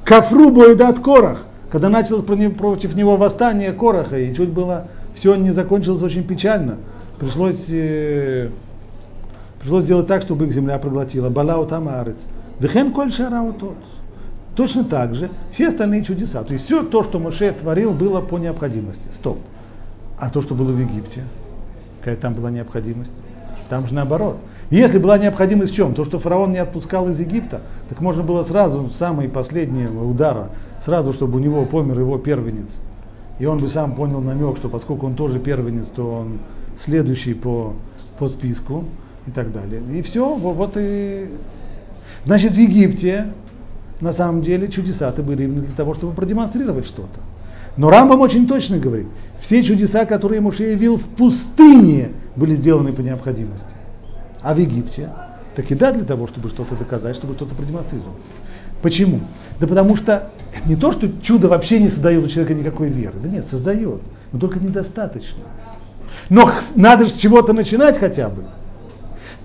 Кафру 0.04 0.52
боедат 0.52 1.00
корах, 1.00 1.46
когда 1.70 1.90
началось 1.90 2.24
против 2.24 2.96
него 2.96 3.18
восстание 3.18 3.74
Кораха, 3.74 4.18
и 4.18 4.34
чуть 4.34 4.50
было 4.50 4.88
все 5.14 5.36
не 5.36 5.52
закончилось 5.52 6.02
очень 6.02 6.24
печально. 6.24 6.78
Пришлось, 7.20 7.66
э, 7.68 8.50
пришлось 9.60 9.84
сделать 9.84 10.08
так, 10.08 10.22
чтобы 10.22 10.46
их 10.46 10.54
земля 10.54 10.80
проглотила. 10.80 11.30
Балау 11.30 11.66
там 11.66 11.90
арец. 11.90 12.18
Вехен 12.60 12.92
коль 12.92 13.12
шарау 13.12 13.54
тот. 13.54 13.76
Точно 14.56 14.84
так 14.84 15.16
же 15.16 15.30
все 15.52 15.68
остальные 15.68 16.04
чудеса. 16.04 16.44
То 16.44 16.54
есть 16.54 16.66
все 16.66 16.84
то, 16.84 17.04
что 17.04 17.20
Моше 17.20 17.52
творил, 17.52 17.94
было 17.94 18.22
по 18.22 18.38
необходимости. 18.38 19.04
Стоп. 19.14 19.40
А 20.20 20.30
то, 20.30 20.42
что 20.42 20.56
было 20.56 20.72
в 20.72 20.80
Египте, 20.80 21.24
какая 22.00 22.16
там 22.16 22.34
была 22.34 22.52
необходимость? 22.52 23.12
Там 23.70 23.88
же 23.88 23.94
наоборот. 23.94 24.38
Если 24.70 25.00
была 25.00 25.18
необходимость 25.18 25.72
в 25.72 25.76
чем? 25.76 25.96
То, 25.96 26.06
что 26.06 26.20
фараон 26.20 26.52
не 26.52 26.60
отпускал 26.60 27.10
из 27.10 27.20
Египта, 27.20 27.62
так 27.88 28.02
можно 28.02 28.22
было 28.22 28.44
сразу, 28.44 28.90
самые 28.90 29.28
последние 29.28 29.90
удара, 29.90 30.50
сразу, 30.86 31.12
чтобы 31.12 31.38
у 31.38 31.42
него 31.42 31.66
помер 31.66 32.00
его 32.00 32.20
первенец. 32.20 32.68
И 33.40 33.46
он 33.46 33.58
бы 33.58 33.68
сам 33.68 33.96
понял 33.96 34.22
намек, 34.22 34.58
что 34.58 34.70
поскольку 34.70 35.08
он 35.08 35.16
тоже 35.16 35.40
первенец, 35.40 35.88
то 35.96 36.20
он 36.20 36.40
следующий 36.78 37.34
по, 37.34 37.74
по 38.20 38.28
списку 38.28 38.86
и 39.26 39.32
так 39.32 39.52
далее. 39.52 39.82
И 39.92 40.02
все, 40.04 40.36
вот, 40.36 40.74
и... 40.76 41.30
Значит, 42.26 42.54
в 42.54 42.58
Египте 42.60 43.32
на 44.02 44.14
самом 44.14 44.42
деле 44.42 44.68
чудеса-то 44.68 45.24
были 45.24 45.44
именно 45.44 45.62
для 45.62 45.76
того, 45.76 45.94
чтобы 45.94 46.14
продемонстрировать 46.14 46.86
что-то. 46.86 47.20
Но 47.76 47.90
Рамбам 47.90 48.20
очень 48.20 48.48
точно 48.48 48.78
говорит, 48.78 49.08
все 49.40 49.64
чудеса, 49.64 50.06
которые 50.06 50.42
Муше 50.42 50.64
явил 50.64 50.98
в 50.98 51.06
пустыне, 51.06 52.10
были 52.36 52.56
сделаны 52.56 52.94
по 52.94 53.02
необходимости. 53.02 53.79
А 54.42 54.54
в 54.54 54.58
Египте? 54.58 55.10
Так 55.56 55.70
и 55.72 55.76
да, 55.76 55.92
для 55.92 56.06
того, 56.06 56.28
чтобы 56.28 56.50
что-то 56.50 56.76
доказать, 56.76 57.16
чтобы 57.16 57.34
что-то 57.34 57.56
продемонстрировать. 57.56 58.16
Почему? 58.82 59.22
Да 59.60 59.68
потому 59.68 59.98
что 59.98 60.32
не 60.66 60.76
то, 60.76 60.92
что 60.92 61.10
чудо 61.22 61.50
вообще 61.50 61.80
не 61.80 61.90
создает 61.90 62.24
у 62.24 62.28
человека 62.28 62.54
никакой 62.54 62.90
веры. 62.90 63.16
Да 63.22 63.30
нет, 63.30 63.48
создает, 63.50 64.02
но 64.32 64.40
только 64.40 64.60
недостаточно. 64.60 65.44
Но 66.30 66.52
надо 66.76 67.06
же 67.06 67.12
с 67.12 67.18
чего-то 67.18 67.54
начинать 67.54 67.98
хотя 67.98 68.30
бы. 68.30 68.46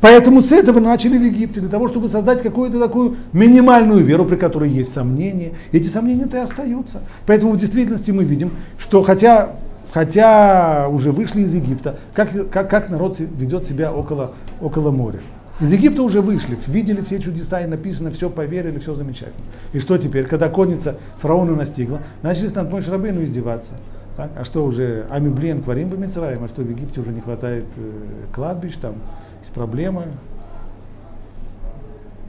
Поэтому 0.01 0.43
с 0.43 0.53
этого 0.53 0.81
начали 0.81 1.17
в 1.17 1.23
Египте, 1.23 1.61
для 1.61 1.71
того, 1.71 1.89
чтобы 1.89 2.09
создать 2.09 2.43
какую-то 2.43 2.79
такую 2.79 3.17
минимальную 3.33 4.05
веру, 4.05 4.27
при 4.27 4.37
которой 4.37 4.71
есть 4.71 4.93
сомнения. 4.93 5.53
И 5.73 5.79
эти 5.79 5.87
сомнения-то 5.87 6.37
и 6.37 6.41
остаются. 6.41 7.01
Поэтому 7.27 7.53
в 7.53 7.57
действительности 7.57 8.11
мы 8.11 8.25
видим, 8.25 8.53
что 8.79 9.03
хотя, 9.03 9.57
хотя 9.95 10.89
уже 10.89 11.13
вышли 11.13 11.43
из 11.43 11.55
Египта, 11.55 11.97
как, 12.15 12.51
как, 12.51 12.69
как 12.69 12.91
народ 12.91 13.21
ведет 13.21 13.67
себя 13.67 13.93
около, 13.93 14.33
около 14.61 14.91
моря. 14.91 15.21
Из 15.61 15.73
Египта 15.73 16.03
уже 16.03 16.21
вышли, 16.21 16.59
видели 16.67 17.01
все 17.03 17.21
чудеса 17.21 17.61
и 17.61 17.67
написано, 17.69 18.11
все 18.11 18.29
поверили, 18.29 18.81
все 18.81 18.97
замечательно. 18.97 19.45
И 19.73 19.79
что 19.79 19.97
теперь, 19.97 20.27
когда 20.27 20.49
конница 20.49 20.97
фараона 21.19 21.55
настигла, 21.55 22.01
начали 22.23 22.49
над 22.49 22.73
Мой 22.73 22.83
Шрабейну 22.83 23.23
издеваться. 23.23 23.71
Так? 24.17 24.31
А 24.37 24.45
что 24.45 24.65
уже, 24.65 25.07
Амиблен, 25.11 25.63
Кварим 25.63 25.91
Бамицраем, 25.91 26.43
а 26.43 26.49
что 26.49 26.63
в 26.63 26.69
Египте 26.69 27.01
уже 27.01 27.13
не 27.13 27.21
хватает 27.21 27.67
э, 27.77 27.91
кладбищ, 28.33 28.75
там 28.81 28.95
есть 29.43 29.53
проблемы. 29.53 30.07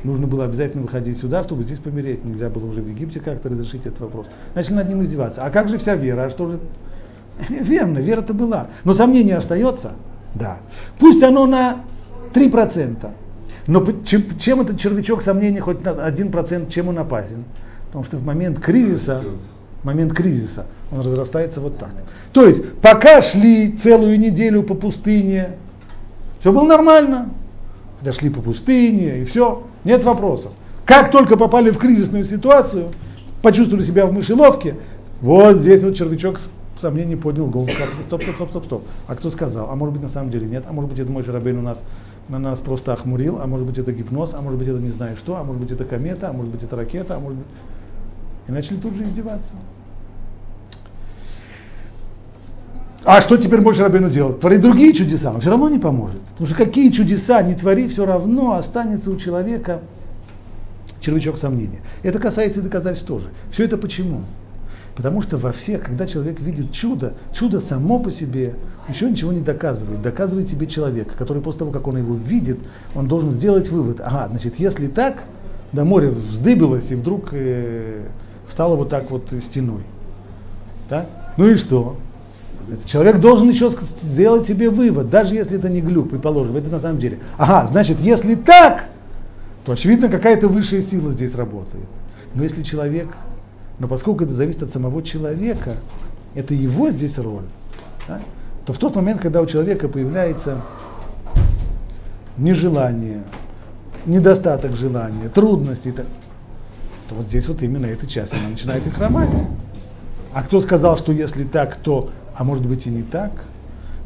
Нужно 0.04 0.28
было 0.28 0.46
обязательно 0.46 0.84
выходить 0.84 1.20
сюда, 1.20 1.44
чтобы 1.44 1.64
здесь 1.64 1.80
помереть. 1.80 2.24
Нельзя 2.24 2.52
было 2.52 2.68
уже 2.68 2.82
в 2.84 2.88
Египте 2.88 3.20
как-то 3.20 3.50
разрешить 3.50 3.88
этот 3.88 4.02
вопрос. 4.02 4.28
Начали 4.54 4.76
над 4.76 4.88
ним 4.88 5.02
издеваться. 5.02 5.42
А 5.44 5.50
как 5.50 5.68
же 5.68 5.80
вся 5.80 5.96
вера? 5.96 6.26
А 6.26 6.30
что 6.30 6.52
же? 6.52 6.60
Верно, 7.50 8.00
вера-то 8.00 8.34
была. 8.34 8.68
Но 8.84 8.94
сомнение 8.94 9.38
остается? 9.38 9.94
Да. 10.34 10.58
Пусть 11.00 11.24
оно 11.24 11.46
на 11.46 11.78
3%. 12.34 13.10
Но 13.68 13.86
чем, 14.04 14.62
этот 14.62 14.80
червячок 14.80 15.22
сомнений 15.22 15.60
хоть 15.60 15.84
на 15.84 15.90
1%, 15.90 16.72
чем 16.72 16.90
он 16.90 17.00
опасен? 17.00 17.46
Потому 17.88 18.04
что 18.04 18.18
в 18.18 18.26
момент 18.26 18.60
кризиса, 18.60 19.24
момент 19.84 20.14
кризиса 20.14 20.66
он 20.92 21.00
разрастается 21.00 21.62
вот 21.62 21.78
так. 21.78 21.92
То 22.32 22.46
есть, 22.46 22.80
пока 22.80 23.22
шли 23.22 23.72
целую 23.72 24.20
неделю 24.20 24.64
по 24.64 24.76
пустыне, 24.76 25.52
все 26.40 26.52
было 26.52 26.66
нормально. 26.66 27.30
Когда 28.00 28.14
шли 28.14 28.30
по 28.30 28.42
пустыне 28.42 29.22
и 29.22 29.26
все, 29.26 29.64
нет 29.84 30.04
вопросов. 30.04 30.52
Как 30.86 31.10
только 31.10 31.38
попали 31.38 31.72
в 31.72 31.80
кризисную 31.80 32.24
ситуацию, 32.24 32.92
почувствовали 33.42 33.84
себя 33.84 34.06
в 34.06 34.14
мышеловке, 34.14 34.76
вот 35.22 35.58
здесь 35.58 35.84
вот 35.84 35.96
червячок 35.96 36.40
сомнений 36.86 37.16
поднял 37.16 37.48
голову. 37.48 37.70
Стоп, 38.06 38.22
стоп, 38.22 38.36
стоп, 38.36 38.50
стоп, 38.50 38.66
стоп. 38.66 38.84
А 39.08 39.16
кто 39.16 39.32
сказал? 39.32 39.72
А 39.72 39.76
может 39.76 39.94
быть 39.94 40.04
на 40.04 40.10
самом 40.10 40.30
деле 40.30 40.46
нет? 40.46 40.66
А 40.70 40.72
может 40.72 40.92
быть 40.92 41.00
это 41.00 41.12
мой 41.12 41.24
Шарабейн 41.24 41.58
у 41.58 41.62
нас 41.64 41.82
на 42.30 42.38
нас 42.38 42.60
просто 42.60 42.94
охмурил, 42.94 43.40
а 43.42 43.48
может 43.48 43.66
быть 43.66 43.80
это 43.80 43.92
гипноз, 43.92 44.36
а 44.36 44.42
может 44.42 44.60
быть 44.60 44.68
это 44.68 44.78
не 44.78 44.90
знаю 44.90 45.18
что, 45.18 45.36
а 45.36 45.44
может 45.44 45.62
быть 45.62 45.72
это 45.72 45.84
комета, 45.84 46.30
а 46.30 46.34
может 46.34 46.52
быть 46.52 46.62
это 46.62 46.76
ракета, 46.76 47.16
а 47.16 47.20
может 47.20 47.40
быть... 47.40 47.48
И 48.48 48.52
начали 48.52 48.78
тут 48.78 48.94
же 48.96 49.04
издеваться. 49.04 49.54
А 53.04 53.22
что 53.22 53.38
теперь 53.38 53.62
больше 53.62 53.82
Рабину 53.82 54.12
делать? 54.12 54.40
Творить 54.40 54.62
другие 54.62 54.94
чудеса, 54.94 55.32
он 55.32 55.42
все 55.42 55.50
равно 55.50 55.70
не 55.70 55.80
поможет. 55.80 56.22
Потому 56.22 56.48
что 56.48 56.56
какие 56.56 56.92
чудеса 56.92 57.42
не 57.42 57.56
твори, 57.56 57.88
все 57.88 58.06
равно 58.06 58.54
останется 58.54 59.10
у 59.10 59.18
человека 59.18 59.82
червячок 61.02 61.40
сомнения. 61.40 61.82
Это 62.04 62.20
касается 62.20 62.60
и 62.60 62.64
доказательств 62.64 63.08
тоже. 63.08 63.30
Все 63.50 63.66
это 63.66 63.78
почему? 63.78 64.22
Потому 64.96 65.22
что 65.22 65.38
во 65.38 65.52
всех, 65.52 65.84
когда 65.84 66.08
человек 66.08 66.40
видит 66.40 66.72
чудо, 66.72 67.14
чудо 67.34 67.60
само 67.60 68.00
по 68.00 68.12
себе 68.12 68.56
еще 68.88 69.10
ничего 69.10 69.34
не 69.34 69.42
доказывает. 69.42 70.02
Доказывает 70.02 70.48
себе 70.48 70.68
человек, 70.68 71.14
который 71.18 71.42
после 71.42 71.60
того, 71.60 71.72
как 71.72 71.88
он 71.88 71.98
его 71.98 72.16
видит, 72.16 72.60
он 72.96 73.08
должен 73.08 73.32
сделать 73.32 73.70
вывод. 73.70 74.00
Ага, 74.00 74.30
значит, 74.30 74.58
если 74.58 74.88
так, 74.88 75.18
да 75.74 75.84
море 75.84 76.10
вздыбилось 76.10 76.92
и 76.92 76.96
вдруг 76.96 77.30
э, 77.34 78.04
встало 78.48 78.78
вот 78.78 78.90
так 78.90 79.12
вот 79.12 79.34
стеной. 79.44 79.84
Да? 80.90 81.08
Ну 81.36 81.50
и 81.50 81.56
что? 81.56 81.98
Человек 82.86 83.20
должен 83.20 83.50
еще 83.50 83.72
сделать 84.02 84.48
себе 84.48 84.70
вывод, 84.70 85.10
даже 85.10 85.36
если 85.36 85.58
это 85.58 85.70
не 85.70 85.82
глюк, 85.82 86.10
предположим, 86.10 86.56
это 86.56 86.70
на 86.70 86.80
самом 86.80 87.00
деле. 87.00 87.20
Ага, 87.38 87.68
значит, 87.68 88.00
если 88.00 88.36
так, 88.36 88.86
то 89.66 89.74
очевидно 89.74 90.10
какая-то 90.10 90.48
высшая 90.48 90.82
сила 90.82 91.12
здесь 91.12 91.36
работает. 91.36 91.86
Но 92.34 92.44
если 92.44 92.64
человек 92.64 93.10
но 93.80 93.88
поскольку 93.88 94.24
это 94.24 94.34
зависит 94.34 94.64
от 94.64 94.72
самого 94.72 95.04
человека, 95.04 95.76
это 96.34 96.54
его 96.54 96.90
здесь 96.92 97.18
роль, 97.18 97.46
да, 98.08 98.22
то 98.66 98.74
в 98.74 98.78
тот 98.78 98.96
момент, 98.96 99.22
когда 99.22 99.42
у 99.42 99.46
человека 99.46 99.88
появляется 99.88 100.62
нежелание, 102.38 103.24
недостаток 104.06 104.74
желания, 104.74 105.30
трудности, 105.30 105.92
то, 105.92 106.04
вот 107.16 107.28
здесь 107.28 107.48
вот 107.48 107.62
именно 107.62 107.86
эта 107.86 108.08
часть, 108.08 108.34
она 108.34 108.50
начинает 108.50 108.86
и 108.88 108.90
хромать. 108.90 109.30
А 110.34 110.44
кто 110.44 110.60
сказал, 110.60 110.98
что 110.98 111.12
если 111.12 111.44
так, 111.44 111.76
то, 111.78 112.12
а 112.36 112.44
может 112.44 112.66
быть 112.66 112.86
и 112.88 112.90
не 112.90 113.04
так? 113.04 113.32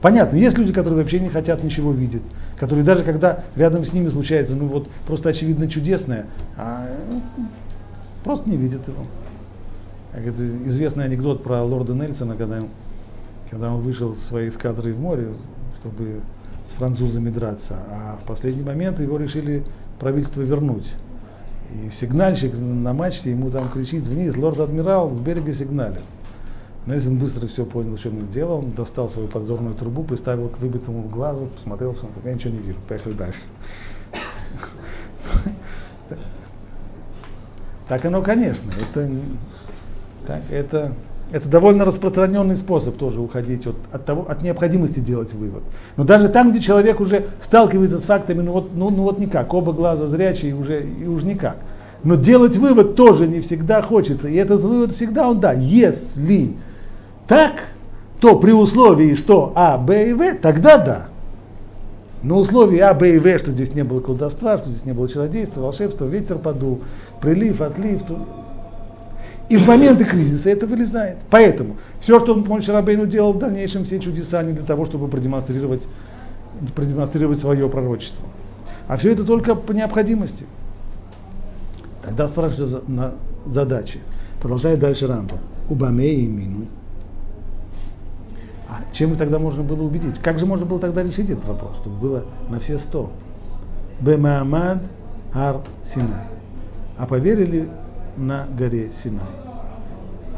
Понятно, 0.02 0.38
есть 0.38 0.58
люди, 0.58 0.72
которые 0.72 1.02
вообще 1.02 1.20
не 1.20 1.30
хотят 1.30 1.64
ничего 1.64 1.92
видеть, 1.92 2.22
которые 2.58 2.86
даже 2.86 3.04
когда 3.04 3.44
рядом 3.56 3.86
с 3.86 3.94
ними 3.94 4.10
случается, 4.10 4.56
ну 4.56 4.68
вот 4.68 4.88
просто 5.06 5.30
очевидно 5.30 5.70
чудесное, 5.70 6.26
а, 6.56 6.88
ну, 7.12 7.46
просто 8.24 8.50
не 8.50 8.58
видят 8.58 8.88
его. 8.88 9.06
Это 10.14 10.48
известный 10.68 11.06
анекдот 11.06 11.44
про 11.44 11.64
лорда 11.64 11.94
Нельсона, 11.94 12.36
когда, 12.36 12.64
когда 13.52 13.74
он 13.74 13.80
вышел 13.80 14.16
своей 14.16 14.50
эскадрой 14.50 14.94
в 14.94 15.00
море, 15.00 15.30
чтобы 15.80 16.22
с 16.68 16.74
французами 16.74 17.30
драться, 17.30 17.78
а 17.90 18.20
в 18.22 18.28
последний 18.28 18.64
момент 18.64 19.00
его 19.00 19.18
решили 19.18 19.64
правительство 20.00 20.42
вернуть. 20.42 20.92
И 21.72 21.92
сигнальщик 21.92 22.54
на 22.58 22.94
мачте 22.94 23.32
ему 23.32 23.52
там 23.52 23.70
кричит 23.70 24.08
вниз, 24.08 24.36
лорд-адмирал 24.36 25.12
с 25.12 25.20
берега 25.20 25.54
сигналит. 25.54 26.02
Нельсон 26.88 27.18
быстро 27.18 27.46
все 27.46 27.66
понял, 27.66 27.98
что 27.98 28.10
он 28.10 28.28
делал, 28.34 28.60
он 28.60 28.72
достал 28.72 29.10
свою 29.10 29.28
подзорную 29.28 29.76
трубу, 29.76 30.04
приставил 30.04 30.50
к 30.50 30.58
выбитому 30.58 31.04
глазу, 31.04 31.50
посмотрел, 31.56 31.96
я 32.26 32.34
ничего 32.34 32.54
не 32.54 32.60
вижу, 32.60 32.80
поехали 32.88 33.14
дальше. 33.14 33.40
Так 37.88 38.06
оно, 38.06 38.22
конечно, 38.22 38.70
это 38.70 39.10
так, 40.26 40.42
это, 40.52 40.94
это 41.32 41.48
довольно 41.48 41.86
распространенный 41.86 42.56
способ 42.56 42.98
тоже 42.98 43.22
уходить 43.22 43.68
от, 43.68 43.76
от, 43.92 44.06
того, 44.06 44.26
от 44.30 44.42
необходимости 44.42 45.00
делать 45.00 45.34
вывод. 45.34 45.64
Но 45.98 46.04
даже 46.04 46.30
там, 46.30 46.52
где 46.52 46.60
человек 46.60 47.00
уже 47.00 47.28
сталкивается 47.40 48.00
с 48.00 48.04
фактами, 48.04 48.42
ну 48.42 48.54
вот, 48.54 48.70
ну, 48.76 48.90
ну 48.90 49.04
вот 49.04 49.20
никак, 49.20 49.54
оба 49.54 49.74
глаза 49.74 50.06
зрячие 50.06 50.56
уже, 50.56 50.84
и 50.84 51.08
уж 51.08 51.24
никак. 51.24 51.58
Но 52.04 52.16
делать 52.16 52.56
вывод 52.56 52.96
тоже 52.96 53.28
не 53.28 53.42
всегда 53.42 53.82
хочется. 53.82 54.30
И 54.30 54.36
этот 54.36 54.62
вывод 54.62 54.92
всегда 54.94 55.30
он 55.30 55.40
да. 55.40 55.52
Если 55.52 56.56
так, 57.28 57.54
то 58.20 58.40
при 58.40 58.52
условии, 58.52 59.16
что 59.16 59.52
А, 59.56 59.78
Б 59.78 60.10
и 60.10 60.14
В, 60.14 60.36
тогда 60.36 60.78
да. 60.78 61.06
Но 62.24 62.40
условии 62.40 62.80
А, 62.80 62.94
Б 62.94 63.16
и 63.16 63.20
В, 63.20 63.40
что 63.40 63.52
здесь 63.52 63.74
не 63.74 63.84
было 63.84 64.00
колдовства, 64.00 64.58
что 64.58 64.70
здесь 64.70 64.86
не 64.86 64.94
было 64.94 65.10
чародейства, 65.10 65.62
волшебства, 65.62 66.08
ветер 66.08 66.38
подул, 66.38 66.82
прилив, 67.22 67.62
отлив, 67.62 68.04
то 68.04 68.26
и 69.50 69.58
в 69.58 69.68
моменты 69.68 70.06
кризиса 70.06 70.52
это 70.52 70.68
вылезает. 70.68 71.18
Поэтому 71.30 71.78
все, 72.00 72.20
что 72.20 72.36
Мой 72.36 72.62
Рабейну 72.62 73.08
делал 73.08 73.34
в 73.34 73.40
дальнейшем, 73.40 73.84
все 73.84 74.00
чудеса 74.00 74.44
не 74.44 74.54
для 74.54 74.64
того, 74.64 74.86
чтобы 74.86 75.08
продемонстрировать 75.08 75.82
продемонстрировать 76.76 77.40
свое 77.40 77.70
пророчество. 77.70 78.26
А 78.88 78.98
все 78.98 79.14
это 79.14 79.24
только 79.24 79.56
по 79.56 79.72
необходимости. 79.72 80.46
Тогда 82.04 82.28
спрашивают 82.28 82.88
на 82.88 83.14
задачи. 83.46 84.00
Продолжает 84.42 84.80
дальше 84.80 85.08
Рамба. 85.08 85.36
Убамей 85.70 86.26
мину. 86.26 86.66
А 88.70 88.82
чем 88.94 89.16
тогда 89.16 89.40
можно 89.40 89.64
было 89.64 89.84
убедить? 89.84 90.20
Как 90.20 90.40
же 90.40 90.46
можно 90.46 90.66
было 90.66 90.80
тогда 90.80 91.04
решить 91.04 91.30
этот 91.30 91.46
вопрос, 91.46 91.78
чтобы 91.78 91.98
было 91.98 92.26
на 92.50 92.60
все 92.60 92.78
сто? 92.78 93.12
Бемаамад 94.00 94.80
Ар 95.34 95.62
Синай. 95.84 96.26
А 96.98 97.06
поверили 97.06 97.70
на 98.20 98.48
горе 98.58 98.92
Синай. 98.92 99.26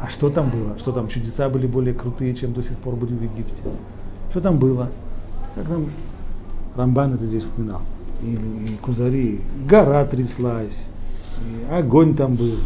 А 0.00 0.08
что 0.08 0.30
там 0.30 0.50
было? 0.50 0.78
Что 0.78 0.92
там 0.92 1.08
чудеса 1.08 1.48
были 1.48 1.66
более 1.66 1.94
крутые, 1.94 2.34
чем 2.34 2.52
до 2.52 2.62
сих 2.62 2.76
пор 2.78 2.96
были 2.96 3.14
в 3.14 3.22
Египте? 3.22 3.62
Что 4.30 4.40
там 4.40 4.58
было? 4.58 4.90
Как 5.54 5.66
там 5.66 5.86
Рамбан 6.76 7.14
это 7.14 7.26
здесь 7.26 7.44
упоминал. 7.44 7.82
И, 8.22 8.34
и 8.34 8.78
Кузари, 8.80 9.40
гора 9.68 10.04
тряслась, 10.04 10.88
и 11.40 11.72
огонь 11.72 12.16
там 12.16 12.36
был. 12.36 12.56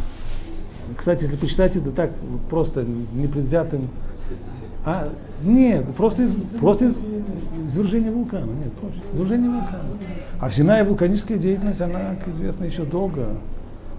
Кстати, 0.96 1.24
если 1.24 1.36
почитать 1.36 1.76
это 1.76 1.90
так, 1.90 2.12
просто 2.48 2.84
непредвзятым 2.84 3.88
а, 4.86 5.12
нет, 5.42 5.92
просто, 5.96 6.22
из, 6.22 6.34
просто 6.60 6.86
из, 6.86 6.96
извержение 7.66 8.12
вулкана. 8.12 8.52
Нет, 8.52 8.72
извержение 9.12 9.50
вулкана. 9.50 9.82
А 10.38 10.48
в 10.48 10.88
вулканическая 10.88 11.38
деятельность, 11.38 11.80
она, 11.80 12.14
как 12.14 12.28
известно, 12.34 12.64
еще 12.66 12.84
долго, 12.84 13.30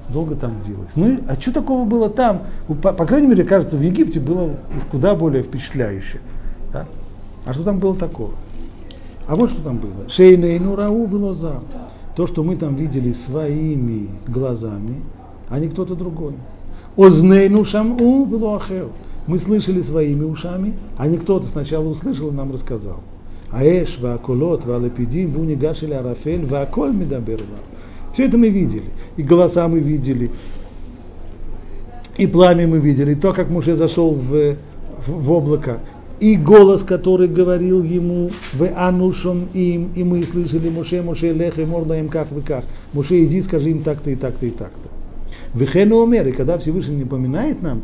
долго 0.09 0.35
там 0.35 0.61
длилась. 0.65 0.89
Ну, 0.95 1.19
а 1.27 1.35
что 1.35 1.51
такого 1.51 1.85
было 1.85 2.09
там? 2.09 2.43
По, 2.81 2.93
по 2.93 3.05
крайней 3.05 3.27
мере, 3.27 3.43
кажется, 3.43 3.77
в 3.77 3.81
Египте 3.81 4.19
было 4.19 4.55
уж 4.75 4.83
куда 4.89 5.15
более 5.15 5.43
впечатляюще. 5.43 6.19
Да? 6.71 6.85
А 7.45 7.53
что 7.53 7.63
там 7.63 7.79
было 7.79 7.95
такого? 7.95 8.31
А 9.27 9.35
вот 9.35 9.49
что 9.51 9.61
там 9.61 9.77
было. 9.77 10.09
Шейнейну 10.09 10.75
рау 10.75 11.05
велоза. 11.05 11.61
То, 12.15 12.25
что 12.27 12.43
мы 12.43 12.55
там 12.55 12.75
видели 12.75 13.11
своими 13.11 14.09
глазами, 14.27 15.01
а 15.49 15.59
не 15.59 15.67
кто-то 15.67 15.95
другой. 15.95 16.33
Ознейну 16.95 17.63
шаму 17.63 18.25
велоахеу 18.25 18.89
мы 19.27 19.37
слышали 19.37 19.81
своими 19.81 20.23
ушами, 20.23 20.73
а 20.97 21.07
не 21.07 21.17
кто-то 21.17 21.45
сначала 21.45 21.87
услышал 21.87 22.29
и 22.29 22.31
нам 22.31 22.51
рассказал. 22.51 23.01
Аэш, 23.51 23.99
ваакулот, 23.99 24.65
валепидим, 24.65 25.31
вунигашили 25.31 25.93
арафель, 25.93 26.45
вааколь 26.45 26.93
медаберла. 26.93 27.59
Все 28.17 28.25
это 28.25 28.35
мы 28.39 28.49
видели. 28.49 28.89
И 29.15 29.21
голоса 29.21 29.67
мы 29.67 29.77
видели, 29.77 30.31
и 32.17 32.25
пламя 32.25 32.67
мы 32.67 32.79
видели, 32.79 33.11
и 33.11 33.15
то, 33.15 33.31
как 33.31 33.51
Муше 33.51 33.75
зашел 33.75 34.09
в, 34.09 34.55
в, 35.05 35.07
в 35.07 35.31
облако, 35.31 35.77
и 36.19 36.35
голос, 36.35 36.81
который 36.81 37.27
говорил 37.27 37.83
ему 37.83 38.31
в 38.53 38.67
анушом 38.75 39.47
им, 39.53 39.91
и 39.93 40.03
мы 40.03 40.23
слышали 40.23 40.67
Муше, 40.69 41.03
Муше, 41.03 41.31
лех, 41.31 41.59
и 41.59 41.65
морда 41.65 41.99
им 41.99 42.09
как 42.09 42.31
вы 42.31 42.41
как. 42.41 42.63
Муше, 42.91 43.23
иди, 43.23 43.39
скажи 43.43 43.69
им 43.69 43.83
так-то 43.83 44.09
и 44.09 44.15
так-то 44.15 44.47
и 44.47 44.49
так-то. 44.49 44.89
Вехену 45.53 45.97
умер, 45.97 46.27
и 46.27 46.31
когда 46.31 46.57
Всевышний 46.57 46.97
напоминает 46.97 47.61
нам, 47.61 47.83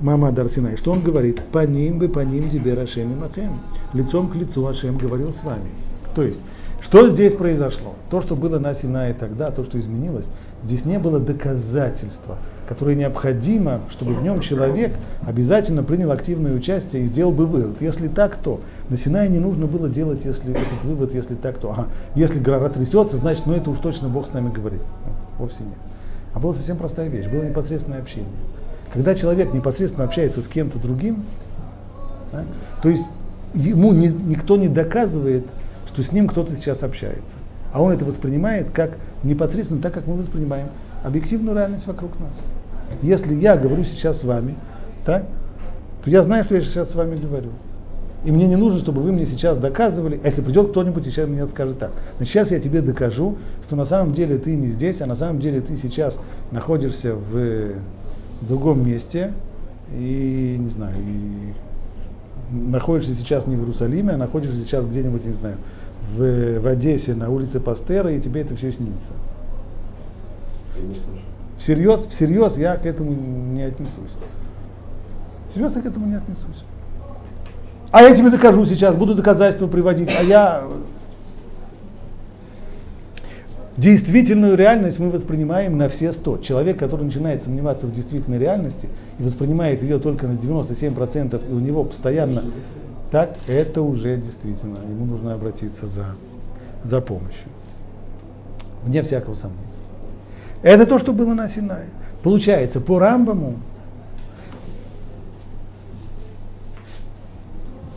Мама 0.00 0.32
Дарсинай, 0.32 0.76
что 0.76 0.90
он 0.90 1.00
говорит? 1.00 1.42
По 1.52 1.64
ним 1.64 2.00
бы, 2.00 2.08
по 2.08 2.24
ним 2.24 2.50
дебер 2.50 2.80
Ашем 2.80 3.12
и 3.12 3.14
Махем. 3.14 3.60
Лицом 3.92 4.30
к 4.30 4.34
лицу 4.34 4.66
Ашем 4.66 4.98
говорил 4.98 5.32
с 5.32 5.44
вами. 5.44 5.70
То 6.16 6.24
есть, 6.24 6.40
что 6.80 7.08
здесь 7.08 7.34
произошло? 7.34 7.94
То, 8.08 8.20
что 8.20 8.36
было 8.36 8.58
на 8.58 8.72
Синае 8.72 9.12
тогда, 9.12 9.50
то, 9.50 9.64
что 9.64 9.80
изменилось, 9.80 10.26
здесь 10.62 10.84
не 10.84 10.98
было 10.98 11.18
доказательства, 11.18 12.38
которое 12.68 12.94
необходимо, 12.94 13.80
чтобы 13.90 14.14
в 14.14 14.22
нем 14.22 14.40
человек 14.40 14.92
обязательно 15.26 15.82
принял 15.82 16.12
активное 16.12 16.54
участие 16.54 17.02
и 17.02 17.06
сделал 17.06 17.32
бы 17.32 17.46
вывод. 17.46 17.80
Если 17.80 18.06
так, 18.06 18.36
то 18.36 18.60
на 18.88 18.96
Синае 18.96 19.28
не 19.28 19.40
нужно 19.40 19.66
было 19.66 19.88
делать 19.88 20.24
если 20.24 20.52
этот 20.52 20.84
вывод, 20.84 21.12
если 21.12 21.34
так, 21.34 21.58
то. 21.58 21.72
Ага, 21.72 21.88
если 22.14 22.38
гора 22.38 22.68
трясется, 22.68 23.16
значит, 23.16 23.46
ну 23.46 23.54
это 23.54 23.70
уж 23.70 23.78
точно 23.78 24.08
Бог 24.08 24.26
с 24.28 24.32
нами 24.32 24.50
говорит. 24.50 24.80
Вовсе 25.38 25.64
нет. 25.64 25.78
А 26.32 26.38
была 26.38 26.54
совсем 26.54 26.76
простая 26.76 27.08
вещь, 27.08 27.26
было 27.26 27.42
непосредственное 27.42 27.98
общение. 27.98 28.30
Когда 28.92 29.14
человек 29.14 29.52
непосредственно 29.52 30.04
общается 30.04 30.40
с 30.40 30.46
кем-то 30.46 30.78
другим, 30.78 31.24
да, 32.32 32.44
то 32.82 32.88
есть 32.88 33.04
ему 33.54 33.92
ни, 33.92 34.06
никто 34.06 34.56
не 34.56 34.68
доказывает, 34.68 35.44
что 35.98 36.04
с 36.04 36.12
ним 36.12 36.28
кто-то 36.28 36.54
сейчас 36.54 36.84
общается. 36.84 37.36
А 37.72 37.82
он 37.82 37.90
это 37.90 38.04
воспринимает 38.04 38.70
как 38.70 38.98
непосредственно 39.24 39.82
так, 39.82 39.92
как 39.92 40.06
мы 40.06 40.14
воспринимаем 40.14 40.68
объективную 41.02 41.56
реальность 41.56 41.88
вокруг 41.88 42.12
нас. 42.20 42.38
Если 43.02 43.34
я 43.34 43.56
говорю 43.56 43.82
сейчас 43.82 44.20
с 44.20 44.24
вами, 44.24 44.54
так, 45.04 45.24
то 46.04 46.10
я 46.10 46.22
знаю, 46.22 46.44
что 46.44 46.54
я 46.54 46.60
сейчас 46.60 46.92
с 46.92 46.94
вами 46.94 47.16
говорю. 47.16 47.50
И 48.24 48.30
мне 48.30 48.46
не 48.46 48.54
нужно, 48.54 48.78
чтобы 48.78 49.02
вы 49.02 49.10
мне 49.10 49.26
сейчас 49.26 49.58
доказывали, 49.58 50.20
а 50.22 50.28
если 50.28 50.40
придет 50.40 50.70
кто-нибудь 50.70 51.04
и 51.04 51.10
сейчас 51.10 51.28
мне 51.28 51.44
скажет 51.48 51.80
так. 51.80 51.90
Значит, 52.18 52.32
сейчас 52.32 52.52
я 52.52 52.60
тебе 52.60 52.80
докажу, 52.80 53.36
что 53.64 53.74
на 53.74 53.84
самом 53.84 54.12
деле 54.12 54.38
ты 54.38 54.54
не 54.54 54.68
здесь, 54.68 55.00
а 55.00 55.06
на 55.06 55.16
самом 55.16 55.40
деле 55.40 55.60
ты 55.60 55.76
сейчас 55.76 56.16
находишься 56.52 57.16
в 57.16 57.72
другом 58.42 58.86
месте, 58.86 59.32
и, 59.92 60.56
не 60.60 60.70
знаю, 60.70 60.94
и 60.96 61.54
находишься 62.52 63.14
сейчас 63.14 63.46
не 63.46 63.56
в 63.56 63.60
Иерусалиме, 63.60 64.12
а 64.12 64.16
находишься 64.16 64.60
сейчас 64.60 64.84
где-нибудь, 64.84 65.24
не 65.24 65.32
знаю, 65.32 65.56
в, 66.14 66.60
в 66.60 66.66
Одессе 66.66 67.14
на 67.14 67.30
улице 67.30 67.60
Пастера, 67.60 68.10
и 68.10 68.20
тебе 68.20 68.42
это 68.42 68.54
все 68.56 68.72
снится. 68.72 69.12
Всерьез, 71.56 72.06
всерьез 72.06 72.56
я 72.56 72.76
к 72.76 72.86
этому 72.86 73.12
не 73.12 73.62
отнесусь. 73.62 74.12
Всерьез 75.48 75.74
я 75.76 75.82
к 75.82 75.86
этому 75.86 76.06
не 76.06 76.16
отнесусь. 76.16 76.64
А 77.90 78.02
я 78.02 78.14
тебе 78.14 78.30
докажу 78.30 78.64
сейчас, 78.66 78.94
буду 78.96 79.14
доказательства 79.14 79.66
приводить, 79.66 80.10
а 80.16 80.22
я 80.22 80.64
Действительную 83.78 84.56
реальность 84.56 84.98
мы 84.98 85.08
воспринимаем 85.08 85.78
на 85.78 85.88
все 85.88 86.12
100. 86.12 86.38
Человек, 86.38 86.80
который 86.80 87.04
начинает 87.04 87.44
сомневаться 87.44 87.86
в 87.86 87.94
действительной 87.94 88.36
реальности 88.36 88.88
и 89.20 89.22
воспринимает 89.22 89.84
ее 89.84 90.00
только 90.00 90.26
на 90.26 90.32
97%, 90.32 91.48
и 91.48 91.52
у 91.52 91.60
него 91.60 91.84
постоянно 91.84 92.42
так, 93.10 93.36
это 93.46 93.82
уже 93.82 94.16
действительно, 94.18 94.78
ему 94.78 95.06
нужно 95.06 95.34
обратиться 95.34 95.86
за, 95.86 96.14
за 96.84 97.00
помощью. 97.00 97.48
Вне 98.82 99.02
всякого 99.02 99.34
сомнения. 99.34 99.64
Это 100.62 100.86
то, 100.86 100.98
что 100.98 101.12
было 101.12 101.34
на 101.34 101.48
Синае. 101.48 101.88
Получается, 102.22 102.80
по 102.80 102.98
Рамбаму, 102.98 103.56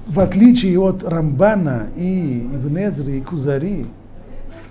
в 0.08 0.20
отличие 0.20 0.80
от 0.80 1.04
Рамбана 1.04 1.88
и 1.96 2.40
Ибнезры 2.40 3.18
и 3.18 3.22
Кузари, 3.22 3.88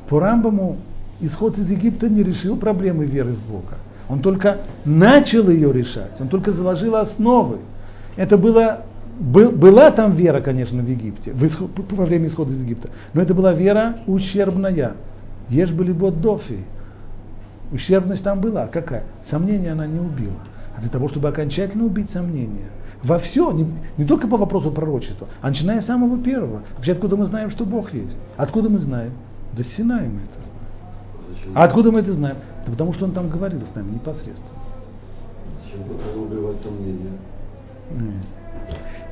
по 0.08 0.20
Рамбаму 0.20 0.76
исход 1.20 1.58
из 1.58 1.70
Египта 1.70 2.08
не 2.08 2.22
решил 2.22 2.56
проблемы 2.56 3.04
веры 3.06 3.32
в 3.32 3.50
Бога. 3.50 3.76
Он 4.08 4.20
только 4.20 4.58
начал 4.84 5.48
ее 5.48 5.72
решать, 5.72 6.20
он 6.20 6.28
только 6.28 6.52
заложил 6.52 6.96
основы. 6.96 7.58
Это 8.16 8.36
было, 8.36 8.82
был, 9.20 9.52
была 9.52 9.90
там 9.90 10.12
вера, 10.12 10.40
конечно, 10.40 10.82
в 10.82 10.88
Египте, 10.88 11.32
в 11.32 11.46
исход, 11.46 11.70
во 11.90 12.06
время 12.06 12.26
исхода 12.26 12.52
из 12.52 12.62
Египта, 12.62 12.88
но 13.12 13.20
это 13.22 13.34
была 13.34 13.52
вера 13.52 13.98
ущербная. 14.06 14.94
Ешь 15.48 15.70
были 15.70 15.92
дофи. 15.92 16.64
Ущербность 17.70 18.24
там 18.24 18.40
была. 18.40 18.66
Какая? 18.66 19.04
Сомнения 19.22 19.72
она 19.72 19.86
не 19.86 20.00
убила. 20.00 20.40
А 20.76 20.80
для 20.80 20.90
того, 20.90 21.08
чтобы 21.08 21.28
окончательно 21.28 21.84
убить 21.84 22.10
сомнения, 22.10 22.70
во 23.02 23.18
все, 23.18 23.50
не, 23.52 23.66
не 23.96 24.04
только 24.04 24.26
по 24.26 24.36
вопросу 24.36 24.70
пророчества, 24.70 25.28
а 25.40 25.48
начиная 25.48 25.80
с 25.80 25.86
самого 25.86 26.18
первого. 26.18 26.62
Вообще, 26.76 26.92
откуда 26.92 27.16
мы 27.16 27.26
знаем, 27.26 27.50
что 27.50 27.64
Бог 27.64 27.92
есть? 27.92 28.16
Откуда 28.36 28.70
мы 28.70 28.78
знаем? 28.78 29.12
Да 29.56 29.62
Синай 29.62 30.08
мы 30.08 30.20
это 30.22 31.34
знаем. 31.34 31.56
А 31.56 31.64
откуда 31.64 31.90
мы 31.90 32.00
это 32.00 32.12
знаем? 32.12 32.36
Да 32.64 32.72
потому 32.72 32.92
что 32.92 33.04
он 33.04 33.12
там 33.12 33.28
говорил 33.28 33.60
с 33.60 33.74
нами 33.74 33.92
непосредственно. 33.92 34.48
Зачем 35.64 35.84
тогда 35.84 36.20
убивать 36.20 36.60
сомнения? 36.60 37.12
Нет. 37.90 38.24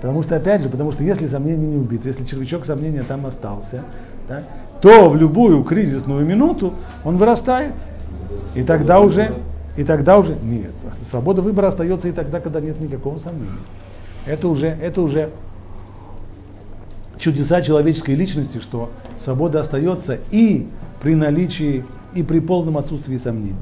Потому 0.01 0.22
что, 0.22 0.36
опять 0.36 0.62
же, 0.62 0.68
потому 0.68 0.92
что 0.92 1.03
если 1.03 1.26
сомнение 1.26 1.68
не 1.68 1.76
убито, 1.76 2.07
если 2.09 2.24
червячок 2.24 2.64
сомнения 2.64 3.03
там 3.03 3.26
остался, 3.26 3.82
да, 4.28 4.44
то 4.80 5.09
в 5.09 5.16
любую 5.16 5.64
кризисную 5.64 6.24
минуту 6.24 6.74
он 7.05 7.16
вырастает. 7.16 7.74
И 8.55 8.62
тогда 8.62 9.01
уже, 9.01 9.34
и 9.76 9.84
тогда 9.84 10.18
уже, 10.18 10.36
нет, 10.40 10.70
свобода 11.09 11.42
выбора 11.42 11.68
остается 11.68 12.09
и 12.09 12.12
тогда, 12.12 12.40
когда 12.40 12.61
нет 12.61 12.80
никакого 12.80 13.18
сомнения. 13.18 13.59
Это 14.26 14.49
уже, 14.49 14.68
это 14.68 15.03
уже 15.03 15.30
чудеса 17.18 17.61
человеческой 17.62 18.14
личности, 18.14 18.59
что 18.59 18.90
свобода 19.18 19.61
остается 19.61 20.18
и 20.30 20.68
при 21.03 21.14
наличии 21.14 21.84
и 22.14 22.22
при 22.22 22.38
полном 22.38 22.78
отсутствии 22.78 23.16
сомнений. 23.16 23.57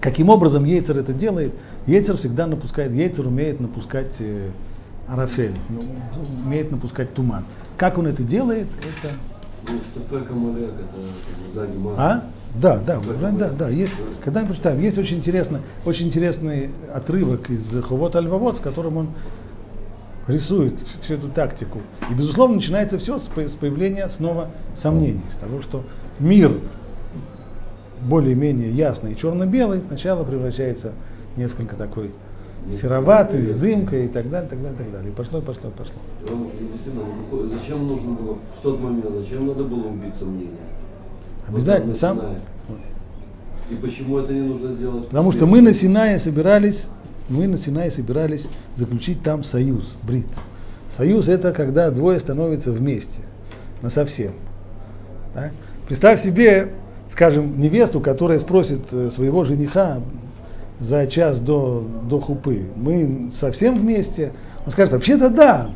Каким 0.00 0.30
образом 0.30 0.64
Ейцер 0.64 0.96
это 0.96 1.12
делает? 1.12 1.52
Ейцер 1.86 2.16
всегда 2.16 2.46
напускает, 2.46 2.92
Ейцер 2.92 3.26
умеет 3.26 3.60
напускать 3.60 4.14
э, 4.20 4.50
арафель, 5.08 5.54
ну, 5.68 5.80
умеет 6.44 6.70
напускать 6.70 7.14
туман. 7.14 7.44
Как 7.76 7.98
он 7.98 8.06
это 8.06 8.22
делает, 8.22 8.68
это... 8.78 9.12
А? 11.98 12.24
Да, 12.54 12.78
да, 12.78 13.00
да, 13.20 13.30
да, 13.30 13.50
да. 13.50 13.68
Есть, 13.68 13.92
когда 14.24 14.40
мы 14.40 14.48
прочитаем, 14.48 14.80
есть 14.80 14.98
очень 14.98 15.18
интересный, 15.18 15.60
очень 15.84 16.06
интересный 16.06 16.70
отрывок 16.94 17.50
из 17.50 17.82
Хувот 17.82 18.16
Альвавод, 18.16 18.58
в 18.58 18.60
котором 18.60 18.96
он 18.96 19.08
рисует 20.26 20.74
всю 21.02 21.14
эту 21.14 21.28
тактику. 21.28 21.80
И, 22.10 22.14
безусловно, 22.14 22.56
начинается 22.56 22.98
все 22.98 23.18
с 23.18 23.22
появления 23.28 24.08
снова 24.08 24.48
сомнений, 24.76 25.22
с 25.30 25.36
того, 25.36 25.60
что 25.62 25.84
мир 26.18 26.52
более-менее 28.02 28.70
ясный 28.70 29.12
и 29.12 29.16
черно-белый 29.16 29.80
сначала 29.86 30.24
превращается 30.24 30.92
в 31.34 31.38
несколько 31.38 31.76
такой 31.76 32.12
сероватый, 32.80 33.42
с 33.42 33.52
дымкой 33.52 34.06
и 34.06 34.08
так 34.08 34.28
далее, 34.30 34.48
так 34.48 34.60
далее, 34.60 34.78
так 34.78 34.92
далее. 34.92 35.10
И 35.10 35.14
пошло, 35.14 35.40
пошло, 35.40 35.70
пошло. 35.70 35.94
Ну, 36.28 36.50
действительно, 36.70 37.04
зачем 37.48 37.86
нужно 37.86 38.12
было 38.12 38.38
в 38.58 38.62
тот 38.62 38.80
момент, 38.80 39.06
зачем 39.22 39.46
надо 39.46 39.64
было 39.64 39.88
убить 39.88 40.14
сомнения? 40.14 40.56
Обязательно, 41.48 41.92
Вот 41.92 42.00
сам. 42.00 42.20
И 43.70 43.74
почему 43.74 44.18
это 44.18 44.32
не 44.32 44.40
нужно 44.40 44.74
делать? 44.76 45.08
Потому 45.08 45.32
что 45.32 45.46
мы 45.46 45.60
на 45.60 45.74
Синае 45.74 46.18
собирались, 46.18 46.86
мы 47.28 47.46
на 47.46 47.58
Синае 47.58 47.90
собирались 47.90 48.48
заключить 48.76 49.22
там 49.22 49.42
союз, 49.42 49.94
брит. 50.02 50.26
Союз 50.96 51.28
это 51.28 51.52
когда 51.52 51.90
двое 51.90 52.18
становятся 52.18 52.72
вместе, 52.72 53.20
на 53.82 53.90
совсем. 53.90 54.32
Да? 55.34 55.50
Представь 55.86 56.22
себе, 56.22 56.70
скажем, 57.10 57.60
невесту, 57.60 58.00
которая 58.00 58.38
спросит 58.38 58.80
э, 58.90 59.10
своего 59.10 59.44
жениха 59.44 60.00
за 60.80 61.06
час 61.06 61.38
до, 61.40 61.84
до 62.08 62.20
хупы, 62.20 62.66
мы 62.76 63.30
совсем 63.34 63.78
вместе? 63.78 64.32
Он 64.66 64.72
скажет, 64.72 64.92
вообще-то 64.92 65.28
да. 65.30 65.70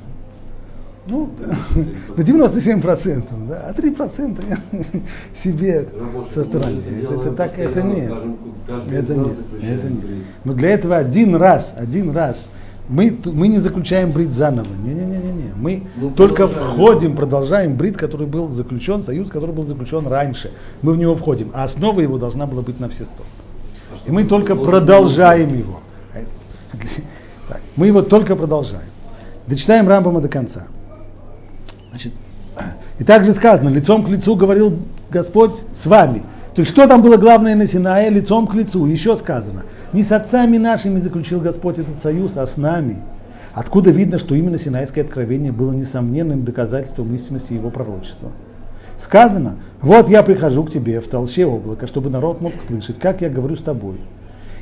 Ну, 1.09 1.31
на 2.17 2.21
97%, 2.23 3.25
да, 3.49 3.67
а 3.69 3.73
3% 3.73 4.45
я 4.49 4.59
себе 5.35 5.89
со 6.33 6.45
стороны. 6.45 6.81
это 7.03 7.15
Это, 7.15 7.33
так, 7.33 7.59
это 7.59 7.83
нет. 7.83 8.13
Это 8.89 9.15
нет, 9.17 9.35
это 9.61 9.89
нет. 9.89 10.05
Но 10.45 10.53
для 10.53 10.71
этого 10.71 10.97
один 10.97 11.35
раз, 11.35 11.75
один 11.77 12.13
раз 12.13 12.47
мы, 12.89 13.17
мы 13.25 13.49
не 13.49 13.59
заключаем 13.59 14.13
брит 14.13 14.33
заново. 14.33 14.69
Не-не-не-не. 14.85 15.53
Мы 15.57 15.83
Ну, 15.97 16.11
только 16.11 16.47
продолжаем. 16.47 16.75
входим, 16.75 17.17
продолжаем 17.17 17.77
брит, 17.77 17.97
который 17.97 18.27
был 18.29 18.51
заключен, 18.53 19.03
союз, 19.03 19.29
который 19.29 19.53
был 19.55 19.65
заключен 19.67 20.07
раньше. 20.07 20.53
Мы 20.83 20.93
в 20.93 20.97
него 20.99 21.17
входим. 21.17 21.51
А 21.53 21.65
основа 21.65 22.01
его 22.01 22.19
должна 22.19 22.47
была 22.47 22.63
быть 22.63 22.79
на 22.79 22.89
все 22.89 23.07
сто. 23.07 23.25
И 24.07 24.11
мы 24.11 24.25
только 24.25 24.57
продолжаем 24.57 25.57
его. 25.57 25.81
Мы 27.77 27.87
его 27.87 28.03
только 28.03 28.37
продолжаем. 28.37 28.85
Дочитаем 29.47 29.89
Рамбама 29.89 30.21
до 30.21 30.29
конца. 30.29 30.67
Значит, 31.91 32.13
и 32.99 33.05
также 33.05 33.33
сказано, 33.33 33.69
лицом 33.69 34.05
к 34.05 34.09
лицу 34.09 34.37
говорил 34.37 34.79
Господь 35.11 35.53
с 35.75 35.87
вами. 35.87 36.23
То 36.55 36.61
есть 36.61 36.71
что 36.71 36.87
там 36.87 37.03
было 37.03 37.17
главное 37.17 37.55
на 37.55 37.67
Синае? 37.67 38.11
Лицом 38.11 38.47
к 38.47 38.55
лицу. 38.55 38.87
Еще 38.87 39.17
сказано, 39.17 39.63
не 39.93 40.03
с 40.03 40.13
отцами 40.13 40.59
нашими 40.59 40.99
заключил 40.99 41.41
Господь 41.41 41.79
этот 41.79 41.99
союз, 41.99 42.37
а 42.37 42.47
с 42.47 42.57
нами. 42.57 42.99
Откуда 43.55 43.91
видно, 43.91 44.19
что 44.19 44.35
именно 44.35 44.59
Синайское 44.59 45.05
откровение 45.05 45.53
было 45.53 45.73
несомненным 45.73 46.45
доказательством 46.45 47.15
истинности 47.15 47.55
его 47.55 47.71
пророчества. 47.71 48.31
Сказано, 49.03 49.57
вот 49.81 50.09
я 50.09 50.23
прихожу 50.23 50.63
к 50.63 50.71
тебе 50.71 51.01
в 51.01 51.09
толще 51.09 51.45
облака, 51.45 51.89
чтобы 51.89 52.09
народ 52.09 52.41
мог 52.41 52.53
слышать, 52.65 53.01
как 53.01 53.21
я 53.21 53.29
говорю 53.29 53.57
с 53.57 53.61
тобой. 53.63 53.97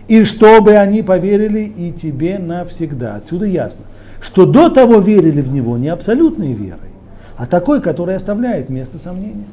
И 0.08 0.24
чтобы 0.24 0.76
они 0.76 1.02
поверили 1.02 1.60
и 1.60 1.92
тебе 1.92 2.38
навсегда. 2.38 3.16
Отсюда 3.16 3.44
ясно, 3.44 3.82
что 4.22 4.46
до 4.46 4.70
того 4.70 4.98
верили 4.98 5.42
в 5.42 5.52
него 5.52 5.76
не 5.76 5.88
абсолютной 5.88 6.54
верой, 6.54 6.88
а 7.36 7.46
такой, 7.46 7.82
которая 7.82 8.16
оставляет 8.16 8.70
место 8.70 8.98
сомнения. 8.98 9.44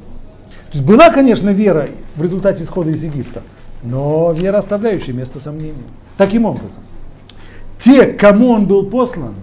То 0.71 0.77
есть 0.77 0.85
была, 0.85 1.09
конечно, 1.09 1.49
вера 1.49 1.89
в 2.15 2.23
результате 2.23 2.63
исхода 2.63 2.91
из 2.91 3.03
Египта, 3.03 3.43
но 3.83 4.31
вера, 4.31 4.59
оставляющая 4.59 5.13
место 5.13 5.41
сомнения. 5.41 5.83
Таким 6.17 6.45
образом, 6.45 6.83
те, 7.83 8.05
кому 8.05 8.51
он 8.51 8.67
был 8.67 8.85
послан, 8.85 9.35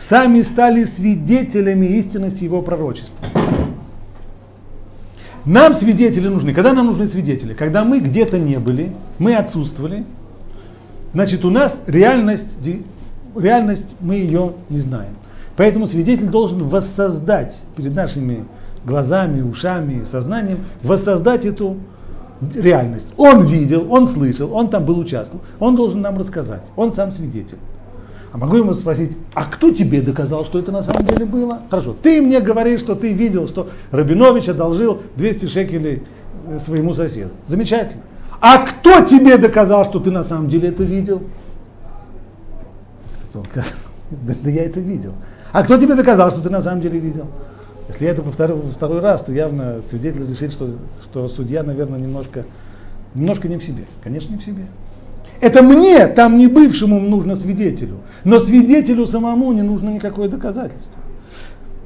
сами 0.00 0.42
стали 0.42 0.84
свидетелями 0.84 1.86
истинности 1.86 2.44
его 2.44 2.62
пророчества. 2.62 3.16
Нам 5.44 5.74
свидетели 5.74 6.28
нужны. 6.28 6.54
Когда 6.54 6.72
нам 6.72 6.86
нужны 6.86 7.08
свидетели? 7.08 7.54
Когда 7.54 7.84
мы 7.84 7.98
где-то 7.98 8.38
не 8.38 8.58
были, 8.58 8.92
мы 9.18 9.34
отсутствовали, 9.34 10.04
значит 11.12 11.44
у 11.44 11.50
нас 11.50 11.80
реальность, 11.86 12.46
реальность 13.36 13.86
мы 14.00 14.16
ее 14.16 14.52
не 14.68 14.78
знаем. 14.78 15.14
Поэтому 15.56 15.86
свидетель 15.86 16.28
должен 16.28 16.64
воссоздать 16.64 17.58
перед 17.76 17.94
нашими 17.94 18.44
глазами, 18.84 19.42
ушами, 19.42 20.04
сознанием, 20.10 20.58
воссоздать 20.82 21.44
эту 21.44 21.76
реальность. 22.54 23.06
Он 23.16 23.44
видел, 23.44 23.92
он 23.92 24.08
слышал, 24.08 24.52
он 24.54 24.68
там 24.68 24.84
был 24.84 24.98
участвовал, 24.98 25.44
он 25.58 25.76
должен 25.76 26.00
нам 26.00 26.18
рассказать, 26.18 26.62
он 26.76 26.92
сам 26.92 27.12
свидетель. 27.12 27.58
А 28.32 28.38
могу 28.38 28.56
ему 28.56 28.72
спросить, 28.72 29.12
а 29.34 29.44
кто 29.44 29.70
тебе 29.72 30.00
доказал, 30.00 30.46
что 30.46 30.58
это 30.58 30.72
на 30.72 30.82
самом 30.82 31.04
деле 31.04 31.26
было? 31.26 31.60
Хорошо, 31.68 31.94
ты 32.02 32.22
мне 32.22 32.40
говоришь, 32.40 32.80
что 32.80 32.94
ты 32.94 33.12
видел, 33.12 33.46
что 33.46 33.68
Рабинович 33.90 34.48
одолжил 34.48 35.02
200 35.16 35.46
шекелей 35.46 36.02
э, 36.46 36.58
своему 36.58 36.94
соседу. 36.94 37.30
Замечательно. 37.46 38.02
А 38.40 38.66
кто 38.66 39.04
тебе 39.04 39.36
доказал, 39.36 39.84
что 39.84 40.00
ты 40.00 40.10
на 40.10 40.24
самом 40.24 40.48
деле 40.48 40.70
это 40.70 40.82
видел? 40.82 41.22
Он 43.34 43.44
Да, 44.10 44.50
я 44.50 44.64
это 44.64 44.80
видел. 44.80 45.12
А 45.52 45.62
кто 45.62 45.76
тебе 45.76 45.94
доказал, 45.94 46.30
что 46.30 46.40
ты 46.40 46.48
на 46.48 46.62
самом 46.62 46.80
деле 46.80 46.98
видел? 46.98 47.26
Если 47.88 48.06
я 48.06 48.12
это 48.12 48.22
повторю 48.22 48.62
второй 48.62 49.00
раз, 49.00 49.22
то 49.22 49.32
явно 49.32 49.82
свидетель 49.88 50.28
решит, 50.28 50.52
что, 50.52 50.70
что 51.02 51.28
судья, 51.28 51.62
наверное, 51.62 51.98
немножко, 51.98 52.46
немножко 53.14 53.48
не 53.48 53.58
в 53.58 53.62
себе. 53.64 53.84
Конечно, 54.02 54.32
не 54.32 54.38
в 54.38 54.44
себе. 54.44 54.66
Это 55.42 55.60
мне, 55.60 56.06
там 56.06 56.36
не 56.36 56.46
бывшему, 56.46 57.00
нужно 57.00 57.34
свидетелю. 57.34 57.96
Но 58.22 58.38
свидетелю 58.38 59.06
самому 59.06 59.52
не 59.52 59.62
нужно 59.62 59.90
никакое 59.90 60.28
доказательство. 60.28 61.00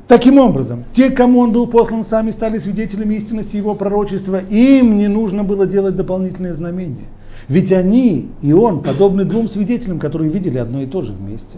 Таким 0.06 0.36
образом, 0.38 0.84
те, 0.92 1.08
кому 1.08 1.40
он 1.40 1.52
был 1.52 1.66
послан, 1.66 2.04
сами 2.04 2.32
стали 2.32 2.58
свидетелями 2.58 3.14
истинности 3.14 3.56
его 3.56 3.74
пророчества. 3.74 4.42
Им 4.50 4.98
не 4.98 5.08
нужно 5.08 5.42
было 5.42 5.66
делать 5.66 5.96
дополнительные 5.96 6.52
знамения. 6.52 7.06
Ведь 7.48 7.72
они 7.72 8.28
и 8.42 8.52
он 8.52 8.82
подобны 8.82 9.24
двум 9.24 9.48
свидетелям, 9.48 10.00
которые 10.00 10.30
видели 10.30 10.58
одно 10.58 10.82
и 10.82 10.86
то 10.86 11.00
же 11.00 11.14
вместе. 11.14 11.56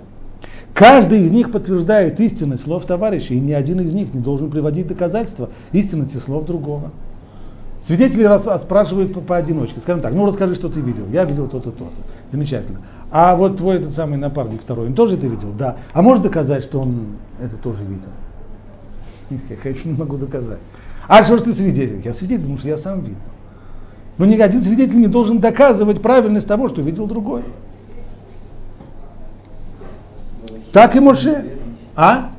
Каждый 0.74 1.22
из 1.22 1.32
них 1.32 1.50
подтверждает 1.50 2.20
истинность 2.20 2.62
слов 2.62 2.84
товарища, 2.84 3.34
и 3.34 3.40
ни 3.40 3.52
один 3.52 3.80
из 3.80 3.92
них 3.92 4.14
не 4.14 4.20
должен 4.20 4.52
приводить 4.52 4.86
доказательства 4.86 5.50
истинности 5.72 6.18
слов 6.18 6.46
другого. 6.46 6.92
Свидетели 7.88 8.58
спрашивают 8.58 9.14
по- 9.14 9.22
поодиночке. 9.22 9.80
Скажем 9.80 10.02
так, 10.02 10.12
ну 10.12 10.26
расскажи, 10.26 10.54
что 10.54 10.68
ты 10.68 10.80
видел. 10.80 11.06
Я 11.10 11.24
видел 11.24 11.48
то-то, 11.48 11.70
то-то. 11.70 12.02
Замечательно. 12.30 12.82
А 13.10 13.34
вот 13.34 13.56
твой 13.56 13.76
этот 13.76 13.94
самый 13.94 14.18
напарник 14.18 14.60
второй, 14.60 14.88
он 14.88 14.94
тоже 14.94 15.14
это 15.14 15.26
видел? 15.26 15.52
Да. 15.52 15.76
А 15.94 16.02
можешь 16.02 16.22
доказать, 16.22 16.62
что 16.62 16.80
он 16.82 17.16
это 17.40 17.56
тоже 17.56 17.82
видел? 17.84 18.10
Я, 19.48 19.56
конечно, 19.56 19.88
не 19.88 19.96
могу 19.96 20.18
доказать. 20.18 20.58
А 21.08 21.24
что 21.24 21.38
ж 21.38 21.42
ты 21.42 21.54
свидетель? 21.54 22.02
Я 22.04 22.12
свидетель, 22.12 22.42
потому 22.42 22.58
что 22.58 22.68
я 22.68 22.76
сам 22.76 23.00
видел. 23.00 23.16
Но 24.18 24.26
ни 24.26 24.38
один 24.38 24.62
свидетель 24.62 24.98
не 24.98 25.06
должен 25.06 25.38
доказывать 25.38 26.02
правильность 26.02 26.46
того, 26.46 26.68
что 26.68 26.82
видел 26.82 27.06
другой. 27.06 27.42
Так 30.72 30.94
и 30.94 31.00
Моше. 31.00 31.54
А? 31.96 32.32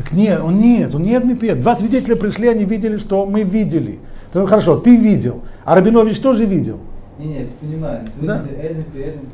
Так 0.00 0.12
нет, 0.12 0.40
он 0.42 0.56
нет, 0.56 0.94
он 0.94 1.02
нет 1.02 1.24
мипед. 1.26 1.60
Два 1.60 1.76
свидетеля 1.76 2.16
пришли, 2.16 2.48
они 2.48 2.64
видели, 2.64 2.96
что 2.96 3.26
мы 3.26 3.42
видели. 3.42 3.98
Ну, 4.32 4.46
хорошо, 4.46 4.78
ты 4.78 4.96
видел, 4.96 5.42
а 5.64 5.74
Рабинович 5.74 6.20
тоже 6.20 6.46
видел. 6.46 6.78
Не, 7.18 7.26
не, 7.26 7.46
понимаю. 7.60 8.00
Да. 8.18 8.42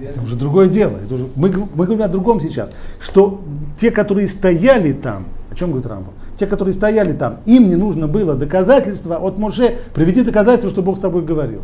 Это 0.03 0.21
уже 0.21 0.35
другое 0.35 0.69
дело. 0.69 0.97
Это 0.97 1.15
уже, 1.15 1.29
мы, 1.37 1.51
мы 1.51 1.85
говорим 1.85 2.03
о 2.03 2.09
другом 2.09 2.41
сейчас. 2.41 2.71
Что 2.99 3.43
те, 3.81 3.93
которые 3.93 4.27
стояли 4.27 4.93
там, 4.93 5.27
о 5.53 5.55
чем 5.55 5.71
говорит 5.71 5.87
Рамбов? 5.87 6.15
Те, 6.37 6.47
которые 6.47 6.75
стояли 6.75 7.13
там, 7.13 7.39
им 7.47 7.69
не 7.69 7.77
нужно 7.77 8.09
было 8.09 8.35
доказательства 8.35 9.19
от 9.19 9.39
Моше, 9.39 9.77
приведи 9.95 10.23
доказательства, 10.23 10.71
что 10.71 10.83
Бог 10.83 10.97
с 10.97 11.01
тобой 11.01 11.23
говорил. 11.23 11.63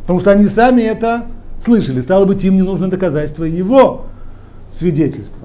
Потому 0.00 0.18
что 0.18 0.32
они 0.32 0.46
сами 0.46 0.82
это 0.82 1.26
слышали. 1.64 2.00
Стало 2.00 2.24
быть, 2.24 2.42
им 2.42 2.56
не 2.56 2.62
нужно 2.62 2.90
доказательство 2.90 3.44
его 3.44 4.06
свидетельства. 4.76 5.35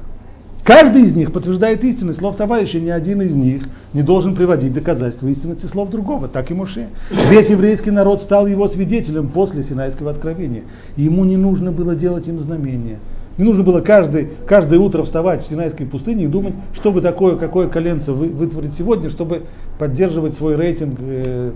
Каждый 0.72 1.02
из 1.02 1.14
них 1.14 1.34
подтверждает 1.34 1.84
истинность 1.84 2.20
слов 2.20 2.38
товарища, 2.38 2.80
ни 2.80 2.90
один 2.90 3.22
из 3.22 3.36
них 3.36 3.64
не 3.92 4.04
должен 4.04 4.36
приводить 4.38 4.74
доказательства 4.74 5.28
истинности 5.28 5.66
слов 5.66 5.90
другого, 5.90 6.30
так 6.30 6.50
и 6.50 6.54
Моше. 6.54 6.88
Весь 7.30 7.50
еврейский 7.50 7.92
народ 7.92 8.22
стал 8.22 8.48
его 8.48 8.70
свидетелем 8.70 9.28
после 9.28 9.64
Синайского 9.64 10.12
откровения. 10.12 10.62
И 10.96 11.02
ему 11.02 11.26
не 11.26 11.36
нужно 11.36 11.74
было 11.74 11.94
делать 11.94 12.30
им 12.30 12.40
знамения. 12.40 13.00
Не 13.38 13.44
нужно 13.44 13.64
было 13.64 13.82
каждый, 13.82 14.30
каждое 14.48 14.80
утро 14.80 15.04
вставать 15.04 15.44
в 15.44 15.50
Синайской 15.50 15.86
пустыне 15.86 16.24
и 16.24 16.28
думать, 16.28 16.54
что 16.74 16.94
бы 16.94 17.02
такое, 17.02 17.36
какое 17.36 17.68
коленце 17.68 18.14
вы, 18.14 18.30
вытворить 18.30 18.74
сегодня, 18.74 19.10
чтобы 19.10 19.44
поддерживать 19.78 20.36
свой 20.36 20.56
рейтинг 20.56 20.98
э, 21.02 21.52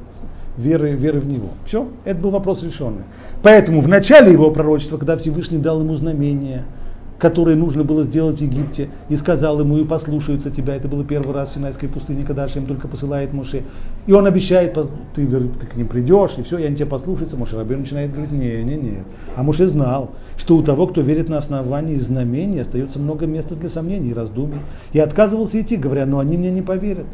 веры, 0.57 0.91
веры 0.91 1.21
в 1.21 1.25
него. 1.25 1.51
Все, 1.65 1.87
это 2.03 2.19
был 2.19 2.31
вопрос 2.31 2.63
решенный. 2.63 3.03
Поэтому 3.43 3.79
в 3.79 3.87
начале 3.87 4.33
его 4.33 4.51
пророчества, 4.51 4.97
когда 4.97 5.15
Всевышний 5.15 5.59
дал 5.59 5.79
ему 5.79 5.95
знамение, 5.95 6.65
которые 7.17 7.55
нужно 7.55 7.83
было 7.83 8.03
сделать 8.03 8.39
в 8.39 8.41
Египте, 8.41 8.89
и 9.09 9.15
сказал 9.15 9.59
ему, 9.59 9.77
и 9.77 9.85
послушаются 9.85 10.51
тебя. 10.51 10.75
Это 10.75 10.87
было 10.87 11.05
первый 11.05 11.33
раз 11.33 11.49
в 11.49 11.53
Синайской 11.53 11.87
пустыне, 11.87 12.25
когда 12.25 12.43
Ашем 12.43 12.65
только 12.65 12.87
посылает 12.87 13.33
Моше. 13.33 13.63
И 14.05 14.11
он 14.11 14.25
обещает, 14.25 14.73
ты, 15.13 15.25
ты 15.25 15.65
к 15.65 15.75
ним 15.75 15.87
придешь, 15.87 16.31
и 16.37 16.43
все, 16.43 16.57
и 16.57 16.63
они 16.63 16.75
тебя 16.75 16.87
послушаются. 16.87 17.37
Моше 17.37 17.55
Рабин 17.55 17.79
начинает 17.79 18.11
говорить, 18.11 18.31
не, 18.31 18.63
не, 18.63 18.75
не. 18.75 18.97
А 19.35 19.43
Моше 19.43 19.67
знал, 19.67 20.11
что 20.37 20.57
у 20.57 20.63
того, 20.63 20.87
кто 20.87 21.01
верит 21.01 21.29
на 21.29 21.37
основании 21.37 21.97
знамений, 21.97 22.59
остается 22.59 22.99
много 22.99 23.25
места 23.25 23.55
для 23.55 23.69
сомнений 23.69 24.09
и 24.09 24.13
раздумий. 24.13 24.59
И 24.91 24.99
отказывался 24.99 25.61
идти, 25.61 25.77
говоря, 25.77 26.05
но 26.05 26.19
они 26.19 26.37
мне 26.37 26.51
не 26.51 26.61
поверят. 26.61 27.05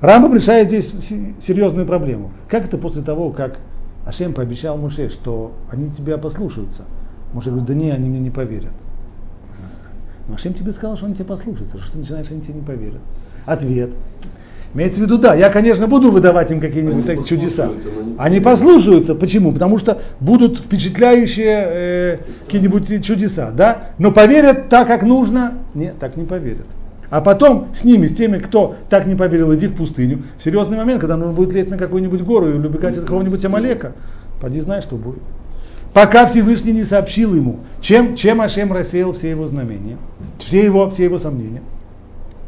Рамбам 0.00 0.32
решает 0.34 0.68
здесь 0.68 0.92
серьезную 1.40 1.86
проблему. 1.86 2.30
Как 2.48 2.66
это 2.66 2.78
после 2.78 3.02
того, 3.02 3.30
как 3.30 3.58
Ашем 4.06 4.32
пообещал 4.32 4.78
Муше, 4.78 5.08
что 5.08 5.52
они 5.72 5.90
тебя 5.90 6.18
послушаются? 6.18 6.84
Муше 7.32 7.48
говорит, 7.48 7.68
да 7.68 7.74
не, 7.74 7.90
они 7.90 8.08
мне 8.08 8.20
не 8.20 8.30
поверят. 8.30 8.72
Но 10.28 10.34
Ашем 10.34 10.54
тебе 10.54 10.72
сказал, 10.72 10.96
что 10.96 11.06
они 11.06 11.14
тебя 11.14 11.24
послушаются. 11.24 11.78
Что 11.78 11.92
ты 11.92 11.98
начинаешь, 11.98 12.30
они 12.30 12.42
тебе 12.42 12.54
не 12.54 12.62
поверят? 12.62 13.00
Ответ. 13.46 13.90
Имеется 14.74 15.00
в 15.00 15.04
виду, 15.04 15.16
да, 15.16 15.34
я, 15.34 15.48
конечно, 15.48 15.86
буду 15.86 16.10
выдавать 16.10 16.50
им 16.50 16.60
какие-нибудь 16.60 17.08
они 17.08 17.24
чудеса. 17.24 17.70
Они 18.18 18.38
послушаются. 18.38 19.14
Почему? 19.14 19.52
Потому 19.52 19.78
что 19.78 20.02
будут 20.20 20.58
впечатляющие 20.58 21.64
э, 21.66 22.18
какие-нибудь 22.44 23.02
чудеса, 23.02 23.50
да? 23.50 23.92
Но 23.96 24.12
поверят 24.12 24.68
так, 24.68 24.86
как 24.86 25.02
нужно? 25.02 25.54
Нет, 25.74 25.98
так 25.98 26.16
не 26.16 26.24
поверят. 26.24 26.66
А 27.08 27.22
потом 27.22 27.68
с 27.72 27.84
ними, 27.84 28.06
с 28.06 28.14
теми, 28.14 28.38
кто 28.38 28.76
так 28.90 29.06
не 29.06 29.14
поверил, 29.14 29.54
иди 29.54 29.66
в 29.66 29.74
пустыню. 29.74 30.24
В 30.38 30.44
серьезный 30.44 30.76
момент, 30.76 31.00
когда 31.00 31.16
нужно 31.16 31.32
будет 31.32 31.54
лезть 31.54 31.70
на 31.70 31.78
какую-нибудь 31.78 32.20
гору 32.20 32.50
и 32.50 32.52
убегать 32.52 32.98
от 32.98 33.04
какого-нибудь 33.04 33.42
Амалека, 33.46 33.92
поди 34.42 34.60
знай, 34.60 34.82
что 34.82 34.96
будет. 34.96 35.22
Пока 35.94 36.26
Всевышний 36.26 36.72
не 36.72 36.84
сообщил 36.84 37.34
ему, 37.34 37.60
чем, 37.80 38.16
чем 38.16 38.40
Ашем 38.40 38.72
рассеял 38.72 39.12
все 39.12 39.30
его 39.30 39.46
знамения, 39.46 39.96
все 40.38 40.64
его, 40.64 40.88
все 40.90 41.04
его 41.04 41.18
сомнения. 41.18 41.62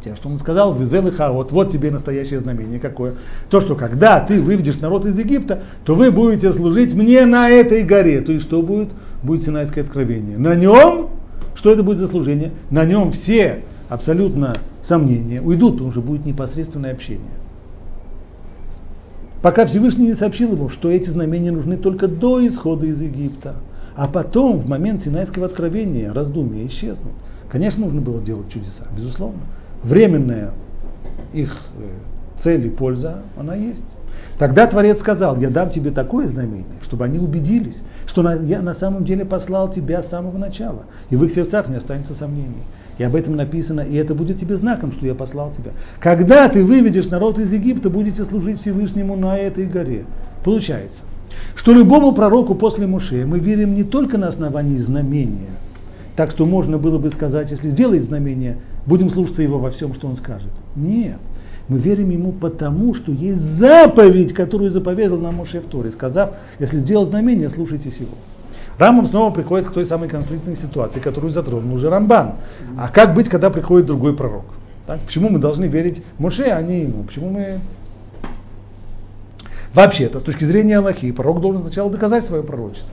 Тем, 0.03 0.16
что 0.16 0.31
он 0.31 0.39
сказал, 0.39 0.74
везел 0.74 1.07
и 1.09 1.11
хаот, 1.11 1.53
вот 1.53 1.70
тебе 1.70 1.91
настоящее 1.91 2.41
знамение 2.41 2.81
какое. 2.81 3.14
То, 3.51 3.61
что 3.61 3.74
когда 3.74 4.20
ты 4.20 4.41
выведешь 4.41 4.81
народ 4.81 5.05
из 5.05 5.18
Египта, 5.18 5.62
то 5.85 5.95
вы 5.95 6.11
будете 6.11 6.53
служить 6.53 6.95
мне 6.95 7.26
на 7.26 7.51
этой 7.51 7.83
горе. 7.83 8.22
То 8.22 8.33
есть 8.33 8.47
что 8.47 8.62
будет? 8.62 8.89
Будет 9.22 9.43
Синайское 9.45 9.85
откровение. 9.85 10.39
На 10.39 10.55
нем, 10.55 11.11
что 11.55 11.70
это 11.70 11.83
будет 11.83 11.99
за 11.99 12.07
служение? 12.07 12.53
На 12.70 12.87
нем 12.87 13.12
все 13.12 13.62
абсолютно 13.91 14.55
сомнения 14.83 15.43
уйдут, 15.43 15.74
потому 15.74 15.91
что 15.91 16.01
будет 16.01 16.24
непосредственное 16.24 16.93
общение. 16.93 17.20
Пока 19.43 19.66
Всевышний 19.66 20.07
не 20.07 20.14
сообщил 20.14 20.53
ему, 20.53 20.68
что 20.68 20.91
эти 20.91 21.09
знамения 21.09 21.51
нужны 21.51 21.76
только 21.76 22.09
до 22.09 22.47
исхода 22.47 22.87
из 22.87 23.01
Египта. 23.01 23.57
А 24.01 24.09
потом, 24.09 24.57
в 24.57 24.66
момент 24.66 25.03
Синайского 25.03 25.44
откровения, 25.44 26.11
раздумья 26.14 26.66
исчезнут. 26.66 27.12
Конечно, 27.51 27.84
нужно 27.84 28.01
было 28.01 28.22
делать 28.22 28.51
чудеса, 28.51 28.84
безусловно. 28.96 29.40
Временная 29.82 30.53
их 31.34 31.55
э, 31.76 32.38
цель 32.42 32.66
и 32.66 32.70
польза, 32.70 33.18
она 33.36 33.55
есть. 33.55 33.84
Тогда 34.38 34.66
Творец 34.66 35.01
сказал, 35.01 35.38
я 35.38 35.51
дам 35.51 35.68
тебе 35.68 35.90
такое 35.90 36.28
знамение, 36.28 36.80
чтобы 36.82 37.05
они 37.05 37.18
убедились, 37.18 37.82
что 38.07 38.26
я 38.26 38.62
на 38.62 38.72
самом 38.72 39.05
деле 39.05 39.26
послал 39.26 39.70
тебя 39.70 40.03
с 40.03 40.09
самого 40.09 40.38
начала, 40.38 40.84
и 41.11 41.16
в 41.16 41.22
их 41.22 41.30
сердцах 41.30 41.68
не 41.68 41.76
останется 41.76 42.14
сомнений. 42.14 42.64
И 42.96 43.05
об 43.05 43.14
этом 43.14 43.36
написано, 43.36 43.82
и 43.82 43.96
это 43.96 44.14
будет 44.14 44.40
тебе 44.40 44.57
знаком, 44.57 44.92
что 44.92 45.05
я 45.05 45.14
послал 45.14 45.53
тебя. 45.53 45.72
Когда 46.01 46.48
ты 46.48 46.64
выведешь 46.64 47.11
народ 47.11 47.38
из 47.38 47.53
Египта, 47.53 47.90
будете 47.90 48.24
служить 48.24 48.62
Всевышнему 48.62 49.14
на 49.14 49.36
этой 49.36 49.66
горе. 49.66 50.07
Получается, 50.42 51.03
что 51.55 51.72
любому 51.72 52.12
пророку 52.12 52.55
после 52.55 52.86
Муше 52.86 53.26
мы 53.26 53.38
верим 53.38 53.74
не 53.74 53.84
только 53.84 54.18
на 54.18 54.28
основании 54.28 54.78
знамения, 54.78 55.51
так 56.16 56.30
что 56.30 56.46
можно 56.46 56.78
было 56.78 56.98
бы 56.98 57.11
сказать, 57.11 57.51
если 57.51 57.68
сделает 57.68 58.05
знамение, 58.05 58.59
будем 58.86 59.11
слушаться 59.11 59.42
его 59.42 59.59
во 59.59 59.70
всем, 59.70 59.94
что 59.94 60.09
он 60.09 60.16
скажет. 60.16 60.51
Нет. 60.76 61.18
Мы 61.68 61.78
верим 61.78 62.11
ему 62.11 62.32
потому, 62.32 62.94
что 62.94 63.12
есть 63.12 63.40
заповедь, 63.40 64.32
которую 64.32 64.72
заповедал 64.72 65.18
нам 65.18 65.36
Моше 65.36 65.61
в 65.61 65.66
Торе, 65.66 65.90
сказав, 65.92 66.30
если 66.59 66.76
сделал 66.76 67.05
знамение, 67.05 67.48
слушайтесь 67.48 67.98
его. 67.98 68.16
Рамбам 68.80 69.07
снова 69.07 69.32
приходит 69.32 69.68
к 69.68 69.72
той 69.72 69.84
самой 69.84 70.09
конфликтной 70.09 70.57
ситуации, 70.57 71.01
которую 71.01 71.30
затронул 71.30 71.74
уже 71.74 71.90
Рамбан. 71.90 72.32
А 72.78 72.88
как 72.88 73.14
быть, 73.14 73.28
когда 73.28 73.51
приходит 73.51 73.86
другой 73.86 74.16
пророк? 74.16 74.46
Так? 74.86 75.01
Почему 75.01 75.28
мы 75.28 75.38
должны 75.38 75.66
верить 75.66 76.03
Моше, 76.18 76.44
а 76.44 76.61
не 76.62 76.82
ему? 76.82 77.05
Почему 77.05 77.30
мы... 77.30 77.61
Вообще-то, 79.75 80.18
с 80.18 80.23
точки 80.23 80.45
зрения 80.45 80.79
Аллахи, 80.79 81.12
пророк 81.12 81.41
должен 81.41 81.62
сначала 81.62 81.91
доказать 81.91 82.27
свое 82.27 82.43
пророчество. 82.43 82.91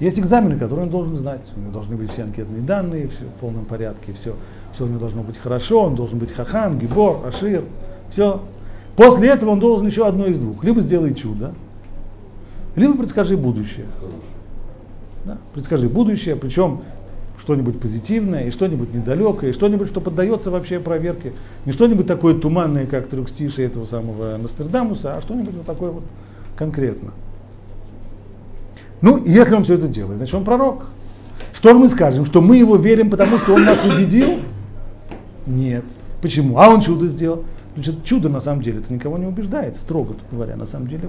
Есть 0.00 0.18
экзамены, 0.18 0.58
которые 0.58 0.86
он 0.86 0.90
должен 0.90 1.16
знать. 1.16 1.40
У 1.56 1.60
него 1.60 1.72
должны 1.72 1.96
быть 1.96 2.12
все 2.12 2.22
анкетные 2.22 2.62
данные, 2.62 3.08
все 3.08 3.24
в 3.24 3.40
полном 3.40 3.64
порядке, 3.64 4.12
все, 4.20 4.34
все 4.72 4.84
у 4.84 4.86
него 4.88 5.00
должно 5.00 5.22
быть 5.22 5.36
хорошо, 5.38 5.82
он 5.82 5.96
должен 5.96 6.18
быть 6.18 6.32
хахам, 6.32 6.78
гибор, 6.78 7.26
ашир, 7.26 7.64
все. 8.10 8.42
После 8.96 9.28
этого 9.28 9.50
он 9.50 9.60
должен 9.60 9.86
еще 9.86 10.06
одно 10.06 10.26
из 10.26 10.38
двух. 10.38 10.62
Либо 10.64 10.80
сделать 10.80 11.18
чудо, 11.18 11.52
либо 12.76 12.96
предскажи 12.96 13.36
будущее. 13.36 13.86
Да? 15.24 15.38
Предскажи 15.52 15.88
будущее, 15.88 16.36
причем 16.36 16.82
что-нибудь 17.48 17.80
позитивное, 17.80 18.44
и 18.44 18.50
что-нибудь 18.50 18.92
недалекое, 18.92 19.50
и 19.50 19.52
что-нибудь, 19.54 19.88
что 19.88 20.02
поддается 20.02 20.50
вообще 20.50 20.80
проверке. 20.80 21.32
Не 21.64 21.72
что-нибудь 21.72 22.06
такое 22.06 22.34
туманное, 22.34 22.84
как 22.84 23.08
трехстишие 23.08 23.68
этого 23.68 23.86
самого 23.86 24.36
Нострадамуса, 24.36 25.16
а 25.16 25.22
что-нибудь 25.22 25.54
вот 25.54 25.64
такое 25.64 25.92
вот 25.92 26.04
конкретно. 26.56 27.12
Ну, 29.00 29.24
если 29.24 29.54
он 29.54 29.64
все 29.64 29.76
это 29.76 29.88
делает, 29.88 30.18
значит 30.18 30.34
он 30.34 30.44
пророк. 30.44 30.90
Что 31.54 31.72
мы 31.72 31.88
скажем? 31.88 32.26
Что 32.26 32.42
мы 32.42 32.58
его 32.58 32.76
верим, 32.76 33.08
потому 33.08 33.38
что 33.38 33.54
он 33.54 33.64
нас 33.64 33.82
убедил? 33.82 34.40
Нет. 35.46 35.84
Почему? 36.20 36.58
А 36.58 36.68
он 36.68 36.82
чудо 36.82 37.06
сделал. 37.06 37.44
Значит, 37.76 38.04
чудо 38.04 38.28
на 38.28 38.40
самом 38.40 38.60
деле 38.60 38.80
это 38.80 38.92
никого 38.92 39.16
не 39.16 39.24
убеждает, 39.24 39.76
строго 39.76 40.16
говоря, 40.30 40.54
на 40.56 40.66
самом 40.66 40.88
деле. 40.88 41.08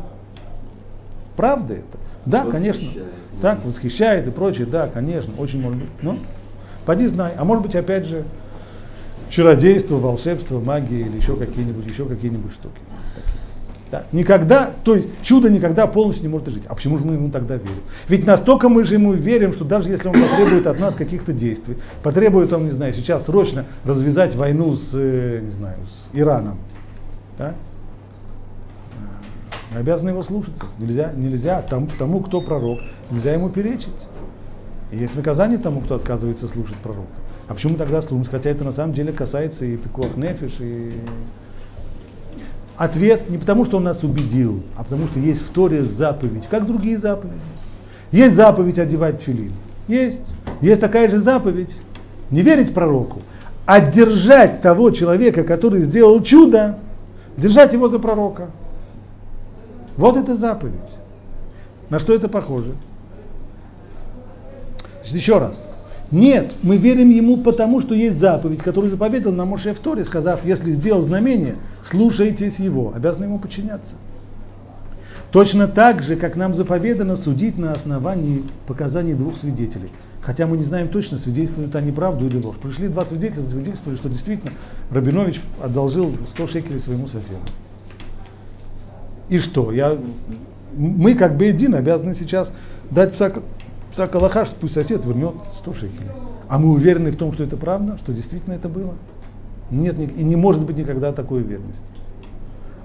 Правда 1.39 1.75
это. 1.75 1.97
Да, 2.25 2.43
конечно. 2.43 2.85
Так, 3.41 3.63
восхищает 3.63 4.27
и 4.27 4.29
прочее, 4.29 4.67
да, 4.69 4.89
конечно, 4.93 5.31
очень 5.37 5.61
может 5.61 5.79
быть. 5.79 5.89
Но 6.01 6.17
поди 6.85 7.07
знай. 7.07 7.31
А 7.37 7.45
может 7.45 7.63
быть, 7.63 7.77
опять 7.77 8.05
же, 8.05 8.25
чародейство, 9.29 9.95
волшебство, 9.95 10.59
магия 10.59 10.99
или 10.99 11.15
еще 11.15 11.37
какие-нибудь, 11.37 11.85
еще 11.89 12.03
какие-нибудь 12.03 12.51
штуки. 12.51 12.81
Да. 13.89 14.03
Никогда, 14.11 14.71
то 14.83 14.95
есть 14.95 15.07
чудо 15.23 15.49
никогда 15.49 15.87
полностью 15.87 16.23
не 16.23 16.29
может 16.29 16.49
жить. 16.49 16.63
А 16.67 16.75
почему 16.75 16.97
же 16.97 17.05
мы 17.05 17.13
ему 17.13 17.31
тогда 17.31 17.55
верим? 17.55 17.83
Ведь 18.09 18.27
настолько 18.27 18.67
мы 18.67 18.83
же 18.83 18.95
ему 18.95 19.13
верим, 19.13 19.53
что 19.53 19.63
даже 19.63 19.89
если 19.89 20.09
он 20.09 20.15
потребует 20.21 20.67
от 20.67 20.77
нас 20.77 20.93
каких-то 20.93 21.31
действий, 21.31 21.77
потребует 22.03 22.51
он, 22.51 22.65
не 22.65 22.71
знаю, 22.71 22.93
сейчас 22.93 23.23
срочно 23.23 23.63
развязать 23.85 24.35
войну 24.35 24.75
с, 24.75 24.91
э, 24.93 25.39
не 25.41 25.51
знаю, 25.51 25.77
с 25.89 26.09
Ираном, 26.13 26.57
да? 27.37 27.55
Мы 29.71 29.79
обязаны 29.79 30.09
его 30.09 30.23
слушаться. 30.23 30.65
Нельзя, 30.79 31.11
нельзя 31.15 31.61
тому, 31.61 31.87
тому, 31.97 32.21
кто 32.21 32.41
пророк, 32.41 32.79
нельзя 33.11 33.33
ему 33.33 33.49
перечить. 33.49 33.89
И 34.91 34.97
есть 34.97 35.15
наказание 35.15 35.59
тому, 35.59 35.81
кто 35.81 35.95
отказывается 35.95 36.47
слушать 36.47 36.77
пророка. 36.77 37.07
А 37.47 37.53
почему 37.53 37.75
тогда 37.75 38.01
слушать? 38.01 38.31
Хотя 38.31 38.49
это 38.49 38.63
на 38.63 38.71
самом 38.71 38.93
деле 38.93 39.11
касается 39.11 39.65
и 39.65 39.77
пикуах 39.77 40.15
нефиш, 40.17 40.53
и... 40.59 40.93
Ответ 42.77 43.29
не 43.29 43.37
потому, 43.37 43.65
что 43.65 43.77
он 43.77 43.83
нас 43.83 44.03
убедил, 44.03 44.63
а 44.77 44.85
потому 44.85 45.07
что 45.07 45.19
есть 45.19 45.41
в 45.41 45.49
Торе 45.51 45.83
заповедь, 45.83 46.47
как 46.49 46.65
другие 46.65 46.97
заповеди. 46.97 47.41
Есть 48.11 48.35
заповедь 48.35 48.79
одевать 48.79 49.21
филин. 49.21 49.51
Есть. 49.89 50.19
Есть 50.61 50.79
такая 50.79 51.09
же 51.09 51.19
заповедь 51.19 51.75
не 52.31 52.41
верить 52.41 52.73
пророку, 52.73 53.21
а 53.65 53.81
держать 53.81 54.61
того 54.61 54.91
человека, 54.91 55.43
который 55.43 55.81
сделал 55.81 56.23
чудо, 56.23 56.79
держать 57.37 57.73
его 57.73 57.89
за 57.89 57.99
пророка. 57.99 58.49
Вот 59.99 60.15
это 60.15 60.33
заповедь. 60.33 60.79
На 61.89 61.99
что 61.99 62.15
это 62.15 62.29
похоже? 62.29 62.73
Значит, 65.01 65.13
еще 65.13 65.39
раз. 65.39 65.61
Нет, 66.09 66.53
мы 66.63 66.77
верим 66.77 67.09
ему 67.09 67.35
потому, 67.35 67.81
что 67.81 67.93
есть 67.93 68.17
заповедь, 68.17 68.59
которую 68.59 68.91
заповедал 68.91 69.33
нам 69.33 69.49
Моше 69.49 69.73
в 69.73 69.79
Торе, 69.79 70.05
сказав, 70.05 70.45
если 70.45 70.71
сделал 70.71 71.01
знамение, 71.01 71.57
слушайтесь 71.83 72.59
его, 72.59 72.93
обязаны 72.95 73.25
ему 73.25 73.39
подчиняться. 73.39 73.95
Точно 75.33 75.67
так 75.67 76.01
же, 76.01 76.15
как 76.15 76.37
нам 76.37 76.53
заповедано 76.53 77.17
судить 77.17 77.57
на 77.57 77.73
основании 77.73 78.45
показаний 78.67 79.15
двух 79.15 79.37
свидетелей. 79.37 79.91
Хотя 80.21 80.47
мы 80.47 80.55
не 80.55 80.63
знаем 80.63 80.87
точно, 80.87 81.17
свидетельствуют 81.17 81.75
они 81.75 81.91
правду 81.91 82.25
или 82.25 82.37
ложь. 82.37 82.55
Пришли 82.55 82.87
два 82.87 83.05
свидетеля, 83.05 83.41
засвидетельствовали, 83.41 83.97
что 83.97 84.07
действительно 84.07 84.53
Рабинович 84.91 85.41
одолжил 85.61 86.15
100 86.35 86.47
шекелей 86.47 86.79
своему 86.79 87.07
соседу. 87.07 87.41
И 89.29 89.39
что? 89.39 89.71
Я, 89.71 89.95
мы 90.75 91.15
как 91.15 91.37
бы 91.37 91.45
един 91.45 91.75
обязаны 91.75 92.15
сейчас 92.15 92.51
дать 92.89 93.13
пса, 93.13 93.31
пса 93.91 94.07
Калаха, 94.07 94.45
что 94.45 94.55
пусть 94.59 94.73
сосед 94.73 95.05
вернет 95.05 95.35
100 95.59 95.73
шекелей. 95.73 96.11
А 96.47 96.57
мы 96.57 96.69
уверены 96.71 97.11
в 97.11 97.15
том, 97.15 97.31
что 97.31 97.43
это 97.43 97.57
правда, 97.57 97.97
что 97.99 98.11
действительно 98.11 98.55
это 98.55 98.69
было? 98.69 98.95
Нет, 99.69 99.95
и 99.99 100.23
не 100.23 100.35
может 100.35 100.65
быть 100.65 100.77
никогда 100.77 101.13
такой 101.13 101.41
уверенности. 101.41 101.83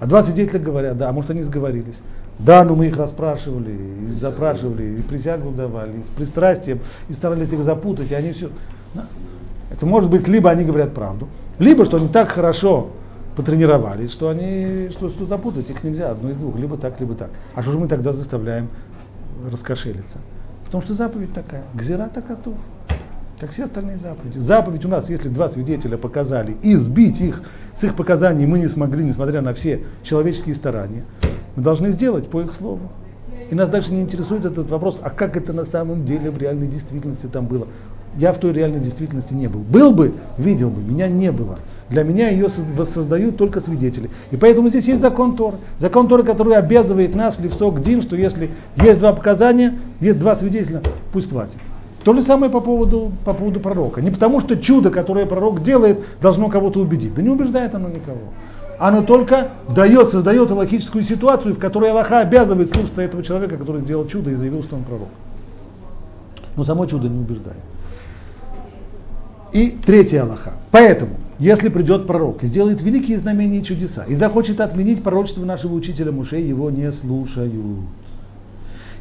А 0.00 0.06
два 0.06 0.22
свидетеля 0.22 0.58
говорят, 0.58 0.98
да, 0.98 1.08
а 1.08 1.12
может 1.12 1.30
они 1.30 1.42
сговорились. 1.42 1.96
Да, 2.38 2.64
но 2.64 2.74
мы 2.74 2.86
их 2.86 2.96
расспрашивали, 2.96 3.70
и 3.70 4.16
запрашивали, 4.16 4.98
и 4.98 5.02
присягу 5.02 5.52
давали, 5.52 5.92
и 5.92 6.02
с 6.02 6.08
пристрастием, 6.08 6.80
и 7.08 7.12
старались 7.14 7.52
их 7.52 7.62
запутать, 7.62 8.10
и 8.10 8.14
они 8.14 8.32
все. 8.32 8.50
Это 9.70 9.86
может 9.86 10.10
быть, 10.10 10.28
либо 10.28 10.50
они 10.50 10.64
говорят 10.64 10.92
правду, 10.92 11.28
либо 11.58 11.84
что 11.84 11.96
они 11.96 12.08
так 12.08 12.30
хорошо 12.30 12.90
потренировались, 13.36 14.10
что 14.10 14.28
они, 14.28 14.88
что, 14.90 15.08
что 15.08 15.26
запутать 15.26 15.70
их 15.70 15.82
нельзя, 15.82 16.10
одно 16.10 16.30
из 16.30 16.36
двух, 16.36 16.56
либо 16.56 16.76
так, 16.76 17.00
либо 17.00 17.14
так. 17.14 17.30
А 17.54 17.62
что 17.62 17.72
же 17.72 17.78
мы 17.78 17.88
тогда 17.88 18.12
заставляем 18.12 18.68
раскошелиться? 19.50 20.18
Потому 20.66 20.82
что 20.82 20.94
заповедь 20.94 21.32
такая, 21.34 21.62
гзира 21.74 22.08
такатув, 22.12 22.54
как 23.40 23.50
все 23.50 23.64
остальные 23.64 23.98
заповеди. 23.98 24.38
Заповедь 24.38 24.84
у 24.84 24.88
нас, 24.88 25.10
если 25.10 25.28
два 25.28 25.48
свидетеля 25.48 25.96
показали, 25.96 26.56
и 26.62 26.76
сбить 26.76 27.20
их 27.20 27.42
с 27.76 27.82
их 27.82 27.96
показаний 27.96 28.46
мы 28.46 28.58
не 28.58 28.68
смогли, 28.68 29.04
несмотря 29.04 29.40
на 29.40 29.52
все 29.52 29.84
человеческие 30.02 30.54
старания, 30.54 31.04
мы 31.56 31.62
должны 31.62 31.90
сделать 31.90 32.28
по 32.28 32.40
их 32.40 32.54
слову. 32.54 32.90
И 33.50 33.54
нас 33.54 33.68
дальше 33.68 33.92
не 33.92 34.00
интересует 34.00 34.44
этот 34.44 34.70
вопрос, 34.70 35.00
а 35.02 35.10
как 35.10 35.36
это 35.36 35.52
на 35.52 35.64
самом 35.64 36.06
деле 36.06 36.30
в 36.30 36.38
реальной 36.38 36.68
действительности 36.68 37.26
там 37.26 37.46
было. 37.46 37.66
Я 38.16 38.32
в 38.32 38.38
той 38.38 38.52
реальной 38.52 38.80
действительности 38.80 39.34
не 39.34 39.48
был. 39.48 39.60
Был 39.60 39.92
бы, 39.92 40.14
видел 40.38 40.70
бы, 40.70 40.80
меня 40.80 41.08
не 41.08 41.32
было. 41.32 41.58
Для 41.90 42.02
меня 42.02 42.30
ее 42.30 42.48
воссоздают 42.76 43.36
только 43.36 43.60
свидетели. 43.60 44.08
И 44.30 44.36
поэтому 44.36 44.68
здесь 44.68 44.86
есть 44.86 45.00
закон 45.00 45.36
Торы. 45.36 45.58
Закон 45.78 46.08
Торы, 46.08 46.22
который 46.22 46.54
обязывает 46.54 47.14
нас, 47.14 47.38
Левсок 47.38 47.82
Дин, 47.82 48.00
что 48.00 48.16
если 48.16 48.50
есть 48.76 48.98
два 49.00 49.12
показания, 49.12 49.78
есть 50.00 50.18
два 50.18 50.34
свидетеля, 50.34 50.82
пусть 51.12 51.28
платят. 51.28 51.56
То 52.04 52.12
же 52.12 52.22
самое 52.22 52.50
по 52.50 52.60
поводу, 52.60 53.12
по 53.24 53.32
поводу 53.32 53.60
пророка. 53.60 54.02
Не 54.02 54.10
потому, 54.10 54.40
что 54.40 54.56
чудо, 54.56 54.90
которое 54.90 55.26
пророк 55.26 55.62
делает, 55.62 55.98
должно 56.20 56.48
кого-то 56.48 56.80
убедить. 56.80 57.14
Да 57.14 57.22
не 57.22 57.30
убеждает 57.30 57.74
оно 57.74 57.88
никого. 57.88 58.18
Оно 58.78 59.02
только 59.02 59.48
дает, 59.68 60.10
создает 60.10 60.50
логическую 60.50 61.04
ситуацию, 61.04 61.54
в 61.54 61.58
которой 61.58 61.90
Аллаха 61.90 62.20
обязывает 62.20 62.74
слушаться 62.74 63.02
этого 63.02 63.22
человека, 63.22 63.56
который 63.56 63.82
сделал 63.82 64.06
чудо 64.06 64.30
и 64.30 64.34
заявил, 64.34 64.62
что 64.62 64.76
он 64.76 64.82
пророк. 64.82 65.08
Но 66.56 66.64
само 66.64 66.86
чудо 66.86 67.08
не 67.08 67.18
убеждает. 67.18 67.58
И 69.52 69.70
третья 69.70 70.22
Аллаха. 70.22 70.54
Поэтому, 70.70 71.12
если 71.38 71.68
придет 71.68 72.06
пророк 72.06 72.42
сделает 72.42 72.80
великие 72.82 73.18
знамения 73.18 73.58
и 73.58 73.64
чудеса, 73.64 74.04
и 74.04 74.14
захочет 74.14 74.60
отменить 74.60 75.02
пророчество 75.02 75.44
нашего 75.44 75.74
учителя 75.74 76.12
Муше, 76.12 76.36
его 76.36 76.70
не 76.70 76.90
слушают. 76.92 77.52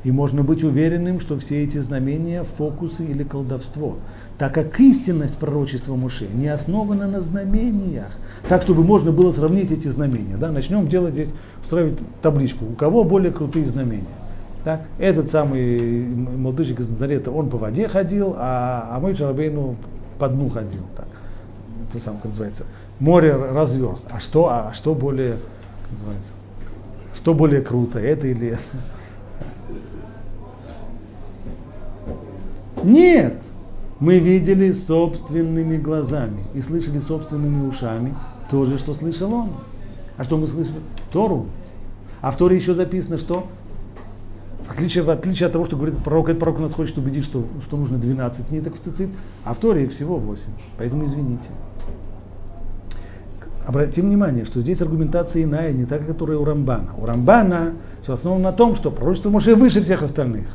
И 0.03 0.11
можно 0.11 0.43
быть 0.43 0.63
уверенным, 0.63 1.19
что 1.19 1.37
все 1.37 1.63
эти 1.63 1.77
знамения– 1.77 2.43
фокусы 2.57 3.05
или 3.05 3.23
колдовство, 3.23 3.97
так 4.37 4.53
как 4.53 4.79
истинность 4.79 5.37
пророчества 5.37 5.95
Муше 5.95 6.27
не 6.33 6.47
основана 6.47 7.07
на 7.07 7.21
знамениях, 7.21 8.11
так 8.49 8.63
чтобы 8.63 8.83
можно 8.83 9.11
было 9.11 9.31
сравнить 9.31 9.71
эти 9.71 9.87
знамения. 9.87 10.35
Да? 10.35 10.51
Начнем 10.51 10.89
делать 10.89 11.13
здесь, 11.13 11.29
устраивать 11.63 11.99
табличку, 12.21 12.65
у 12.65 12.73
кого 12.73 13.03
более 13.03 13.31
крутые 13.31 13.65
знамения. 13.65 14.03
Так? 14.65 14.81
Этот 14.97 15.29
самый 15.29 16.03
молодыжник 16.07 16.79
из 16.79 16.87
Назарета, 16.89 17.31
он 17.31 17.49
по 17.49 17.57
воде 17.57 17.87
ходил, 17.87 18.33
а, 18.37 18.89
а 18.91 18.99
мой 18.99 19.15
Шарабейну 19.15 19.75
по 20.17 20.27
дну 20.27 20.49
ходил. 20.49 20.81
Так. 20.97 21.12
Это 21.93 22.03
самое, 22.03 22.21
как 22.23 22.31
называется. 22.31 22.65
Море 22.99 23.35
разверз. 23.35 24.03
А 24.09 24.19
что, 24.19 24.49
а 24.49 24.73
что 24.73 24.95
более, 24.95 25.37
называется, 25.91 26.31
что 27.15 27.35
более 27.35 27.61
круто, 27.61 27.99
это 27.99 28.27
или 28.27 28.49
это? 28.49 28.61
Нет! 32.83 33.35
Мы 33.99 34.17
видели 34.17 34.71
собственными 34.71 35.77
глазами 35.77 36.43
и 36.55 36.61
слышали 36.61 36.99
собственными 36.99 37.67
ушами 37.67 38.15
то 38.49 38.65
же, 38.65 38.79
что 38.79 38.93
слышал 38.93 39.31
он. 39.31 39.51
А 40.17 40.23
что 40.23 40.37
мы 40.37 40.47
слышали? 40.47 40.81
Тору. 41.11 41.45
А 42.21 42.31
в 42.31 42.37
Торе 42.37 42.55
еще 42.55 42.73
записано, 42.73 43.17
что 43.17 43.47
в 44.67 44.71
отличие, 44.71 45.03
в 45.03 45.09
отличие 45.09 45.47
от 45.47 45.53
того, 45.53 45.65
что 45.65 45.75
говорит 45.75 45.97
пророк, 46.03 46.29
этот 46.29 46.39
пророк 46.39 46.59
нас 46.59 46.73
хочет 46.73 46.97
убедить, 46.97 47.25
что, 47.25 47.45
что 47.61 47.77
нужно 47.77 47.97
12 47.97 48.51
ниток 48.51 48.75
в 48.75 48.79
цицит, 48.79 49.09
а 49.43 49.53
в 49.53 49.57
Торе 49.57 49.83
их 49.83 49.91
всего 49.91 50.17
8. 50.17 50.43
Поэтому 50.77 51.05
извините. 51.05 51.49
Обратим 53.65 54.07
внимание, 54.07 54.45
что 54.45 54.61
здесь 54.61 54.81
аргументация 54.81 55.43
иная, 55.43 55.71
не 55.71 55.85
так, 55.85 56.05
которая 56.05 56.37
у 56.37 56.43
Рамбана. 56.43 56.89
У 56.97 57.05
Рамбана 57.05 57.73
все 58.01 58.13
основано 58.13 58.43
на 58.43 58.51
том, 58.51 58.75
что 58.75 58.91
пророчество 58.91 59.29
Моше 59.29 59.55
выше 59.55 59.81
всех 59.81 60.03
остальных. 60.03 60.47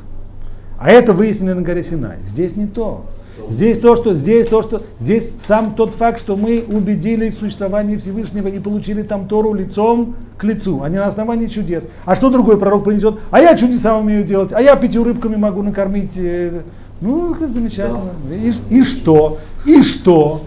А 0.78 0.90
это 0.90 1.12
выяснено 1.12 1.54
на 1.54 1.62
горе 1.62 1.82
Синай. 1.82 2.18
Здесь 2.26 2.54
не 2.56 2.66
то. 2.66 3.06
Здесь 3.50 3.78
то, 3.78 3.96
что 3.96 4.14
здесь 4.14 4.48
то, 4.48 4.62
что 4.62 4.82
здесь 5.00 5.30
сам 5.46 5.74
тот 5.74 5.94
факт, 5.94 6.20
что 6.20 6.36
мы 6.36 6.64
убедились 6.66 7.36
в 7.36 7.40
существовании 7.40 7.96
Всевышнего 7.96 8.48
и 8.48 8.58
получили 8.58 9.02
там 9.02 9.26
Тору 9.28 9.54
лицом 9.54 10.16
к 10.36 10.44
лицу, 10.44 10.82
а 10.82 10.88
не 10.88 10.96
на 10.96 11.06
основании 11.06 11.46
чудес. 11.46 11.86
А 12.04 12.14
что 12.14 12.30
другой 12.30 12.58
пророк 12.58 12.84
принесет? 12.84 13.18
А 13.30 13.40
я 13.40 13.56
чудеса 13.56 13.96
умею 13.96 14.24
делать, 14.24 14.52
а 14.52 14.60
я 14.60 14.76
пятью 14.76 15.04
рыбками 15.04 15.36
могу 15.36 15.62
накормить. 15.62 16.12
Э, 16.16 16.62
ну, 17.00 17.32
это 17.32 17.48
замечательно. 17.52 18.12
Да. 18.28 18.34
И, 18.34 18.52
и 18.70 18.82
что? 18.82 19.38
И 19.64 19.82
что? 19.82 20.42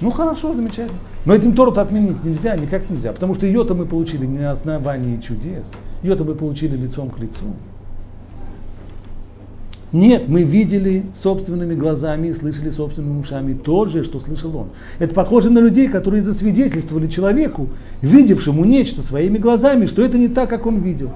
Ну 0.00 0.10
хорошо, 0.10 0.52
замечательно. 0.52 0.98
Но 1.26 1.34
этим 1.34 1.54
Тору-то 1.54 1.82
отменить 1.82 2.22
нельзя, 2.24 2.56
никак 2.56 2.88
нельзя, 2.88 3.12
потому 3.12 3.34
что 3.34 3.46
ее-то 3.46 3.74
мы 3.74 3.84
получили 3.84 4.24
не 4.24 4.38
на 4.38 4.52
основании 4.52 5.20
чудес, 5.20 5.66
ее-то 6.02 6.24
мы 6.24 6.36
получили 6.36 6.76
лицом 6.76 7.10
к 7.10 7.18
лицу. 7.18 7.44
Нет, 9.92 10.28
мы 10.28 10.42
видели 10.42 11.06
собственными 11.20 11.74
глазами 11.74 12.28
и 12.28 12.32
слышали 12.32 12.70
собственными 12.70 13.20
ушами 13.20 13.54
то 13.54 13.86
же, 13.86 14.04
что 14.04 14.20
слышал 14.20 14.56
он. 14.56 14.68
Это 14.98 15.14
похоже 15.14 15.50
на 15.50 15.58
людей, 15.58 15.88
которые 15.88 16.22
засвидетельствовали 16.22 17.08
человеку, 17.08 17.70
видевшему 18.02 18.64
нечто 18.64 19.02
своими 19.02 19.38
глазами, 19.38 19.86
что 19.86 20.02
это 20.02 20.18
не 20.18 20.28
так, 20.28 20.48
как 20.48 20.66
он 20.66 20.80
видел. 20.80 21.10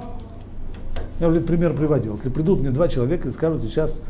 Я 1.20 1.28
уже 1.28 1.36
этот 1.36 1.48
пример 1.48 1.74
приводил. 1.74 2.14
Если 2.16 2.30
придут 2.30 2.60
мне 2.60 2.70
два 2.70 2.88
человека 2.88 3.28
и 3.28 3.30
скажут, 3.30 3.62
сейчас 3.62 4.00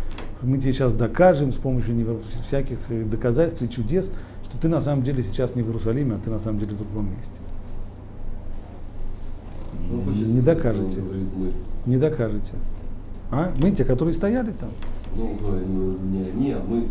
мы 0.42 0.58
тебе 0.58 0.72
сейчас 0.72 0.92
докажем 0.92 1.52
с 1.52 1.56
помощью 1.56 2.20
всяких 2.46 2.78
э, 2.88 3.02
доказательств 3.02 3.62
и 3.62 3.68
чудес, 3.68 4.10
что 4.50 4.58
ты 4.58 4.68
на 4.68 4.80
самом 4.80 5.04
деле 5.04 5.22
сейчас 5.22 5.54
не 5.54 5.62
в 5.62 5.68
Иерусалиме, 5.68 6.16
а 6.16 6.18
ты 6.18 6.28
на 6.28 6.40
самом 6.40 6.58
деле 6.58 6.72
в 6.72 6.78
другом 6.78 7.10
месте. 7.10 7.30
Не 10.26 10.40
докажете. 10.40 10.98
Не 11.86 11.96
докажете. 11.96 12.54
А? 13.30 13.52
Мы 13.58 13.70
те, 13.70 13.84
которые 13.84 14.14
стояли 14.14 14.52
там. 14.52 14.70
Ну, 15.14 15.36
ну, 15.40 15.98
не 15.98 16.30
они, 16.30 16.52
а 16.52 16.62
мы. 16.66 16.86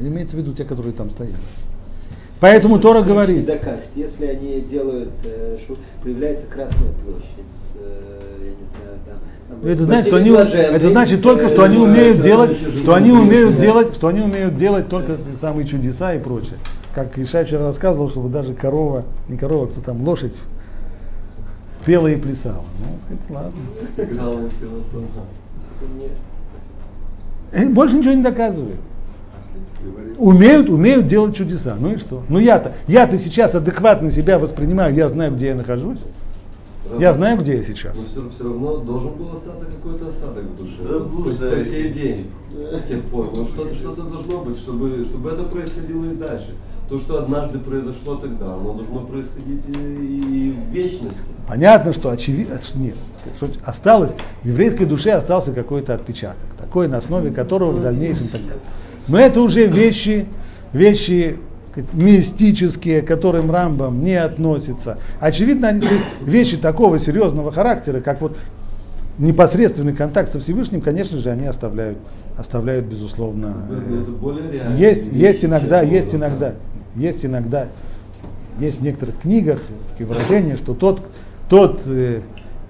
Имеется 0.00 0.36
в 0.36 0.40
виду 0.40 0.52
те, 0.52 0.64
которые 0.64 0.92
там 0.92 1.10
стояли. 1.10 1.36
Поэтому 2.40 2.78
Тора 2.78 3.02
говорит. 3.02 3.46
Докажет, 3.46 3.88
если 3.94 4.26
они 4.26 4.60
делают, 4.60 5.12
э, 5.24 5.58
что 5.64 5.76
появляется 6.02 6.46
Красная 6.46 6.92
площадь, 7.02 7.76
э, 7.76 8.38
я 8.40 8.50
не 8.50 8.66
знаю, 8.68 8.98
там. 9.06 9.68
Это 9.68 9.84
значит, 9.84 10.08
что 10.08 10.16
они, 10.16 10.30
это 10.30 10.88
значит 10.90 11.22
только, 11.22 11.48
что 11.48 11.64
они 11.64 11.78
умеют 11.78 12.20
делать, 12.20 12.56
что 12.82 12.94
они 12.94 13.12
умеют 13.12 13.58
делать, 13.58 13.94
что 13.94 14.08
они 14.08 14.20
умеют 14.20 14.56
делать 14.56 14.88
только 14.88 15.16
самые 15.40 15.66
чудеса 15.66 16.14
и 16.14 16.18
прочее. 16.18 16.56
Как 16.96 17.18
Иша 17.18 17.44
вчера 17.44 17.66
рассказывал, 17.66 18.08
чтобы 18.08 18.30
даже 18.30 18.54
корова, 18.54 19.04
не 19.28 19.36
корова, 19.36 19.66
кто 19.66 19.82
там, 19.82 20.02
лошадь 20.02 20.32
пела 21.84 22.06
и 22.06 22.16
плясала. 22.16 22.64
Ну, 22.80 23.18
сказать, 23.18 23.30
ладно. 23.30 24.12
Играла 24.14 24.46
и 24.46 24.50
пела 24.58 24.82
Э, 27.52 27.68
больше 27.68 27.98
ничего 27.98 28.14
не 28.14 28.22
доказывает. 28.22 28.78
Умеют, 30.16 30.70
умеют 30.70 31.06
делать 31.06 31.36
чудеса. 31.36 31.76
Ну 31.78 31.92
и 31.92 31.96
что? 31.98 32.22
Ну 32.30 32.38
я-то, 32.38 32.72
я-то 32.88 33.18
сейчас 33.18 33.54
адекватно 33.54 34.10
себя 34.10 34.38
воспринимаю, 34.38 34.94
я 34.94 35.10
знаю, 35.10 35.34
где 35.34 35.48
я 35.48 35.54
нахожусь. 35.54 35.98
Правда? 36.84 37.02
Я 37.02 37.12
знаю, 37.12 37.38
где 37.38 37.56
я 37.56 37.62
сейчас. 37.62 37.94
Но 37.94 38.04
все, 38.04 38.30
все 38.30 38.44
равно 38.44 38.78
должен 38.78 39.10
был 39.10 39.34
остаться 39.34 39.66
какой-то 39.66 40.08
осадок 40.08 40.44
в 40.44 40.56
душе. 40.56 40.76
Да, 40.80 40.98
вот, 41.00 41.38
по 41.38 41.60
сей 41.60 41.92
день, 41.92 42.30
с 42.54 42.88
тех 42.88 43.02
пор. 43.02 43.26
Вот 43.26 43.48
что-то, 43.48 43.74
что-то 43.74 44.02
должно 44.04 44.40
быть, 44.40 44.56
чтобы, 44.56 45.04
чтобы 45.04 45.30
это 45.32 45.42
происходило 45.42 46.06
и 46.06 46.16
дальше 46.16 46.54
то, 46.88 46.98
что 46.98 47.18
однажды 47.18 47.58
произошло 47.58 48.16
тогда, 48.16 48.54
оно 48.54 48.74
должно 48.74 49.00
происходить 49.00 49.62
и, 49.68 50.54
в 50.56 50.72
вечности. 50.72 51.18
Понятно, 51.48 51.92
что 51.92 52.10
очевидно, 52.10 52.60
нет, 52.74 52.94
что 53.36 53.48
осталось, 53.64 54.12
в 54.42 54.46
еврейской 54.46 54.84
душе 54.84 55.12
остался 55.12 55.52
какой-то 55.52 55.94
отпечаток, 55.94 56.46
такой, 56.58 56.88
на 56.88 56.98
основе 56.98 57.30
которого 57.30 57.72
в 57.72 57.82
дальнейшем 57.82 58.28
так 58.28 58.40
далее. 58.42 58.62
Но 59.08 59.18
это 59.18 59.40
уже 59.40 59.66
вещи, 59.66 60.26
вещи 60.72 61.38
мистические, 61.92 63.02
к 63.02 63.06
которым 63.06 63.50
Рамбам 63.50 64.02
не 64.02 64.14
относится. 64.14 64.98
Очевидно, 65.20 65.68
они, 65.68 65.80
то 65.80 65.92
есть 65.92 66.06
вещи 66.22 66.56
такого 66.56 66.98
серьезного 66.98 67.52
характера, 67.52 68.00
как 68.00 68.20
вот 68.20 68.36
непосредственный 69.18 69.94
контакт 69.94 70.32
со 70.32 70.40
Всевышним, 70.40 70.80
конечно 70.80 71.18
же, 71.18 71.30
они 71.30 71.46
оставляют, 71.46 71.98
оставляют 72.36 72.86
безусловно. 72.86 73.56
Это 73.70 74.72
есть, 74.76 75.12
есть 75.12 75.44
иногда, 75.44 75.82
есть 75.82 76.14
иногда, 76.14 76.54
есть 76.96 77.24
иногда, 77.24 77.68
есть 78.58 78.80
в 78.80 78.82
некоторых 78.82 79.18
книгах 79.20 79.60
такие 79.90 80.06
выражения, 80.06 80.56
что 80.56 80.74
тот, 80.74 81.02
тот 81.48 81.82
э, 81.86 82.20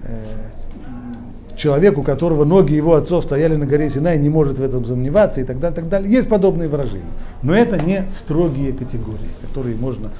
э, 0.03 0.24
человек, 1.57 1.97
у 1.98 2.03
которого 2.03 2.44
ноги 2.44 2.74
его 2.74 2.94
отцов 2.94 3.24
стояли 3.24 3.57
на 3.57 3.66
горе 3.66 3.89
Синай, 3.89 4.19
не 4.19 4.28
может 4.28 4.59
в 4.59 4.62
этом 4.62 4.85
сомневаться 4.85 5.40
и 5.40 5.44
так 5.44 5.59
далее, 5.59 5.77
так 5.77 5.89
далее. 5.89 6.11
Есть 6.11 6.28
подобные 6.28 6.69
выражения. 6.69 7.05
Но 7.43 7.55
это 7.55 7.82
не 7.82 8.05
строгие 8.11 8.73
категории, 8.73 9.31
которые 9.43 9.77
можно 9.77 10.11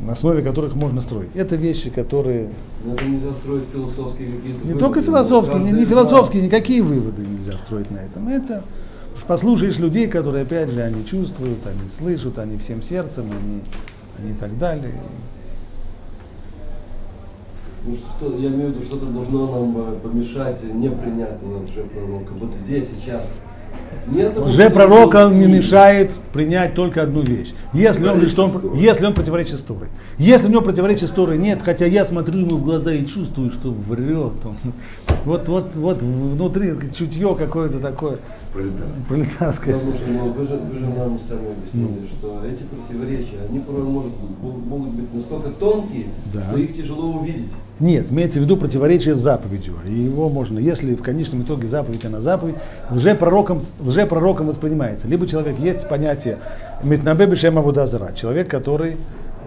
на 0.00 0.12
основе 0.12 0.42
которых 0.42 0.74
можно 0.74 1.00
строить. 1.00 1.30
Это 1.34 1.56
вещи, 1.56 1.88
которые... 1.88 2.48
Но 2.84 2.94
это 2.94 3.04
нельзя 3.04 3.32
строить 3.32 3.64
философские 3.72 4.32
какие-то 4.32 4.58
Не 4.58 4.72
выводы, 4.72 4.78
только 4.80 5.02
философские, 5.02 5.58
не, 5.60 5.72
не 5.72 5.86
философские, 5.86 6.42
никакие 6.42 6.82
выводы 6.82 7.22
нельзя 7.22 7.56
строить 7.58 7.90
на 7.90 7.98
этом. 7.98 8.28
Это 8.28 8.64
Уж 9.14 9.22
послушаешь 9.22 9.78
людей, 9.78 10.08
которые, 10.08 10.42
опять 10.42 10.70
же, 10.70 10.80
они 10.82 11.06
чувствуют, 11.06 11.66
они 11.66 11.88
слышат, 11.98 12.38
они 12.38 12.58
всем 12.58 12.82
сердцем, 12.82 13.26
они, 13.30 13.60
они 14.18 14.32
и 14.32 14.34
так 14.34 14.58
далее. 14.58 14.92
Ну 17.86 17.96
что, 17.96 18.36
я 18.38 18.48
имею 18.48 18.70
в 18.70 18.76
виду, 18.76 18.86
что-то 18.86 19.06
должно 19.06 19.46
нам 19.60 19.76
э, 19.76 19.98
помешать 20.00 20.62
не 20.64 20.90
принять 20.90 21.38
лжепророка. 21.42 22.32
Вот 22.32 22.50
здесь, 22.64 22.88
сейчас. 22.88 23.26
Что- 24.32 24.50
он 25.26 25.38
не 25.38 25.46
мешает 25.46 26.10
принять 26.32 26.74
только 26.74 27.02
одну 27.02 27.22
вещь. 27.22 27.52
Если 27.72 28.06
он, 28.06 28.20
что 28.28 28.44
он, 28.44 28.50
Противоречит 28.50 28.84
если 28.84 29.06
он 29.06 29.14
противоречит 29.14 29.66
Торе. 29.66 29.88
Если 30.18 30.46
у 30.48 30.50
него 30.50 30.60
противоречит 30.62 31.12
Торе 31.14 31.36
нет, 31.38 31.60
хотя 31.64 31.86
я 31.86 32.04
смотрю 32.04 32.40
ему 32.40 32.56
в 32.56 32.64
глаза 32.64 32.92
и 32.92 33.04
чувствую, 33.06 33.50
что 33.50 33.70
врет. 33.70 34.34
Он, 34.44 34.56
вот, 35.24 35.48
вот, 35.48 35.74
вот 35.74 36.02
внутри 36.02 36.72
чутье 36.94 37.34
какое-то 37.34 37.78
такое 37.80 38.18
пролетарское. 39.08 39.74
Потому 39.74 39.94
что 39.94 40.06
ну, 40.08 40.32
вы, 40.32 40.46
же, 40.46 40.56
вы 40.56 40.78
же 40.78 40.86
нам 40.86 41.18
сами 41.28 41.52
объяснили, 41.52 42.00
Ну. 42.00 42.06
что 42.18 42.44
эти 42.46 42.62
противоречия, 42.62 43.38
они 43.48 43.60
порой 43.60 43.84
могут, 43.84 44.12
могут- 44.42 44.66
могут 44.66 44.88
быть 44.90 45.14
настолько 45.14 45.50
тонкие, 45.50 46.06
Да. 46.32 46.42
что 46.42 46.58
их 46.58 46.76
тяжело 46.76 47.18
увидеть. 47.18 47.50
Нет, 47.80 48.06
имеется 48.10 48.38
в 48.38 48.42
виду 48.42 48.56
противоречие 48.56 49.14
с 49.14 49.18
заповедью. 49.18 49.74
И 49.84 49.92
его 49.92 50.28
можно, 50.28 50.60
если 50.60 50.94
в 50.94 51.02
конечном 51.02 51.42
итоге 51.42 51.66
заповедь, 51.66 52.04
она 52.04 52.20
заповедь, 52.20 52.54
лжепророком, 52.90 53.62
лжепророком 53.80 54.46
воспринимается. 54.46 55.08
Либо 55.08 55.26
человек 55.26 55.58
есть 55.58 55.88
понятие 55.88 56.38
Митнабе 56.84 57.26
Бешем 57.26 57.58
Абудазара, 57.58 58.12
человек, 58.14 58.48
который 58.48 58.96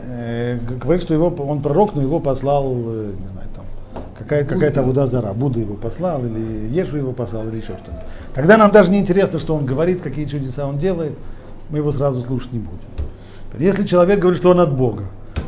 э, 0.05 0.59
говорит, 0.59 1.03
что 1.03 1.13
его, 1.13 1.27
он 1.27 1.61
пророк, 1.61 1.95
но 1.95 2.01
его 2.01 2.19
послал, 2.19 2.65
э, 2.75 3.11
не 3.17 3.27
знаю, 3.27 3.47
там, 3.55 3.65
какая, 4.17 4.43
какая-то 4.43 4.81
Абудазара, 4.81 5.31
Будда 5.31 5.61
его 5.61 5.75
послал, 5.75 6.25
или 6.25 6.67
Ешу 6.67 6.97
его 6.97 7.13
послал, 7.13 7.47
или 7.47 7.57
еще 7.57 7.77
что-нибудь. 7.77 8.05
Тогда 8.35 8.57
нам 8.57 8.71
даже 8.71 8.91
не 8.91 8.99
интересно, 8.99 9.39
что 9.39 9.55
он 9.55 9.65
говорит, 9.65 10.01
какие 10.01 10.25
чудеса 10.25 10.67
он 10.67 10.79
делает, 10.79 11.13
мы 11.69 11.77
его 11.77 11.93
сразу 11.93 12.21
слушать 12.23 12.51
не 12.51 12.59
будем. 12.59 12.81
Если 13.57 13.87
человек 13.87 14.19
говорит, 14.19 14.39
что 14.39 14.51
он 14.51 14.59
от 14.59 14.75
Бога, 14.75 15.05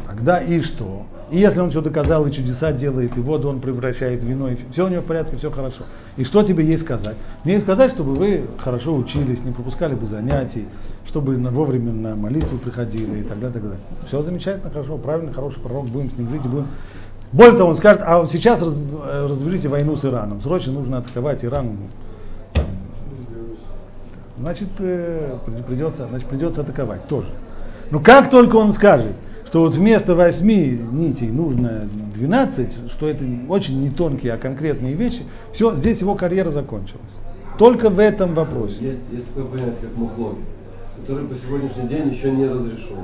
тогда 0.08 0.40
и 0.40 0.62
что? 0.62 1.06
И 1.32 1.38
если 1.38 1.60
он 1.60 1.70
все 1.70 1.82
доказал, 1.82 2.26
и 2.26 2.32
чудеса 2.32 2.72
делает, 2.72 3.16
и 3.16 3.20
воду 3.20 3.50
он 3.50 3.60
превращает 3.60 4.24
в 4.24 4.28
вино, 4.28 4.50
и 4.50 4.58
все 4.72 4.86
у 4.86 4.90
него 4.90 5.02
в 5.02 5.06
порядке, 5.06 5.38
все 5.38 5.52
хорошо. 5.52 5.84
И 6.18 6.24
что 6.24 6.42
тебе 6.44 6.66
ей 6.66 6.78
сказать? 6.78 7.16
Мне 7.44 7.54
ей 7.54 7.60
сказать, 7.60 7.92
чтобы 7.92 8.16
вы 8.16 8.46
хорошо 8.58 8.96
учились, 8.96 9.44
не 9.44 9.52
пропускали 9.52 9.94
бы 9.94 10.06
занятий, 10.08 10.66
чтобы 11.06 11.38
на- 11.38 11.52
вовремя 11.52 11.92
на 11.92 12.16
молитву 12.16 12.58
приходили 12.58 13.20
и 13.20 13.24
так 13.24 13.40
далее, 13.40 13.54
так 13.54 13.62
далее. 13.64 13.80
Все 14.08 14.24
замечательно, 14.24 14.72
хорошо, 14.72 14.98
правильно, 14.98 15.32
хороший 15.32 15.60
пророк, 15.60 15.86
будем 15.88 16.10
с 16.10 16.18
ним 16.18 16.30
жить 16.30 16.46
и 16.46 16.48
будем. 16.48 16.68
Более 17.32 17.56
того, 17.58 17.70
он 17.70 17.76
скажет, 17.76 18.02
а 18.04 18.26
сейчас 18.28 18.60
раз- 18.62 18.74
э, 18.74 19.28
развяжите 19.30 19.68
войну 19.68 19.96
с 19.96 20.04
Ираном, 20.04 20.42
срочно 20.42 20.74
нужно 20.74 20.98
атаковать 20.98 21.46
Иран, 21.46 21.78
значит, 24.40 24.70
э, 24.80 25.38
при- 25.46 25.62
придется, 25.62 26.08
значит, 26.10 26.28
придется 26.28 26.62
атаковать 26.62 27.08
тоже. 27.08 27.28
Но 27.92 28.00
как 28.00 28.30
только 28.30 28.56
он 28.56 28.74
скажет, 28.74 29.14
что 29.50 29.62
вот 29.62 29.74
вместо 29.74 30.14
восьми 30.14 30.80
нитей 30.92 31.30
нужно 31.30 31.88
12, 32.14 32.92
что 32.92 33.10
это 33.10 33.26
очень 33.48 33.82
не 33.82 33.90
тонкие, 33.90 34.34
а 34.34 34.38
конкретные 34.38 34.94
вещи, 34.94 35.24
все, 35.52 35.76
здесь 35.76 36.02
его 36.02 36.14
карьера 36.14 36.52
закончилась. 36.52 37.16
Только 37.58 37.90
в 37.90 37.98
этом 37.98 38.36
вопросе. 38.36 38.76
Есть, 38.80 39.00
есть 39.12 39.26
такое 39.26 39.46
понятие, 39.46 39.74
как 39.82 39.98
мухлоги, 39.98 40.38
который 41.02 41.26
по 41.26 41.34
сегодняшний 41.36 41.88
день 41.88 42.10
еще 42.10 42.30
не 42.30 42.46
разрешен. 42.46 43.00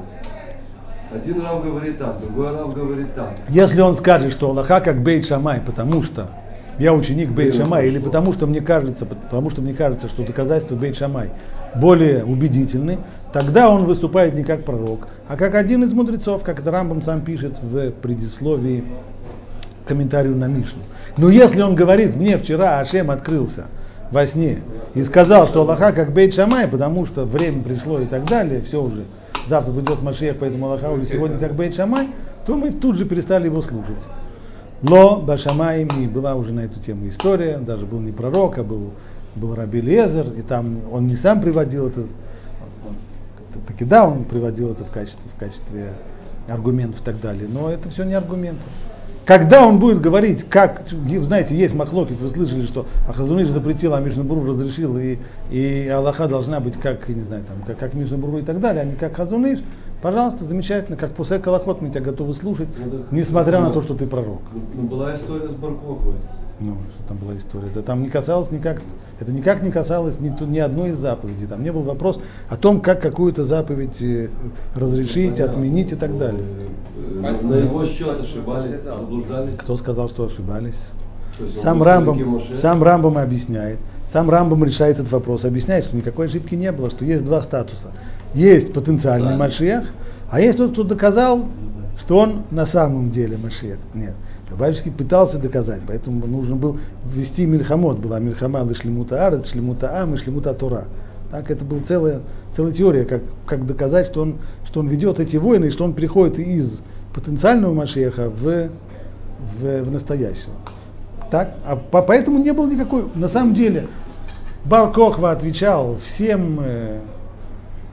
Один 1.12 1.42
рав 1.42 1.64
говорит 1.64 1.98
так, 1.98 2.22
другой 2.22 2.52
рав 2.52 2.76
говорит 2.76 3.16
так. 3.16 3.40
Если 3.50 3.82
он 3.82 3.96
скажет, 3.96 4.32
что 4.32 4.52
Аллаха 4.52 4.82
как 4.82 5.02
Бейт 5.02 5.26
Шамай, 5.26 5.62
потому 5.66 6.04
что 6.04 6.30
я 6.78 6.94
ученик 6.94 7.32
Бейт 7.32 7.56
Шамай, 7.56 7.88
или 7.88 7.98
потому 7.98 8.34
что 8.34 8.46
мне 8.46 8.62
кажется, 8.62 9.08
потому 9.08 9.50
что 9.50 9.64
мне 9.64 9.74
кажется, 9.74 10.10
что 10.10 10.24
доказательства 10.24 10.76
Бейт 10.76 10.96
Шамай 10.96 11.32
более 11.76 12.24
убедительны, 12.24 13.00
тогда 13.34 13.70
он 13.70 13.84
выступает 13.84 14.34
не 14.34 14.44
как 14.44 14.64
пророк, 14.64 15.08
а 15.28 15.36
как 15.36 15.56
один 15.56 15.84
из 15.84 15.94
мудрецов, 15.94 16.44
как 16.44 16.60
это 16.60 16.72
Рамбам 16.72 17.04
сам 17.04 17.22
пишет 17.22 17.62
в 17.62 17.92
предисловии 17.92 18.84
комментарию 19.88 20.36
на 20.36 20.48
Мишну. 20.48 20.82
Но 21.18 21.30
если 21.30 21.62
он 21.62 21.76
говорит, 21.76 22.16
мне 22.16 22.38
вчера 22.38 22.80
Ашем 22.80 23.12
открылся 23.12 23.66
во 24.12 24.26
сне 24.28 24.60
и 24.94 25.04
сказал, 25.04 25.48
что 25.48 25.62
Аллаха 25.62 25.92
как 25.92 26.14
Бейт 26.14 26.34
Шамай, 26.34 26.68
потому 26.68 27.06
что 27.06 27.26
время 27.26 27.64
пришло 27.64 28.00
и 28.00 28.06
так 28.06 28.26
далее, 28.26 28.62
все 28.62 28.82
уже, 28.82 29.04
завтра 29.48 29.72
придет 29.72 30.02
Машех, 30.02 30.38
поэтому 30.40 30.68
Аллаха 30.68 30.92
уже 30.92 31.06
сегодня 31.06 31.38
как 31.38 31.56
Бейт 31.56 31.76
Шамай, 31.76 32.10
то 32.46 32.56
мы 32.56 32.72
тут 32.72 32.98
же 32.98 33.06
перестали 33.06 33.46
его 33.46 33.62
слушать. 33.62 33.96
Ло 34.82 35.16
Башамаим, 35.20 35.88
и 36.00 36.08
была 36.08 36.36
уже 36.36 36.52
на 36.52 36.62
эту 36.62 36.80
тему 36.80 37.08
история, 37.08 37.58
даже 37.58 37.86
был 37.86 38.00
не 38.00 38.12
пророк, 38.12 38.58
а 38.58 38.64
был, 38.64 38.92
был 39.36 39.56
Раби 39.56 39.82
Лезер, 39.82 40.28
и 40.38 40.42
там 40.42 40.80
он 40.92 41.08
не 41.08 41.16
сам 41.16 41.42
приводил 41.42 41.88
это, 41.88 42.02
он- 42.02 43.62
таки 43.68 43.86
да, 43.86 44.08
он 44.08 44.24
приводил 44.26 44.72
это 44.72 44.84
в 44.86 44.92
качестве, 44.92 45.30
в 45.36 45.40
качестве 45.40 45.94
аргументов 46.48 47.02
и 47.02 47.04
так 47.04 47.20
далее, 47.22 47.48
но 47.52 47.70
это 47.70 47.90
все 47.90 48.04
не 48.04 48.14
аргументы. 48.14 48.62
Когда 49.26 49.66
он 49.66 49.80
будет 49.80 50.02
говорить, 50.02 50.44
как, 50.48 50.84
знаете, 51.22 51.58
есть 51.58 51.74
махлокит, 51.74 52.20
вы 52.22 52.30
слышали, 52.30 52.64
что 52.68 52.86
Ахазуныш 53.10 53.48
запретил, 53.50 53.96
а 53.96 54.00
Мишнабуру 54.00 54.46
разрешил, 54.46 54.98
и, 55.00 55.18
и 55.50 55.88
Аллаха 55.88 56.28
должна 56.28 56.60
быть 56.60 56.76
как, 56.80 57.10
не 57.10 57.24
знаю, 57.24 57.44
там, 57.44 57.58
как, 57.66 57.80
как 57.80 57.94
Мишнабуру 57.96 58.38
и 58.38 58.44
так 58.44 58.60
далее, 58.60 58.84
а 58.84 58.86
не 58.86 58.92
как 58.96 59.16
Хазуныш, 59.16 59.62
пожалуйста, 60.04 60.46
замечательно, 60.46 60.96
как 60.96 61.14
Пусек 61.14 61.44
Калахот 61.44 61.82
мы 61.82 61.90
тебя 61.90 62.02
готовы 62.02 62.36
слушать, 62.36 62.68
Ну, 62.78 62.92
да. 62.92 62.98
несмотря 63.10 63.60
на 63.62 63.72
то, 63.72 63.82
что 63.82 63.96
ты 63.96 64.06
пророк. 64.06 64.42
Ну, 64.54 64.62
ну, 64.76 64.88
была 64.88 65.16
история 65.16 65.50
с 65.50 65.54
Баркохой. 65.54 66.14
Ну, 66.60 66.78
что 66.94 67.08
там 67.10 67.18
была 67.18 67.36
история. 67.36 67.68
Это 67.68 67.82
там 67.82 68.02
не 68.04 68.10
касалось 68.10 68.50
никак, 68.50 68.82
это 69.20 69.32
никак 69.32 69.62
не 69.62 69.72
касалось 69.72 70.20
ни, 70.20 70.30
ни 70.46 70.60
одной 70.60 70.92
из 70.92 70.98
заповедей. 70.98 71.48
Там 71.48 71.64
не 71.64 71.72
был 71.72 71.84
вопрос 71.84 72.20
о 72.50 72.56
том, 72.56 72.80
как 72.80 73.02
какую-то 73.02 73.44
заповедь 73.44 74.02
э, 74.02 74.30
разрешить, 74.74 75.34
Понятно. 75.34 75.52
отменить 75.54 75.92
и 75.92 75.96
так 75.96 76.18
далее. 76.18 76.44
Э, 77.22 77.42
На 77.44 77.56
его 77.56 77.86
счет 77.86 78.22
ошибались, 78.22 78.82
заблуждались. 78.84 79.56
Кто 79.58 79.76
сказал, 79.76 80.10
что 80.10 80.26
ошибались? 80.26 80.80
Сам 81.62 81.80
Моше. 81.80 82.56
сам 82.56 82.82
Рамбам 82.82 83.18
объясняет. 83.18 83.80
Сам 84.12 84.30
Рамбам 84.30 84.64
решает 84.64 85.00
этот 85.00 85.12
вопрос, 85.12 85.44
объясняет, 85.44 85.84
что 85.84 85.98
никакой 85.98 86.28
ошибки 86.28 86.56
не 86.56 86.72
было, 86.72 86.90
что 86.90 87.04
есть 87.04 87.26
два 87.26 87.42
статуса. 87.42 87.92
Есть 88.34 88.72
потенциальный. 88.72 89.36
Машех, 89.36 89.90
а 90.30 90.40
есть 90.40 90.58
тот, 90.58 90.72
кто 90.72 90.84
доказал, 90.84 91.46
что 92.00 92.20
он 92.20 92.44
на 92.52 92.66
самом 92.66 93.12
деле 93.12 93.38
Машех. 93.38 93.78
Нет. 93.94 94.14
Любавичский 94.50 94.92
пытался 94.92 95.40
доказать, 95.40 95.82
поэтому 95.88 96.26
нужно 96.28 96.56
было 96.56 96.78
ввести 97.12 97.46
Мильхамот. 97.46 97.98
Была 97.98 98.20
Мильхама 98.20 98.64
Лишлемута 98.64 99.26
Арет, 99.26 99.48
Шлемута 99.48 100.02
Ам 100.02 100.14
и 100.14 100.18
Шлемута 100.18 100.54
Тора. 100.54 100.86
Так 101.32 101.50
это 101.50 101.66
была 101.66 101.82
целая, 101.82 102.22
целая 102.54 102.72
теория, 102.72 103.06
как, 103.06 103.24
как 103.48 103.66
доказать, 103.66 104.08
что 104.08 104.22
он, 104.22 104.36
что 104.64 104.82
он 104.82 104.88
ведет 104.88 105.20
эти 105.20 105.38
войны, 105.38 105.66
и 105.66 105.70
что 105.72 105.84
он 105.84 105.94
приходит 105.94 106.38
из 106.38 106.82
потенциального 107.14 107.74
Машеха 107.74 108.30
в, 108.30 108.70
в, 109.60 109.84
в 109.84 109.92
настоящего. 109.92 110.54
Так? 111.32 111.56
А 111.66 111.76
по- 111.76 112.04
поэтому 112.04 112.38
не 112.38 112.54
было 112.54 112.70
никакой. 112.70 113.06
На 113.16 113.28
самом 113.28 113.56
деле, 113.56 113.88
Бар 114.64 114.92
Кохва 114.92 115.32
отвечал 115.32 115.98
всем, 116.06 116.60
э, 116.62 117.00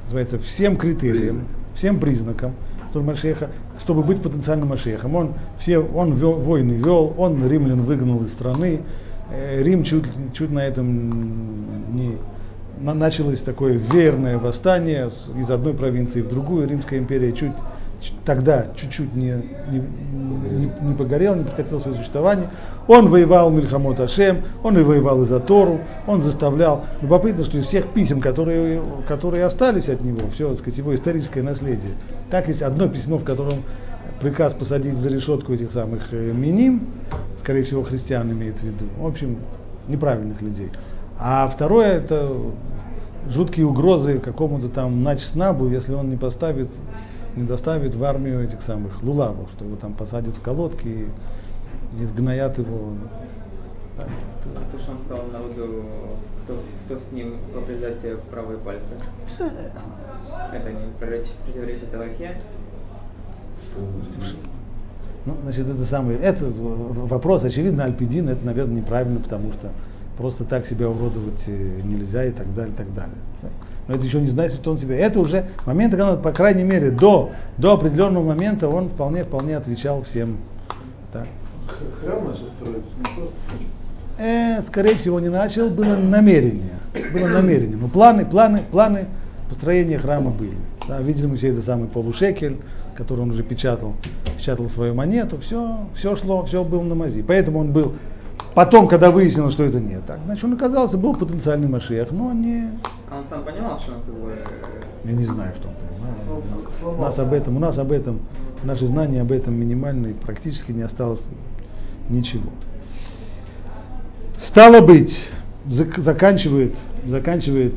называется, 0.04 0.38
всем 0.38 0.76
критериям, 0.76 1.44
всем 1.74 1.98
признакам, 1.98 2.52
что 2.90 3.00
Машеха, 3.00 3.48
чтобы 3.82 4.02
быть 4.04 4.22
потенциальным 4.22 4.68
Машехом. 4.68 5.16
Он, 5.16 5.34
все, 5.58 5.78
он 5.78 6.14
вел, 6.14 6.34
войны 6.34 6.72
вел, 6.72 7.12
он 7.18 7.46
римлян 7.48 7.82
выгнал 7.82 8.22
из 8.22 8.32
страны. 8.32 8.80
Э, 9.30 9.60
Рим 9.62 9.82
чуть, 9.82 10.04
чуть 10.34 10.50
на 10.50 10.60
этом 10.60 11.94
не 11.94 12.16
на- 12.80 12.94
началось 12.94 13.40
такое 13.40 13.72
веерное 13.72 14.38
восстание 14.38 15.10
из 15.36 15.50
одной 15.50 15.74
провинции 15.74 16.22
в 16.22 16.28
другую. 16.28 16.68
Римская 16.68 17.00
империя 17.00 17.32
чуть 17.32 17.52
тогда 18.24 18.66
чуть-чуть 18.76 19.14
не, 19.14 19.42
не, 19.70 19.78
не, 19.78 20.72
не 20.80 20.94
погорел, 20.94 21.34
не 21.34 21.44
прекратил 21.44 21.80
свое 21.80 21.96
существование. 21.96 22.48
Он 22.88 23.08
воевал 23.08 23.50
Мильхамот 23.50 24.00
Ашем, 24.00 24.42
он 24.62 24.78
и 24.78 24.82
воевал 24.82 25.22
и 25.22 25.26
за 25.26 25.40
Тору, 25.40 25.80
он 26.06 26.22
заставлял. 26.22 26.84
Любопытно, 27.00 27.44
что 27.44 27.58
из 27.58 27.66
всех 27.66 27.86
писем, 27.88 28.20
которые, 28.20 28.82
которые 29.06 29.44
остались 29.44 29.88
от 29.88 30.02
него, 30.02 30.28
все, 30.32 30.48
так 30.50 30.58
сказать, 30.58 30.78
его 30.78 30.94
историческое 30.94 31.42
наследие, 31.42 31.92
так 32.30 32.48
есть 32.48 32.62
одно 32.62 32.88
письмо, 32.88 33.18
в 33.18 33.24
котором 33.24 33.58
приказ 34.20 34.54
посадить 34.54 34.98
за 34.98 35.10
решетку 35.10 35.52
этих 35.52 35.72
самых 35.72 36.12
э, 36.12 36.32
миним, 36.32 36.88
скорее 37.40 37.64
всего, 37.64 37.82
христиан 37.82 38.30
имеет 38.30 38.58
в 38.58 38.62
виду, 38.62 38.86
в 38.98 39.06
общем, 39.06 39.38
неправильных 39.88 40.40
людей. 40.42 40.70
А 41.18 41.48
второе 41.48 41.98
это 41.98 42.32
жуткие 43.28 43.66
угрозы 43.66 44.18
какому-то 44.18 44.68
там 44.68 45.02
начснабу, 45.02 45.68
если 45.68 45.92
он 45.92 46.10
не 46.10 46.16
поставит, 46.16 46.68
не 47.36 47.44
доставит 47.44 47.94
в 47.94 48.04
армию 48.04 48.42
этих 48.44 48.62
самых 48.62 49.02
лулавов, 49.02 49.48
что 49.54 49.64
его 49.64 49.76
там 49.76 49.94
посадят 49.94 50.34
в 50.34 50.40
колодки 50.40 50.88
и 50.88 51.06
изгноят 51.98 52.58
его. 52.58 52.94
Так, 53.96 54.08
А 54.56 54.72
то, 54.72 54.78
что 54.78 54.92
он 54.92 54.98
сказал 54.98 55.26
народу, 55.32 55.84
кто, 56.44 56.56
кто 56.86 56.98
с 56.98 57.12
ним 57.12 57.36
себе 58.00 58.16
правые 58.30 58.58
пальцы. 58.58 58.94
Это 60.52 60.70
не 60.70 60.92
противоречит, 60.98 61.94
Аллахе. 61.94 62.36
Ну, 65.24 65.36
значит, 65.44 65.68
это 65.68 65.84
самый, 65.84 66.16
это 66.16 66.46
вопрос, 66.50 67.44
очевидно, 67.44 67.84
Альпидин, 67.84 68.28
это, 68.28 68.44
наверное, 68.44 68.78
неправильно, 68.78 69.20
потому 69.20 69.52
что 69.52 69.70
просто 70.18 70.44
так 70.44 70.66
себя 70.66 70.88
уродовать 70.88 71.44
э, 71.46 71.80
нельзя 71.84 72.24
и 72.24 72.32
так 72.32 72.52
далее, 72.54 72.72
и 72.74 72.76
так 72.76 72.92
далее. 72.92 73.14
Но 73.88 73.94
это 73.94 74.04
еще 74.04 74.20
не 74.20 74.28
значит, 74.28 74.56
что 74.58 74.72
он 74.72 74.78
себя. 74.78 74.96
Это 74.96 75.20
уже 75.20 75.46
момент, 75.64 75.94
когда, 75.94 76.16
по 76.16 76.32
крайней 76.32 76.64
мере, 76.64 76.90
до, 76.90 77.30
до 77.58 77.74
определенного 77.74 78.24
момента 78.24 78.68
он 78.68 78.88
вполне, 78.88 79.24
вполне 79.24 79.56
отвечал 79.56 80.02
всем. 80.02 80.38
Храм 82.00 82.24
начал 82.26 82.48
строиться, 82.48 82.90
не 82.98 83.04
просто. 83.04 83.34
Э, 84.18 84.62
скорее 84.62 84.96
всего, 84.96 85.20
не 85.20 85.28
начал, 85.28 85.70
было 85.70 85.96
намерение. 85.96 86.78
Было 87.12 87.28
намерение. 87.28 87.76
Но 87.76 87.88
планы, 87.88 88.24
планы, 88.24 88.60
планы 88.70 89.06
построения 89.48 89.98
храма 89.98 90.30
были. 90.30 90.56
Да, 90.88 91.00
видели 91.00 91.26
мы 91.26 91.36
все 91.36 91.48
это 91.48 91.62
самый 91.62 91.88
полушекель, 91.88 92.58
который 92.96 93.20
он 93.20 93.30
уже 93.30 93.42
печатал, 93.42 93.94
печатал 94.36 94.68
свою 94.68 94.94
монету, 94.94 95.38
все, 95.40 95.86
все 95.94 96.16
шло, 96.16 96.44
все 96.44 96.64
было 96.64 96.82
на 96.82 96.94
мази. 96.94 97.22
Поэтому 97.22 97.60
он 97.60 97.72
был, 97.72 97.94
потом, 98.54 98.88
когда 98.88 99.10
выяснилось, 99.10 99.54
что 99.54 99.64
это 99.64 99.80
не 99.80 99.98
так, 100.00 100.20
значит, 100.24 100.44
он 100.44 100.54
оказался, 100.54 100.98
был 100.98 101.14
потенциальный 101.14 101.68
Машех, 101.68 102.10
но 102.10 102.32
не, 102.32 102.70
А 103.10 103.18
он 103.20 103.26
сам 103.26 103.42
понимал, 103.44 103.78
что 103.78 103.92
он 103.92 104.00
как 104.02 104.14
бы... 104.14 104.30
э, 104.30 104.44
я 105.04 105.12
не 105.12 105.24
знаю, 105.24 105.52
что 105.56 105.68
он 105.68 105.74
понимает. 105.74 106.98
У 106.98 107.02
нас 107.02 107.18
об 107.18 107.32
этом, 107.32 107.56
у 107.56 107.60
нас 107.60 107.78
об 107.78 107.92
этом, 107.92 108.20
наши 108.64 108.86
знания 108.86 109.20
об 109.20 109.32
этом 109.32 109.54
минимальные, 109.54 110.14
практически 110.14 110.72
не 110.72 110.82
осталось 110.82 111.22
ничего. 112.12 112.50
Стало 114.40 114.80
быть, 114.80 115.20
зак- 115.66 116.00
заканчивает, 116.00 116.74
заканчивает 117.04 117.74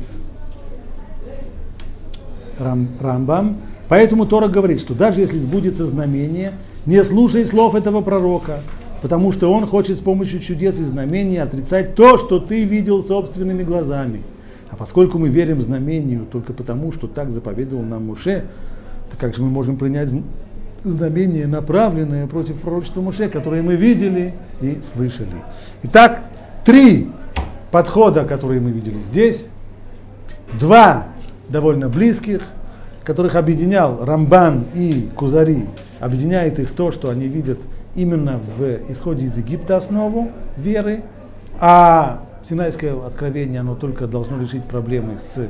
Рам, 2.58 2.88
Рамбам, 3.00 3.58
поэтому 3.88 4.26
Тора 4.26 4.48
говорит, 4.48 4.80
что 4.80 4.94
даже 4.94 5.20
если 5.20 5.38
сбудется 5.38 5.86
знамение, 5.86 6.52
не 6.86 7.02
слушай 7.04 7.44
слов 7.44 7.74
этого 7.74 8.00
пророка, 8.00 8.60
потому 9.02 9.32
что 9.32 9.52
он 9.52 9.66
хочет 9.66 9.98
с 9.98 10.00
помощью 10.00 10.40
чудес 10.40 10.78
и 10.78 10.84
знамений 10.84 11.38
отрицать 11.38 11.94
то, 11.94 12.18
что 12.18 12.38
ты 12.38 12.64
видел 12.64 13.04
собственными 13.04 13.62
глазами. 13.62 14.22
А 14.70 14.76
поскольку 14.76 15.18
мы 15.18 15.28
верим 15.28 15.60
знамению 15.60 16.26
только 16.30 16.52
потому, 16.52 16.92
что 16.92 17.06
так 17.06 17.30
заповедовал 17.30 17.82
нам 17.82 18.06
Муше, 18.06 18.44
то 19.10 19.16
как 19.16 19.34
же 19.34 19.42
мы 19.42 19.48
можем 19.48 19.76
принять 19.76 20.10
знамение, 20.82 21.46
направленное 21.46 22.26
против 22.26 22.60
пророчества 22.60 23.00
Муше, 23.00 23.28
которое 23.28 23.62
мы 23.62 23.76
видели 23.76 24.34
и 24.60 24.80
слышали? 24.94 25.42
Итак, 25.84 26.22
три 26.64 27.10
подхода, 27.70 28.24
которые 28.24 28.60
мы 28.60 28.70
видели 28.70 28.98
здесь, 28.98 29.46
два 30.58 31.06
довольно 31.48 31.88
близких, 31.88 32.42
которых 33.04 33.36
объединял 33.36 34.04
Рамбан 34.04 34.64
и 34.74 35.08
Кузари, 35.14 35.66
объединяет 36.00 36.58
их 36.58 36.72
то, 36.72 36.90
что 36.90 37.10
они 37.10 37.28
видят 37.28 37.58
именно 37.94 38.40
в 38.58 38.90
исходе 38.90 39.26
из 39.26 39.36
Египта 39.36 39.76
основу 39.76 40.30
веры, 40.56 41.02
а 41.58 42.22
Синайское 42.48 42.94
откровение, 42.94 43.60
оно 43.60 43.74
только 43.74 44.06
должно 44.06 44.40
решить 44.40 44.64
проблемы 44.64 45.14
с 45.34 45.48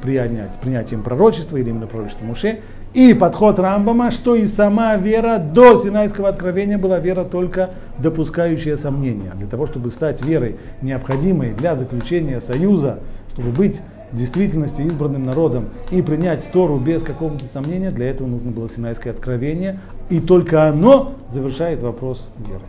принятием 0.00 1.02
пророчества 1.02 1.56
или 1.58 1.68
именно 1.68 1.86
пророчества 1.86 2.24
Муше. 2.24 2.60
И 2.94 3.14
подход 3.14 3.58
Рамбама, 3.58 4.10
что 4.10 4.34
и 4.34 4.46
сама 4.46 4.96
вера 4.96 5.38
до 5.38 5.82
Синайского 5.82 6.28
откровения 6.28 6.76
была 6.76 6.98
вера 6.98 7.24
только 7.24 7.70
допускающая 7.98 8.76
сомнения. 8.76 9.32
Для 9.34 9.46
того, 9.46 9.66
чтобы 9.66 9.90
стать 9.90 10.22
верой, 10.22 10.56
необходимой 10.82 11.52
для 11.52 11.74
заключения 11.76 12.38
союза, 12.40 12.98
чтобы 13.32 13.50
быть 13.50 13.80
в 14.10 14.16
действительности 14.16 14.82
избранным 14.82 15.24
народом 15.24 15.70
и 15.90 16.02
принять 16.02 16.52
Тору 16.52 16.78
без 16.78 17.02
какого-то 17.02 17.46
сомнения, 17.46 17.90
для 17.90 18.10
этого 18.10 18.28
нужно 18.28 18.50
было 18.50 18.68
Синайское 18.68 19.14
откровение, 19.14 19.80
и 20.10 20.20
только 20.20 20.68
оно 20.68 21.14
завершает 21.32 21.82
вопрос 21.82 22.28
веры. 22.46 22.64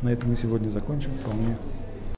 На 0.00 0.08
этом 0.08 0.30
мы 0.30 0.36
сегодня 0.36 0.70
закончим. 0.70 1.10
Вполне 1.22 1.56